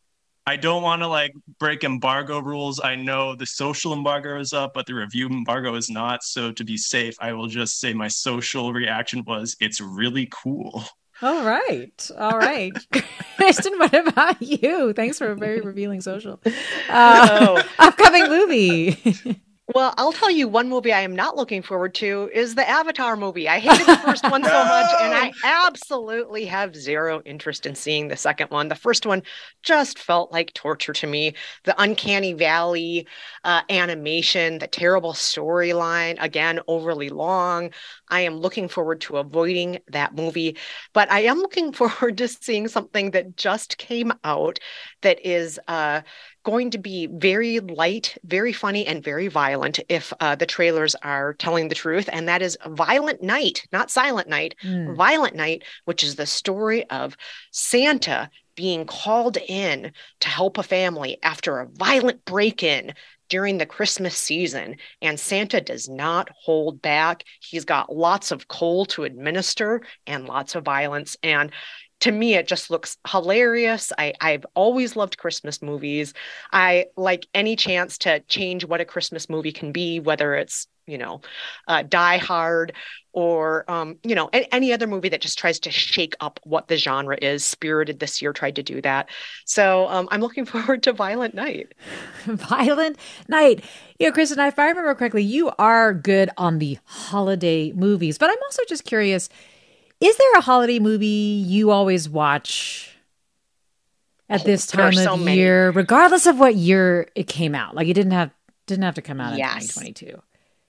I 0.48 0.54
don't 0.56 0.82
want 0.82 1.02
to 1.02 1.08
like 1.08 1.32
break 1.58 1.82
embargo 1.82 2.38
rules. 2.38 2.80
I 2.82 2.94
know 2.94 3.34
the 3.34 3.46
social 3.46 3.92
embargo 3.92 4.38
is 4.38 4.52
up, 4.52 4.74
but 4.74 4.86
the 4.86 4.94
review 4.94 5.26
embargo 5.26 5.74
is 5.74 5.90
not. 5.90 6.22
So 6.22 6.52
to 6.52 6.64
be 6.64 6.76
safe, 6.76 7.16
I 7.20 7.32
will 7.32 7.48
just 7.48 7.80
say 7.80 7.92
my 7.92 8.06
social 8.06 8.72
reaction 8.72 9.24
was 9.26 9.56
it's 9.58 9.80
really 9.80 10.28
cool. 10.30 10.84
All 11.20 11.44
right. 11.44 12.10
All 12.16 12.38
right. 12.38 12.72
Kristen, 13.36 13.76
what 13.78 13.94
about 13.94 14.40
you? 14.40 14.92
Thanks 14.92 15.18
for 15.18 15.32
a 15.32 15.36
very 15.36 15.62
revealing 15.62 16.00
social. 16.00 16.40
Uh, 16.88 17.62
upcoming 17.78 18.28
movie. 18.28 19.40
Well, 19.74 19.94
I'll 19.98 20.12
tell 20.12 20.30
you 20.30 20.46
one 20.46 20.68
movie 20.68 20.92
I 20.92 21.00
am 21.00 21.16
not 21.16 21.36
looking 21.36 21.60
forward 21.60 21.92
to 21.96 22.30
is 22.32 22.54
the 22.54 22.68
Avatar 22.68 23.16
movie. 23.16 23.48
I 23.48 23.58
hated 23.58 23.88
the 23.88 23.96
first 23.96 24.22
one 24.30 24.44
so 24.44 24.64
much, 24.64 24.94
and 25.00 25.12
I 25.12 25.32
absolutely 25.44 26.44
have 26.44 26.76
zero 26.76 27.20
interest 27.24 27.66
in 27.66 27.74
seeing 27.74 28.06
the 28.06 28.16
second 28.16 28.50
one. 28.52 28.68
The 28.68 28.76
first 28.76 29.06
one 29.06 29.24
just 29.64 29.98
felt 29.98 30.30
like 30.30 30.54
torture 30.54 30.92
to 30.92 31.08
me. 31.08 31.34
The 31.64 31.74
uncanny 31.82 32.32
valley 32.32 33.08
uh, 33.42 33.62
animation, 33.68 34.58
the 34.58 34.68
terrible 34.68 35.14
storyline, 35.14 36.16
again, 36.20 36.60
overly 36.68 37.08
long. 37.08 37.70
I 38.08 38.20
am 38.20 38.36
looking 38.36 38.68
forward 38.68 39.00
to 39.02 39.16
avoiding 39.16 39.80
that 39.88 40.14
movie, 40.14 40.56
but 40.92 41.10
I 41.10 41.22
am 41.22 41.38
looking 41.38 41.72
forward 41.74 42.18
to 42.18 42.28
seeing 42.28 42.68
something 42.68 43.10
that 43.10 43.36
just 43.36 43.78
came 43.78 44.12
out 44.22 44.60
that 45.02 45.26
is 45.26 45.58
uh, 45.66 46.02
going 46.46 46.70
to 46.70 46.78
be 46.78 47.08
very 47.08 47.58
light, 47.58 48.16
very 48.22 48.52
funny, 48.52 48.86
and 48.86 49.02
very 49.02 49.26
violent 49.26 49.80
if 49.88 50.12
uh, 50.20 50.36
the 50.36 50.46
trailers 50.46 50.94
are 51.02 51.34
telling 51.34 51.66
the 51.66 51.74
truth. 51.74 52.08
And 52.12 52.28
that 52.28 52.40
is 52.40 52.56
Violent 52.64 53.20
Night, 53.20 53.66
not 53.72 53.90
Silent 53.90 54.28
Night, 54.28 54.54
mm. 54.62 54.94
Violent 54.94 55.34
Night, 55.34 55.64
which 55.86 56.04
is 56.04 56.14
the 56.14 56.24
story 56.24 56.88
of 56.88 57.16
Santa 57.50 58.30
being 58.54 58.86
called 58.86 59.36
in 59.48 59.90
to 60.20 60.28
help 60.28 60.56
a 60.56 60.62
family 60.62 61.18
after 61.24 61.58
a 61.58 61.66
violent 61.66 62.24
break 62.24 62.62
in 62.62 62.94
during 63.28 63.58
the 63.58 63.66
Christmas 63.66 64.16
season. 64.16 64.76
And 65.02 65.18
Santa 65.18 65.60
does 65.60 65.88
not 65.88 66.28
hold 66.44 66.80
back. 66.80 67.24
He's 67.40 67.64
got 67.64 67.94
lots 67.94 68.30
of 68.30 68.46
coal 68.46 68.86
to 68.86 69.02
administer 69.02 69.82
and 70.06 70.28
lots 70.28 70.54
of 70.54 70.64
violence. 70.64 71.16
And 71.24 71.50
to 72.00 72.12
me 72.12 72.34
it 72.34 72.46
just 72.46 72.70
looks 72.70 72.96
hilarious. 73.08 73.92
I, 73.98 74.12
i've 74.20 74.46
always 74.54 74.96
loved 74.96 75.18
christmas 75.18 75.62
movies. 75.62 76.14
I 76.52 76.86
like 76.96 77.26
any 77.34 77.56
chance 77.56 77.98
to 77.98 78.20
change 78.20 78.64
what 78.64 78.80
a 78.80 78.84
christmas 78.84 79.28
movie 79.28 79.52
can 79.52 79.72
be 79.72 80.00
whether 80.00 80.34
it's 80.34 80.66
you 80.86 80.98
know 80.98 81.20
uh, 81.68 81.82
die 81.82 82.18
hard 82.18 82.72
or 83.12 83.68
um, 83.70 83.96
you 84.02 84.14
know 84.14 84.28
any, 84.32 84.74
other 84.74 84.86
movie 84.86 85.08
that 85.08 85.22
just 85.22 85.38
tries 85.38 85.58
to 85.60 85.70
shake 85.70 86.14
up 86.20 86.38
what 86.44 86.68
the 86.68 86.76
genre 86.76 87.16
is. 87.20 87.44
Spirited 87.44 87.98
this 87.98 88.20
year 88.20 88.32
tried 88.34 88.56
to 88.56 88.62
do 88.62 88.80
that. 88.82 89.08
So 89.44 89.88
um, 89.88 90.08
i'm 90.10 90.20
looking 90.20 90.44
forward 90.52 90.82
to 90.84 90.92
violent 90.92 91.34
night. 91.34 91.72
Violent 92.26 92.98
night. 93.28 93.64
You 93.98 94.08
know 94.08 94.12
kristen 94.12 94.38
if 94.38 94.58
i 94.58 94.68
remember 94.68 94.94
correctly 94.94 95.22
you 95.22 95.50
are 95.58 95.94
good 95.94 96.30
on 96.36 96.58
the 96.58 96.78
holiday 96.84 97.72
movies 97.72 98.18
but 98.18 98.28
i'm 98.28 98.36
also 98.44 98.62
just 98.68 98.84
curious 98.84 99.28
is 100.00 100.16
there 100.16 100.32
a 100.36 100.40
holiday 100.40 100.78
movie 100.78 101.06
you 101.46 101.70
always 101.70 102.08
watch 102.08 102.92
at 104.28 104.44
this 104.44 104.66
time 104.66 104.92
so 104.94 105.14
of 105.14 105.20
many. 105.20 105.38
year, 105.38 105.70
regardless 105.70 106.26
of 106.26 106.38
what 106.38 106.54
year 106.56 107.08
it 107.14 107.26
came 107.26 107.54
out? 107.54 107.74
Like 107.74 107.88
it 107.88 107.94
didn't 107.94 108.12
have 108.12 108.30
didn't 108.66 108.84
have 108.84 108.96
to 108.96 109.02
come 109.02 109.20
out 109.20 109.36
Yes. 109.38 109.76
in 109.76 109.92
2022. 109.92 110.22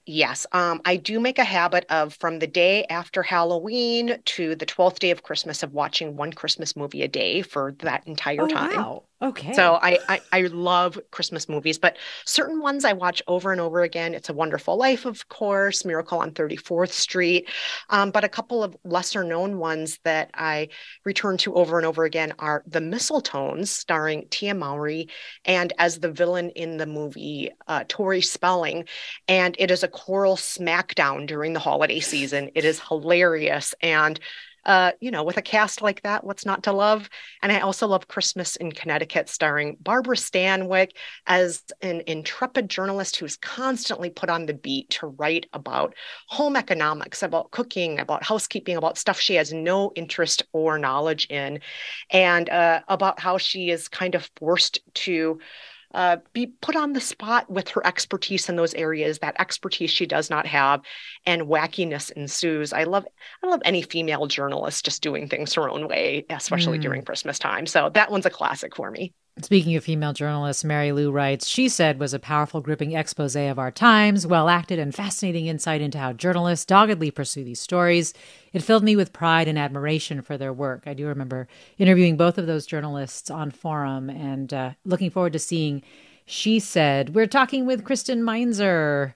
Yes, 0.10 0.46
um, 0.54 0.80
I 0.86 0.96
do 0.96 1.20
make 1.20 1.38
a 1.38 1.44
habit 1.44 1.86
of 1.90 2.14
from 2.14 2.40
the 2.40 2.48
day 2.48 2.86
after 2.90 3.22
Halloween 3.24 4.20
to 4.24 4.56
the 4.56 4.66
12th 4.66 5.00
day 5.00 5.12
of 5.12 5.24
Christmas 5.24 5.64
of 5.64 5.74
watching 5.74 6.16
one 6.16 6.32
Christmas 6.32 6.78
movie 6.78 7.02
a 7.02 7.10
day 7.10 7.42
for 7.42 7.74
that 7.80 8.08
entire 8.08 8.44
Oh, 8.44 8.48
time. 8.48 8.78
wow. 8.78 9.04
Okay. 9.20 9.54
So 9.54 9.80
I, 9.82 9.98
I 10.08 10.22
I 10.32 10.42
love 10.42 11.00
Christmas 11.10 11.50
movies, 11.50 11.80
but 11.80 11.98
certain 12.26 12.62
ones 12.62 12.86
I 12.86 12.94
watch 12.94 13.24
over 13.28 13.52
and 13.52 13.60
over 13.60 13.82
again. 13.82 14.14
It's 14.14 14.30
a 14.30 14.34
Wonderful 14.34 14.78
Life, 14.78 15.06
of 15.06 15.28
course, 15.28 15.84
Miracle 15.84 16.20
on 16.20 16.32
34th 16.32 16.92
Street, 16.92 17.50
um, 17.90 18.12
but 18.12 18.24
a 18.24 18.30
couple 18.30 18.64
of 18.64 18.78
lesser 18.84 19.24
known 19.24 19.58
ones 19.58 19.98
that 20.04 20.30
I 20.36 20.70
return 21.04 21.38
to 21.38 21.56
over 21.56 21.78
and 21.78 21.86
over 21.88 22.04
again 22.04 22.34
are 22.38 22.64
The 22.68 22.80
Mistletones, 22.80 23.70
starring 23.70 24.28
Tia 24.30 24.54
Mowry, 24.54 25.10
and 25.46 25.74
as 25.80 26.00
the 26.00 26.12
villain 26.12 26.52
in 26.52 26.78
the 26.78 26.86
movie 26.86 27.50
uh, 27.68 27.86
Tori 27.88 28.22
Spelling, 28.22 28.86
and 29.28 29.56
it 29.58 29.72
is 29.72 29.82
a 29.82 29.88
choral 29.88 30.36
smackdown 30.36 31.26
during 31.26 31.54
the 31.54 31.60
holiday 31.60 32.02
season. 32.02 32.52
It 32.54 32.66
is 32.66 32.80
hilarious 32.88 33.74
and 33.82 34.20
uh, 34.68 34.92
you 35.00 35.12
know, 35.12 35.24
with 35.24 35.38
a 35.38 35.42
cast 35.42 35.82
like 35.82 36.02
that, 36.02 36.26
what's 36.26 36.46
not 36.46 36.64
to 36.64 36.74
love? 36.74 37.10
And 37.42 37.54
I 37.54 37.62
also 37.62 37.88
love 37.88 38.10
Christmas 38.10 38.58
in 38.58 38.74
Connecticut, 38.74 39.30
starring 39.30 39.78
Barbara 39.80 40.18
Stanwyck 40.18 40.92
as 41.26 41.64
an 41.82 42.04
intrepid 42.06 42.70
journalist 42.70 43.16
who's 43.16 43.38
constantly 43.38 44.10
put 44.10 44.30
on 44.30 44.46
the 44.46 44.54
beat 44.54 44.90
to 44.90 45.08
write 45.08 45.46
about 45.54 45.96
home 46.28 46.58
economics, 46.58 47.24
about 47.24 47.50
cooking, 47.52 47.98
about 47.98 48.24
housekeeping, 48.24 48.76
about 48.76 48.98
stuff 48.98 49.20
she 49.20 49.36
has 49.36 49.54
no 49.54 49.94
interest 49.96 50.44
or 50.52 50.78
knowledge 50.78 51.28
in, 51.30 51.62
and 52.12 52.50
uh, 52.50 52.82
about 52.90 53.22
how 53.22 53.38
she 53.38 53.70
is 53.70 53.88
kind 53.88 54.16
of 54.16 54.30
forced 54.36 54.80
to 54.94 55.40
uh, 55.94 56.18
be 56.34 56.48
put 56.48 56.76
on 56.76 56.94
the 56.94 57.02
spot 57.02 57.50
with 57.50 57.70
her 57.70 57.86
expertise 57.86 58.50
in 58.50 58.56
those 58.56 58.74
areas 58.74 59.20
that 59.20 59.36
expertise 59.40 59.90
she 59.90 60.06
does 60.06 60.30
not 60.30 60.46
have 60.46 60.82
and 61.26 61.44
wackiness 61.44 62.12
ensues. 62.12 62.74
I 62.74 62.84
love 62.84 63.06
i 63.44 63.48
love 63.48 63.62
any 63.66 63.82
female 63.82 64.28
journalist 64.28 64.86
just 64.86 65.02
doing 65.02 65.28
things 65.30 65.54
her 65.54 65.70
own 65.70 65.88
way 65.88 66.26
especially 66.30 66.78
Mm. 66.80 66.82
during 66.82 67.02
christmas 67.04 67.40
time. 67.40 67.66
So 67.66 67.90
that 67.94 68.12
one's 68.12 68.26
a 68.26 68.30
classic 68.30 68.76
for 68.76 68.92
me 68.92 69.14
Speaking 69.44 69.76
of 69.76 69.84
female 69.84 70.14
journalists, 70.14 70.64
Mary 70.64 70.92
Lou 70.92 71.12
writes, 71.12 71.46
she 71.46 71.70
said 71.70 72.00
was 72.00 72.12
a 72.12 72.20
powerful, 72.20 72.60
gripping 72.60 72.94
expose 72.94 73.36
of 73.36 73.60
our 73.60 73.70
times, 73.70 74.26
well 74.26 74.50
acted, 74.50 74.80
and 74.80 74.96
fascinating 74.96 75.46
insight 75.46 75.80
into 75.80 76.00
how 76.00 76.12
journalists 76.14 76.66
doggedly 76.66 77.12
pursue 77.12 77.44
these 77.44 77.60
stories. 77.60 78.16
It 78.52 78.64
filled 78.64 78.84
me 78.84 78.96
with 78.96 79.14
pride 79.14 79.48
and 79.48 79.58
admiration 79.60 80.24
for 80.24 80.38
their 80.38 80.52
work. 80.52 80.84
I 80.88 80.96
do 80.96 81.06
remember 81.06 81.48
interviewing 81.78 82.18
both 82.18 82.40
of 82.40 82.48
those 82.48 82.66
journalists 82.66 83.30
on 83.30 83.52
forum 83.52 84.10
and 84.10 84.52
uh, 84.52 84.72
looking 84.86 85.12
forward 85.12 85.34
to 85.34 85.40
seeing. 85.40 85.84
She 86.26 86.60
said, 86.60 87.14
We're 87.14 87.28
talking 87.28 87.68
with 87.68 87.84
Kristen 87.84 88.24
Meinzer. 88.24 89.14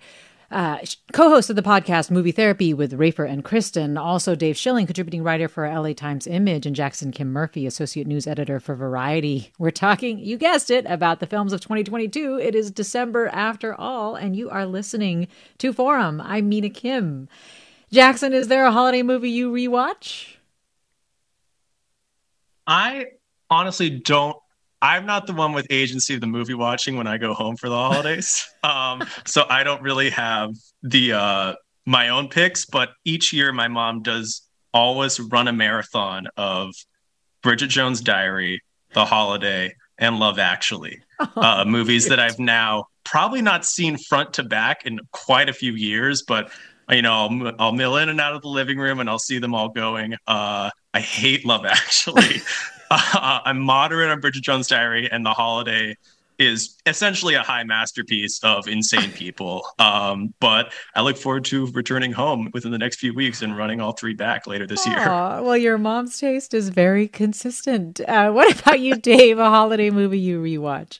Uh, 0.51 0.79
co-host 1.13 1.49
of 1.49 1.55
the 1.55 1.61
podcast 1.61 2.11
Movie 2.11 2.33
Therapy 2.33 2.73
with 2.73 2.91
Rafer 2.99 3.29
and 3.29 3.41
Kristen, 3.41 3.97
also 3.97 4.35
Dave 4.35 4.57
Schilling, 4.57 4.85
contributing 4.85 5.23
writer 5.23 5.47
for 5.47 5.65
LA 5.65 5.93
Times 5.93 6.27
Image, 6.27 6.65
and 6.65 6.75
Jackson 6.75 7.11
Kim 7.11 7.31
Murphy, 7.31 7.65
associate 7.65 8.05
news 8.05 8.27
editor 8.27 8.59
for 8.59 8.75
Variety. 8.75 9.53
We're 9.57 9.71
talking, 9.71 10.19
you 10.19 10.37
guessed 10.37 10.69
it, 10.69 10.85
about 10.89 11.21
the 11.21 11.25
films 11.25 11.53
of 11.53 11.61
2022. 11.61 12.37
It 12.37 12.53
is 12.53 12.69
December 12.69 13.29
after 13.29 13.73
all, 13.73 14.15
and 14.15 14.35
you 14.35 14.49
are 14.49 14.65
listening 14.65 15.29
to 15.59 15.71
Forum. 15.71 16.19
I'm 16.19 16.49
Mina 16.49 16.69
Kim. 16.69 17.29
Jackson, 17.89 18.33
is 18.33 18.49
there 18.49 18.65
a 18.65 18.73
holiday 18.73 19.03
movie 19.03 19.29
you 19.29 19.53
rewatch? 19.53 20.35
I 22.67 23.05
honestly 23.49 23.89
don't. 23.89 24.37
I'm 24.81 25.05
not 25.05 25.27
the 25.27 25.33
one 25.33 25.53
with 25.53 25.67
agency 25.69 26.15
of 26.15 26.21
the 26.21 26.27
movie 26.27 26.53
watching 26.53 26.97
when 26.97 27.07
I 27.07 27.17
go 27.17 27.33
home 27.33 27.55
for 27.55 27.69
the 27.69 27.75
holidays. 27.75 28.47
um, 28.63 29.03
so 29.25 29.45
I 29.49 29.63
don't 29.63 29.81
really 29.81 30.09
have 30.09 30.55
the 30.81 31.13
uh, 31.13 31.53
my 31.85 32.09
own 32.09 32.29
picks. 32.29 32.65
But 32.65 32.89
each 33.05 33.31
year, 33.31 33.53
my 33.53 33.67
mom 33.67 34.01
does 34.01 34.41
always 34.73 35.19
run 35.19 35.47
a 35.47 35.53
marathon 35.53 36.27
of 36.37 36.73
Bridget 37.43 37.67
Jones' 37.67 38.01
Diary, 38.01 38.61
The 38.93 39.05
Holiday, 39.05 39.75
and 39.97 40.19
Love 40.19 40.39
Actually, 40.39 40.99
uh, 41.35 41.65
movies 41.67 42.07
that 42.07 42.19
I've 42.19 42.39
now 42.39 42.85
probably 43.03 43.41
not 43.41 43.65
seen 43.65 43.97
front 43.97 44.33
to 44.33 44.43
back 44.43 44.85
in 44.85 44.99
quite 45.11 45.49
a 45.49 45.53
few 45.53 45.73
years, 45.73 46.23
but 46.27 46.51
you 46.89 47.01
know, 47.01 47.13
I'll, 47.13 47.51
I'll 47.59 47.71
mill 47.71 47.97
in 47.97 48.09
and 48.09 48.19
out 48.19 48.33
of 48.33 48.41
the 48.41 48.49
living 48.49 48.77
room 48.77 48.99
and 48.99 49.09
I'll 49.09 49.19
see 49.19 49.39
them 49.39 49.55
all 49.55 49.69
going. 49.69 50.15
Uh, 50.27 50.69
I 50.93 50.99
hate 50.99 51.45
Love 51.45 51.65
Actually. 51.65 52.41
uh, 52.91 53.39
I'm 53.45 53.59
moderate 53.59 54.09
on 54.09 54.19
Bridget 54.19 54.43
Jones' 54.43 54.67
Diary, 54.67 55.09
and 55.11 55.25
The 55.25 55.33
Holiday 55.33 55.95
is 56.39 56.77
essentially 56.85 57.35
a 57.35 57.43
high 57.43 57.63
masterpiece 57.63 58.39
of 58.43 58.67
insane 58.67 59.11
people. 59.11 59.63
Um, 59.77 60.33
but 60.39 60.73
I 60.95 61.01
look 61.01 61.15
forward 61.17 61.45
to 61.45 61.67
returning 61.67 62.11
home 62.11 62.49
within 62.53 62.71
the 62.71 62.79
next 62.79 62.99
few 62.99 63.13
weeks 63.13 63.43
and 63.43 63.55
running 63.55 63.79
all 63.79 63.91
three 63.91 64.15
back 64.15 64.47
later 64.47 64.65
this 64.65 64.85
year. 64.87 65.05
Well, 65.05 65.57
your 65.57 65.77
mom's 65.77 66.19
taste 66.19 66.53
is 66.53 66.69
very 66.69 67.07
consistent. 67.07 68.01
Uh, 68.07 68.31
what 68.31 68.59
about 68.59 68.79
you, 68.79 68.95
Dave? 68.95 69.37
A 69.37 69.49
holiday 69.49 69.91
movie 69.91 70.19
you 70.19 70.41
rewatch? 70.41 70.99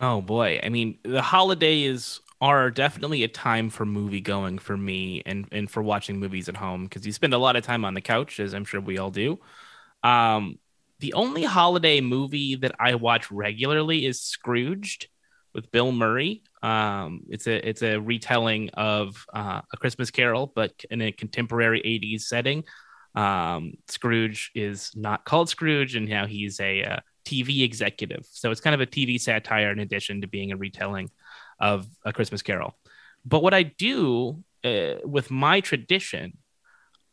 Oh 0.00 0.22
boy. 0.22 0.60
I 0.62 0.70
mean, 0.70 0.98
the 1.02 1.20
holidays 1.20 2.20
are 2.40 2.70
definitely 2.70 3.22
a 3.22 3.28
time 3.28 3.68
for 3.68 3.84
movie 3.84 4.22
going 4.22 4.58
for 4.58 4.74
me 4.74 5.22
and 5.26 5.46
and 5.52 5.70
for 5.70 5.82
watching 5.82 6.18
movies 6.18 6.48
at 6.48 6.56
home 6.56 6.84
because 6.84 7.04
you 7.04 7.12
spend 7.12 7.34
a 7.34 7.38
lot 7.38 7.54
of 7.54 7.62
time 7.62 7.84
on 7.84 7.92
the 7.92 8.00
couch, 8.00 8.40
as 8.40 8.54
I'm 8.54 8.64
sure 8.64 8.80
we 8.80 8.96
all 8.96 9.10
do. 9.10 9.38
Um, 10.02 10.58
the 11.00 11.14
only 11.14 11.42
holiday 11.44 12.00
movie 12.00 12.56
that 12.56 12.74
I 12.78 12.94
watch 12.94 13.30
regularly 13.30 14.06
is 14.06 14.20
Scrooged 14.20 15.08
with 15.54 15.70
Bill 15.70 15.92
Murray. 15.92 16.42
Um, 16.62 17.22
it's 17.28 17.46
a 17.46 17.68
it's 17.68 17.82
a 17.82 17.98
retelling 17.98 18.70
of 18.74 19.24
uh, 19.32 19.62
a 19.72 19.76
Christmas 19.78 20.10
Carol, 20.10 20.52
but 20.54 20.72
in 20.90 21.00
a 21.00 21.12
contemporary 21.12 21.80
'80s 21.82 22.22
setting. 22.22 22.64
Um, 23.14 23.72
Scrooge 23.88 24.52
is 24.54 24.92
not 24.94 25.24
called 25.24 25.48
Scrooge, 25.48 25.96
and 25.96 26.08
now 26.08 26.26
he's 26.26 26.60
a 26.60 26.84
uh, 26.84 27.00
TV 27.24 27.62
executive. 27.62 28.26
So 28.30 28.50
it's 28.50 28.60
kind 28.60 28.74
of 28.74 28.80
a 28.80 28.86
TV 28.86 29.18
satire 29.20 29.72
in 29.72 29.80
addition 29.80 30.20
to 30.20 30.28
being 30.28 30.52
a 30.52 30.56
retelling 30.56 31.10
of 31.58 31.86
a 32.04 32.12
Christmas 32.12 32.42
Carol. 32.42 32.76
But 33.24 33.42
what 33.42 33.54
I 33.54 33.64
do 33.64 34.44
uh, 34.64 34.94
with 35.04 35.30
my 35.30 35.60
tradition 35.60 36.38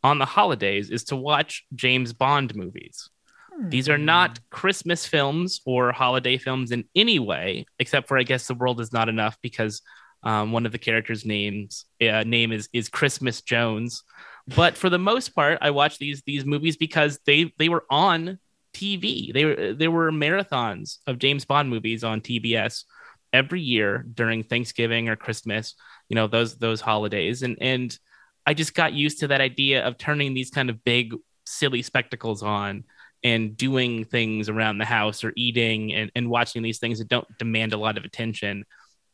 on 0.03 0.19
the 0.19 0.25
holidays 0.25 0.89
is 0.89 1.05
to 1.05 1.15
watch 1.15 1.65
James 1.73 2.13
Bond 2.13 2.55
movies. 2.55 3.09
These 3.59 3.89
are 3.89 3.97
not 3.97 4.39
Christmas 4.49 5.05
films 5.05 5.61
or 5.65 5.91
holiday 5.91 6.37
films 6.37 6.71
in 6.71 6.85
any 6.95 7.19
way, 7.19 7.65
except 7.79 8.07
for 8.07 8.17
I 8.17 8.23
guess 8.23 8.47
the 8.47 8.53
world 8.55 8.79
is 8.81 8.93
not 8.93 9.09
enough 9.09 9.37
because 9.41 9.81
Um, 10.23 10.51
one 10.51 10.65
of 10.65 10.71
the 10.71 10.79
characters' 10.79 11.25
names 11.25 11.85
uh, 12.01 12.23
name 12.25 12.51
is 12.51 12.69
is 12.73 12.89
Christmas 12.89 13.41
Jones. 13.41 14.03
But 14.47 14.75
for 14.77 14.89
the 14.89 14.97
most 14.99 15.29
part, 15.35 15.59
I 15.61 15.69
watch 15.71 15.97
these 15.99 16.23
these 16.25 16.45
movies 16.45 16.77
because 16.77 17.19
they 17.25 17.53
they 17.59 17.69
were 17.69 17.85
on 17.89 18.39
TV. 18.73 19.31
They 19.31 19.45
were 19.45 19.73
there 19.73 19.91
were 19.91 20.11
marathons 20.11 20.97
of 21.07 21.19
James 21.19 21.45
Bond 21.45 21.69
movies 21.69 22.03
on 22.03 22.21
TBS 22.21 22.83
every 23.31 23.61
year 23.61 24.05
during 24.13 24.43
Thanksgiving 24.43 25.09
or 25.09 25.15
Christmas. 25.15 25.75
You 26.09 26.15
know 26.15 26.27
those 26.27 26.57
those 26.57 26.81
holidays, 26.81 27.43
and 27.43 27.57
and 27.61 27.97
I 28.45 28.53
just 28.53 28.73
got 28.73 28.93
used 28.93 29.19
to 29.19 29.27
that 29.27 29.41
idea 29.41 29.85
of 29.85 29.97
turning 29.97 30.33
these 30.33 30.49
kind 30.49 30.69
of 30.69 30.83
big 30.83 31.13
silly 31.45 31.81
spectacles 31.81 32.43
on 32.43 32.83
and 33.23 33.57
doing 33.57 34.05
things 34.05 34.49
around 34.49 34.77
the 34.77 34.85
house 34.85 35.23
or 35.23 35.33
eating 35.35 35.93
and, 35.93 36.11
and 36.15 36.29
watching 36.29 36.61
these 36.61 36.79
things 36.79 36.99
that 36.99 37.07
don't 37.07 37.27
demand 37.37 37.73
a 37.73 37.77
lot 37.77 37.97
of 37.97 38.05
attention 38.05 38.63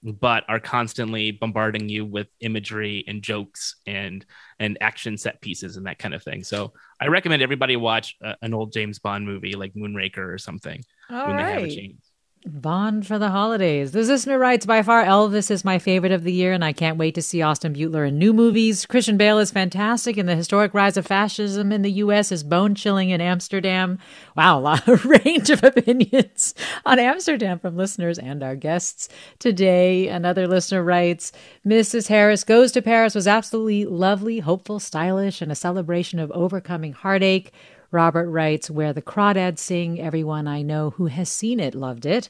but 0.03 0.43
are 0.49 0.59
constantly 0.59 1.31
bombarding 1.31 1.87
you 1.87 2.05
with 2.05 2.27
imagery 2.41 3.05
and 3.07 3.23
jokes 3.23 3.75
and 3.87 4.25
and 4.59 4.77
action 4.81 5.17
set 5.17 5.39
pieces 5.39 5.77
and 5.77 5.87
that 5.87 5.97
kind 5.97 6.13
of 6.13 6.21
thing. 6.21 6.43
So 6.43 6.73
I 6.99 7.07
recommend 7.07 7.41
everybody 7.41 7.77
watch 7.77 8.17
uh, 8.23 8.35
an 8.41 8.53
old 8.53 8.73
James 8.73 8.99
Bond 8.99 9.25
movie 9.25 9.53
like 9.53 9.73
Moonraker 9.73 10.17
or 10.17 10.37
something 10.37 10.83
All 11.09 11.27
when 11.27 11.37
right. 11.37 11.45
they 11.45 11.53
have 11.53 11.63
a 11.63 11.75
chance. 11.75 12.02
Bond 12.45 13.07
for 13.07 13.17
the 13.17 13.29
holidays. 13.29 13.93
This 13.93 14.09
listener 14.09 14.37
writes, 14.37 14.65
by 14.65 14.81
far, 14.81 15.05
Elvis 15.05 15.49
is 15.49 15.63
my 15.63 15.79
favorite 15.79 16.11
of 16.11 16.25
the 16.25 16.33
year, 16.33 16.51
and 16.51 16.63
I 16.63 16.73
can't 16.73 16.97
wait 16.97 17.15
to 17.15 17.21
see 17.21 17.41
Austin 17.41 17.71
Butler 17.71 18.03
in 18.03 18.17
new 18.17 18.33
movies. 18.33 18.85
Christian 18.85 19.15
Bale 19.15 19.39
is 19.39 19.49
fantastic, 19.49 20.17
and 20.17 20.27
the 20.27 20.35
historic 20.35 20.73
rise 20.73 20.97
of 20.97 21.07
fascism 21.07 21.71
in 21.71 21.83
the 21.83 21.91
U.S. 21.91 22.33
is 22.33 22.43
bone 22.43 22.75
chilling 22.75 23.11
in 23.11 23.21
Amsterdam. 23.21 23.97
Wow, 24.35 24.59
a 24.59 24.61
lot 24.61 24.87
of 24.89 25.05
range 25.25 25.51
of 25.51 25.63
opinions 25.63 26.53
on 26.85 26.99
Amsterdam 26.99 27.59
from 27.59 27.77
listeners 27.77 28.19
and 28.19 28.43
our 28.43 28.57
guests 28.57 29.07
today. 29.39 30.09
Another 30.09 30.45
listener 30.45 30.83
writes, 30.83 31.31
Mrs. 31.65 32.09
Harris 32.09 32.43
Goes 32.43 32.73
to 32.73 32.81
Paris 32.81 33.15
was 33.15 33.27
absolutely 33.27 33.85
lovely, 33.85 34.39
hopeful, 34.39 34.81
stylish, 34.81 35.41
and 35.41 35.49
a 35.49 35.55
celebration 35.55 36.19
of 36.19 36.29
overcoming 36.31 36.91
heartache. 36.91 37.53
Robert 37.93 38.27
writes, 38.27 38.69
Where 38.69 38.91
the 38.91 39.01
Crawdads 39.01 39.59
Sing, 39.59 40.01
everyone 40.01 40.47
I 40.47 40.63
know 40.63 40.89
who 40.89 41.05
has 41.05 41.29
seen 41.29 41.59
it 41.59 41.75
loved 41.75 42.05
it. 42.05 42.29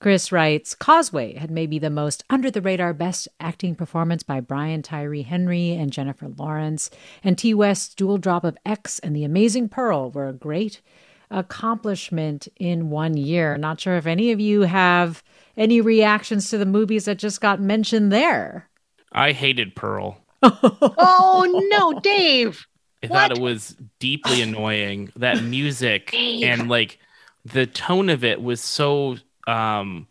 Chris 0.00 0.32
writes, 0.32 0.74
Causeway 0.74 1.34
had 1.36 1.50
maybe 1.50 1.78
the 1.78 1.88
most 1.88 2.24
under 2.28 2.50
the 2.50 2.60
radar 2.60 2.92
best 2.92 3.28
acting 3.40 3.74
performance 3.74 4.22
by 4.22 4.40
Brian 4.40 4.82
Tyree 4.82 5.22
Henry 5.22 5.70
and 5.70 5.92
Jennifer 5.92 6.28
Lawrence. 6.28 6.90
And 7.22 7.38
Ti 7.38 7.54
West's 7.54 7.94
dual 7.94 8.18
drop 8.18 8.44
of 8.44 8.58
X 8.66 8.98
and 8.98 9.14
The 9.14 9.24
Amazing 9.24 9.70
Pearl 9.70 10.10
were 10.10 10.28
a 10.28 10.34
great 10.34 10.82
accomplishment 11.30 12.48
in 12.56 12.90
one 12.90 13.16
year. 13.16 13.56
Not 13.56 13.80
sure 13.80 13.96
if 13.96 14.06
any 14.06 14.32
of 14.32 14.40
you 14.40 14.62
have 14.62 15.22
any 15.56 15.80
reactions 15.80 16.50
to 16.50 16.58
the 16.58 16.66
movies 16.66 17.04
that 17.06 17.18
just 17.18 17.40
got 17.40 17.60
mentioned 17.60 18.12
there. 18.12 18.68
I 19.12 19.32
hated 19.32 19.76
Pearl. 19.76 20.18
oh 20.42 21.68
no, 21.70 22.00
Dave. 22.00 22.66
I 23.04 23.08
thought 23.08 23.32
it 23.32 23.40
was 23.40 23.76
deeply 23.98 24.42
annoying. 24.42 25.12
That 25.16 25.42
music 25.42 26.14
and 26.14 26.68
like 26.68 26.98
the 27.44 27.66
tone 27.66 28.08
of 28.08 28.24
it 28.24 28.42
was 28.42 28.60
so 28.60 29.16
um 29.46 30.06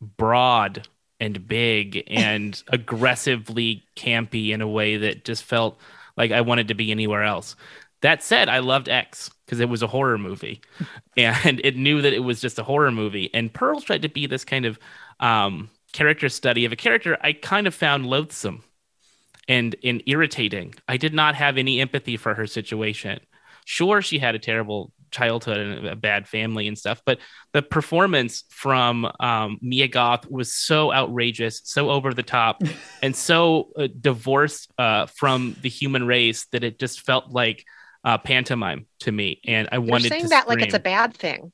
broad 0.00 0.86
and 1.20 1.46
big 1.46 2.04
and 2.08 2.62
aggressively 2.68 3.84
campy 3.96 4.50
in 4.50 4.60
a 4.60 4.68
way 4.68 4.96
that 4.96 5.24
just 5.24 5.44
felt 5.44 5.78
like 6.16 6.30
I 6.30 6.40
wanted 6.40 6.68
to 6.68 6.74
be 6.74 6.90
anywhere 6.90 7.22
else. 7.22 7.56
That 8.02 8.22
said, 8.22 8.48
I 8.48 8.58
loved 8.58 8.88
X 8.88 9.30
because 9.46 9.60
it 9.60 9.68
was 9.68 9.82
a 9.82 9.86
horror 9.86 10.18
movie 10.18 10.60
and 11.16 11.60
it 11.62 11.76
knew 11.76 12.02
that 12.02 12.12
it 12.12 12.20
was 12.20 12.40
just 12.40 12.58
a 12.58 12.64
horror 12.64 12.90
movie. 12.90 13.30
And 13.32 13.52
Pearl 13.52 13.80
tried 13.80 14.02
to 14.02 14.08
be 14.08 14.26
this 14.26 14.44
kind 14.44 14.66
of 14.66 14.78
um, 15.20 15.70
character 15.92 16.28
study 16.28 16.64
of 16.64 16.72
a 16.72 16.76
character 16.76 17.16
I 17.20 17.32
kind 17.32 17.66
of 17.66 17.74
found 17.74 18.06
loathsome 18.06 18.64
and, 19.48 19.74
and 19.82 20.02
irritating. 20.06 20.74
I 20.88 20.96
did 20.96 21.14
not 21.14 21.34
have 21.34 21.58
any 21.58 21.80
empathy 21.80 22.16
for 22.16 22.34
her 22.34 22.46
situation. 22.46 23.20
Sure, 23.64 24.02
she 24.02 24.18
had 24.18 24.34
a 24.34 24.38
terrible 24.38 24.92
childhood 25.10 25.58
and 25.58 25.86
a 25.86 25.94
bad 25.94 26.26
family 26.26 26.66
and 26.66 26.76
stuff, 26.76 27.02
but 27.04 27.18
the 27.52 27.62
performance 27.62 28.44
from 28.48 29.10
um, 29.20 29.58
Mia 29.60 29.86
Goth 29.86 30.28
was 30.28 30.54
so 30.54 30.92
outrageous, 30.92 31.60
so 31.64 31.90
over 31.90 32.12
the 32.14 32.22
top, 32.22 32.62
and 33.02 33.14
so 33.14 33.70
uh, 33.76 33.88
divorced 34.00 34.72
uh, 34.78 35.06
from 35.06 35.54
the 35.62 35.68
human 35.68 36.06
race 36.06 36.46
that 36.52 36.64
it 36.64 36.78
just 36.78 37.02
felt 37.02 37.30
like 37.30 37.64
uh, 38.04 38.18
pantomime 38.18 38.86
to 39.00 39.12
me. 39.12 39.40
And 39.46 39.68
I 39.70 39.76
You're 39.76 39.82
wanted 39.82 40.08
saying 40.08 40.24
to 40.24 40.28
that 40.30 40.48
like 40.48 40.62
it's 40.62 40.74
a 40.74 40.80
bad 40.80 41.14
thing. 41.14 41.52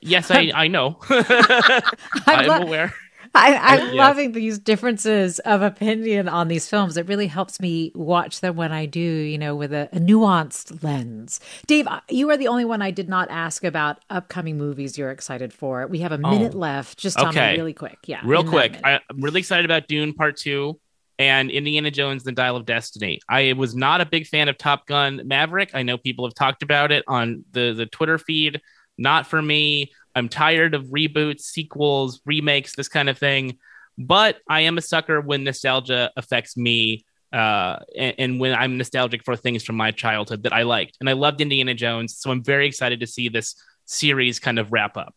Yes, 0.00 0.30
I, 0.30 0.50
I 0.54 0.68
know. 0.68 0.98
I'm 1.10 1.82
I'm 2.26 2.62
aware. 2.62 2.94
I, 3.34 3.54
I'm 3.56 3.86
Yes. 3.86 3.94
loving 3.94 4.32
these 4.32 4.58
differences 4.58 5.38
of 5.40 5.62
opinion 5.62 6.28
on 6.28 6.48
these 6.48 6.68
films. 6.68 6.96
It 6.96 7.08
really 7.08 7.28
helps 7.28 7.60
me 7.60 7.90
watch 7.94 8.40
them 8.40 8.56
when 8.56 8.72
I 8.72 8.84
do, 8.86 9.00
you 9.00 9.38
know, 9.38 9.56
with 9.56 9.72
a, 9.72 9.88
a 9.92 9.98
nuanced 9.98 10.82
lens. 10.84 11.40
Dave, 11.66 11.86
uh, 11.86 12.00
you 12.10 12.28
are 12.30 12.36
the 12.36 12.48
only 12.48 12.64
one 12.66 12.82
I 12.82 12.90
did 12.90 13.08
not 13.08 13.30
ask 13.30 13.64
about 13.64 14.04
upcoming 14.10 14.58
movies 14.58 14.98
you're 14.98 15.10
excited 15.10 15.52
for. 15.52 15.86
We 15.86 16.00
have 16.00 16.12
a 16.12 16.18
minute 16.18 16.52
Oh. 16.54 16.58
left. 16.58 16.98
Just 16.98 17.18
tell 17.18 17.32
me 17.32 17.40
really 17.56 17.72
quick. 17.72 17.98
Yeah. 18.06 18.20
Real 18.24 18.44
quick. 18.44 18.78
I, 18.84 19.00
I'm 19.08 19.20
really 19.20 19.40
excited 19.40 19.64
about 19.64 19.88
Dune 19.88 20.12
Part 20.12 20.36
2 20.36 20.78
and 21.18 21.50
Indiana 21.50 21.90
Jones 21.90 22.22
and 22.26 22.36
the 22.36 22.40
Dial 22.40 22.56
of 22.56 22.66
Destiny. 22.66 23.20
I 23.28 23.54
was 23.54 23.74
not 23.74 24.00
a 24.02 24.06
big 24.06 24.26
fan 24.26 24.48
of 24.48 24.58
Top 24.58 24.86
Gun 24.86 25.22
Maverick. 25.24 25.70
I 25.74 25.82
know 25.82 25.96
people 25.96 26.26
have 26.26 26.34
talked 26.34 26.62
about 26.62 26.92
it 26.92 27.04
on 27.08 27.44
the, 27.52 27.72
the 27.72 27.86
Twitter 27.86 28.18
feed. 28.18 28.60
Not 28.98 29.26
for 29.26 29.40
me. 29.40 29.90
I'm 30.14 30.28
tired 30.28 30.74
of 30.74 30.84
reboots, 30.86 31.40
sequels, 31.40 32.20
remakes, 32.24 32.74
this 32.76 32.88
kind 32.88 33.08
of 33.08 33.18
thing. 33.18 33.58
But 33.98 34.38
I 34.48 34.62
am 34.62 34.78
a 34.78 34.82
sucker 34.82 35.20
when 35.20 35.44
nostalgia 35.44 36.10
affects 36.16 36.56
me 36.56 37.04
uh, 37.32 37.78
and, 37.96 38.14
and 38.18 38.40
when 38.40 38.54
I'm 38.54 38.76
nostalgic 38.76 39.24
for 39.24 39.36
things 39.36 39.64
from 39.64 39.76
my 39.76 39.90
childhood 39.90 40.42
that 40.44 40.52
I 40.52 40.62
liked. 40.62 40.96
And 41.00 41.08
I 41.08 41.12
loved 41.14 41.40
Indiana 41.40 41.74
Jones. 41.74 42.16
So 42.18 42.30
I'm 42.30 42.42
very 42.42 42.66
excited 42.66 43.00
to 43.00 43.06
see 43.06 43.28
this 43.28 43.54
series 43.86 44.38
kind 44.38 44.58
of 44.58 44.72
wrap 44.72 44.96
up. 44.96 45.14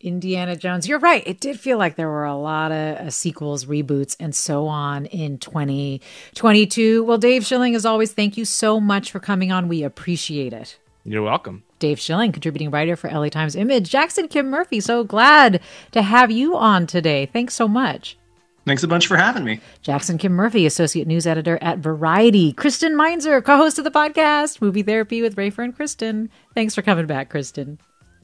Indiana 0.00 0.54
Jones. 0.56 0.86
You're 0.86 0.98
right. 0.98 1.22
It 1.26 1.40
did 1.40 1.58
feel 1.58 1.78
like 1.78 1.96
there 1.96 2.08
were 2.08 2.24
a 2.24 2.36
lot 2.36 2.70
of 2.70 2.96
uh, 2.98 3.10
sequels, 3.10 3.64
reboots, 3.64 4.14
and 4.20 4.34
so 4.34 4.66
on 4.66 5.06
in 5.06 5.38
2022. 5.38 7.02
Well, 7.02 7.18
Dave 7.18 7.46
Schilling, 7.46 7.74
as 7.74 7.86
always, 7.86 8.12
thank 8.12 8.36
you 8.36 8.44
so 8.44 8.78
much 8.78 9.10
for 9.10 9.20
coming 9.20 9.50
on. 9.50 9.68
We 9.68 9.82
appreciate 9.82 10.52
it. 10.52 10.78
You're 11.06 11.22
welcome. 11.22 11.62
Dave 11.78 12.00
Schilling, 12.00 12.32
contributing 12.32 12.70
writer 12.70 12.96
for 12.96 13.08
LA 13.08 13.28
Times 13.28 13.54
Image. 13.54 13.88
Jackson 13.88 14.26
Kim 14.26 14.50
Murphy, 14.50 14.80
so 14.80 15.04
glad 15.04 15.60
to 15.92 16.02
have 16.02 16.30
you 16.32 16.56
on 16.56 16.86
today. 16.86 17.26
Thanks 17.26 17.54
so 17.54 17.68
much. 17.68 18.18
Thanks 18.64 18.82
a 18.82 18.88
bunch 18.88 19.06
for 19.06 19.16
having 19.16 19.44
me. 19.44 19.60
Jackson 19.82 20.18
Kim 20.18 20.32
Murphy, 20.32 20.66
associate 20.66 21.06
news 21.06 21.24
editor 21.24 21.56
at 21.62 21.78
Variety. 21.78 22.52
Kristen 22.52 22.96
Meinzer, 22.96 23.40
co-host 23.40 23.78
of 23.78 23.84
the 23.84 23.92
podcast 23.92 24.60
Movie 24.60 24.82
Therapy 24.82 25.22
with 25.22 25.36
Rafer 25.36 25.62
and 25.62 25.76
Kristen. 25.76 26.28
Thanks 26.54 26.74
for 26.74 26.82
coming 26.82 27.06
back, 27.06 27.30
Kristen. 27.30 27.78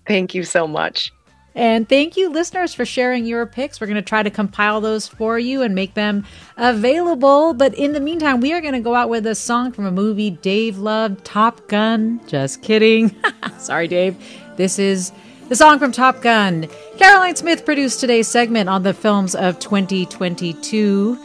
Thank 0.09 0.35
you 0.35 0.43
so 0.43 0.67
much. 0.67 1.13
And 1.55 1.89
thank 1.89 2.17
you, 2.17 2.31
listeners, 2.31 2.73
for 2.73 2.85
sharing 2.85 3.27
your 3.27 3.45
picks. 3.47 3.81
We're 3.81 3.87
going 3.87 3.97
to 3.97 4.03
try 4.03 4.23
to 4.23 4.31
compile 4.31 4.81
those 4.81 5.07
for 5.07 5.39
you 5.39 5.63
and 5.63 5.75
make 5.75 5.95
them 5.95 6.25
available. 6.57 7.53
But 7.53 7.75
in 7.75 7.93
the 7.93 8.01
meantime, 8.01 8.41
we 8.41 8.53
are 8.53 8.61
going 8.61 8.75
to 8.75 8.81
go 8.81 8.95
out 8.95 9.11
with 9.11 9.27
a 9.27 9.35
song 9.35 9.73
from 9.73 9.85
a 9.85 9.91
movie 9.91 10.31
Dave 10.31 10.79
loved, 10.79 11.25
Top 11.25 11.69
Gun. 11.69 12.21
Just 12.27 12.63
kidding. 12.63 13.15
Sorry, 13.59 13.89
Dave. 13.89 14.17
This 14.57 14.79
is 14.79 15.13
the 15.49 15.57
song 15.57 15.79
from 15.79 15.93
Top 15.93 16.23
Gun. 16.23 16.69
Caroline 16.97 17.37
Smith 17.37 17.65
produced 17.65 18.01
today's 18.01 18.29
segment 18.29 18.69
on 18.69 18.83
the 18.83 18.95
films 18.95 19.35
of 19.35 19.59
2022. 19.59 21.19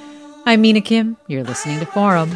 I'm 0.45 0.61
Mina 0.61 0.81
Kim. 0.81 1.17
You're 1.27 1.43
listening 1.43 1.79
to 1.79 1.85
Forum. 1.85 2.35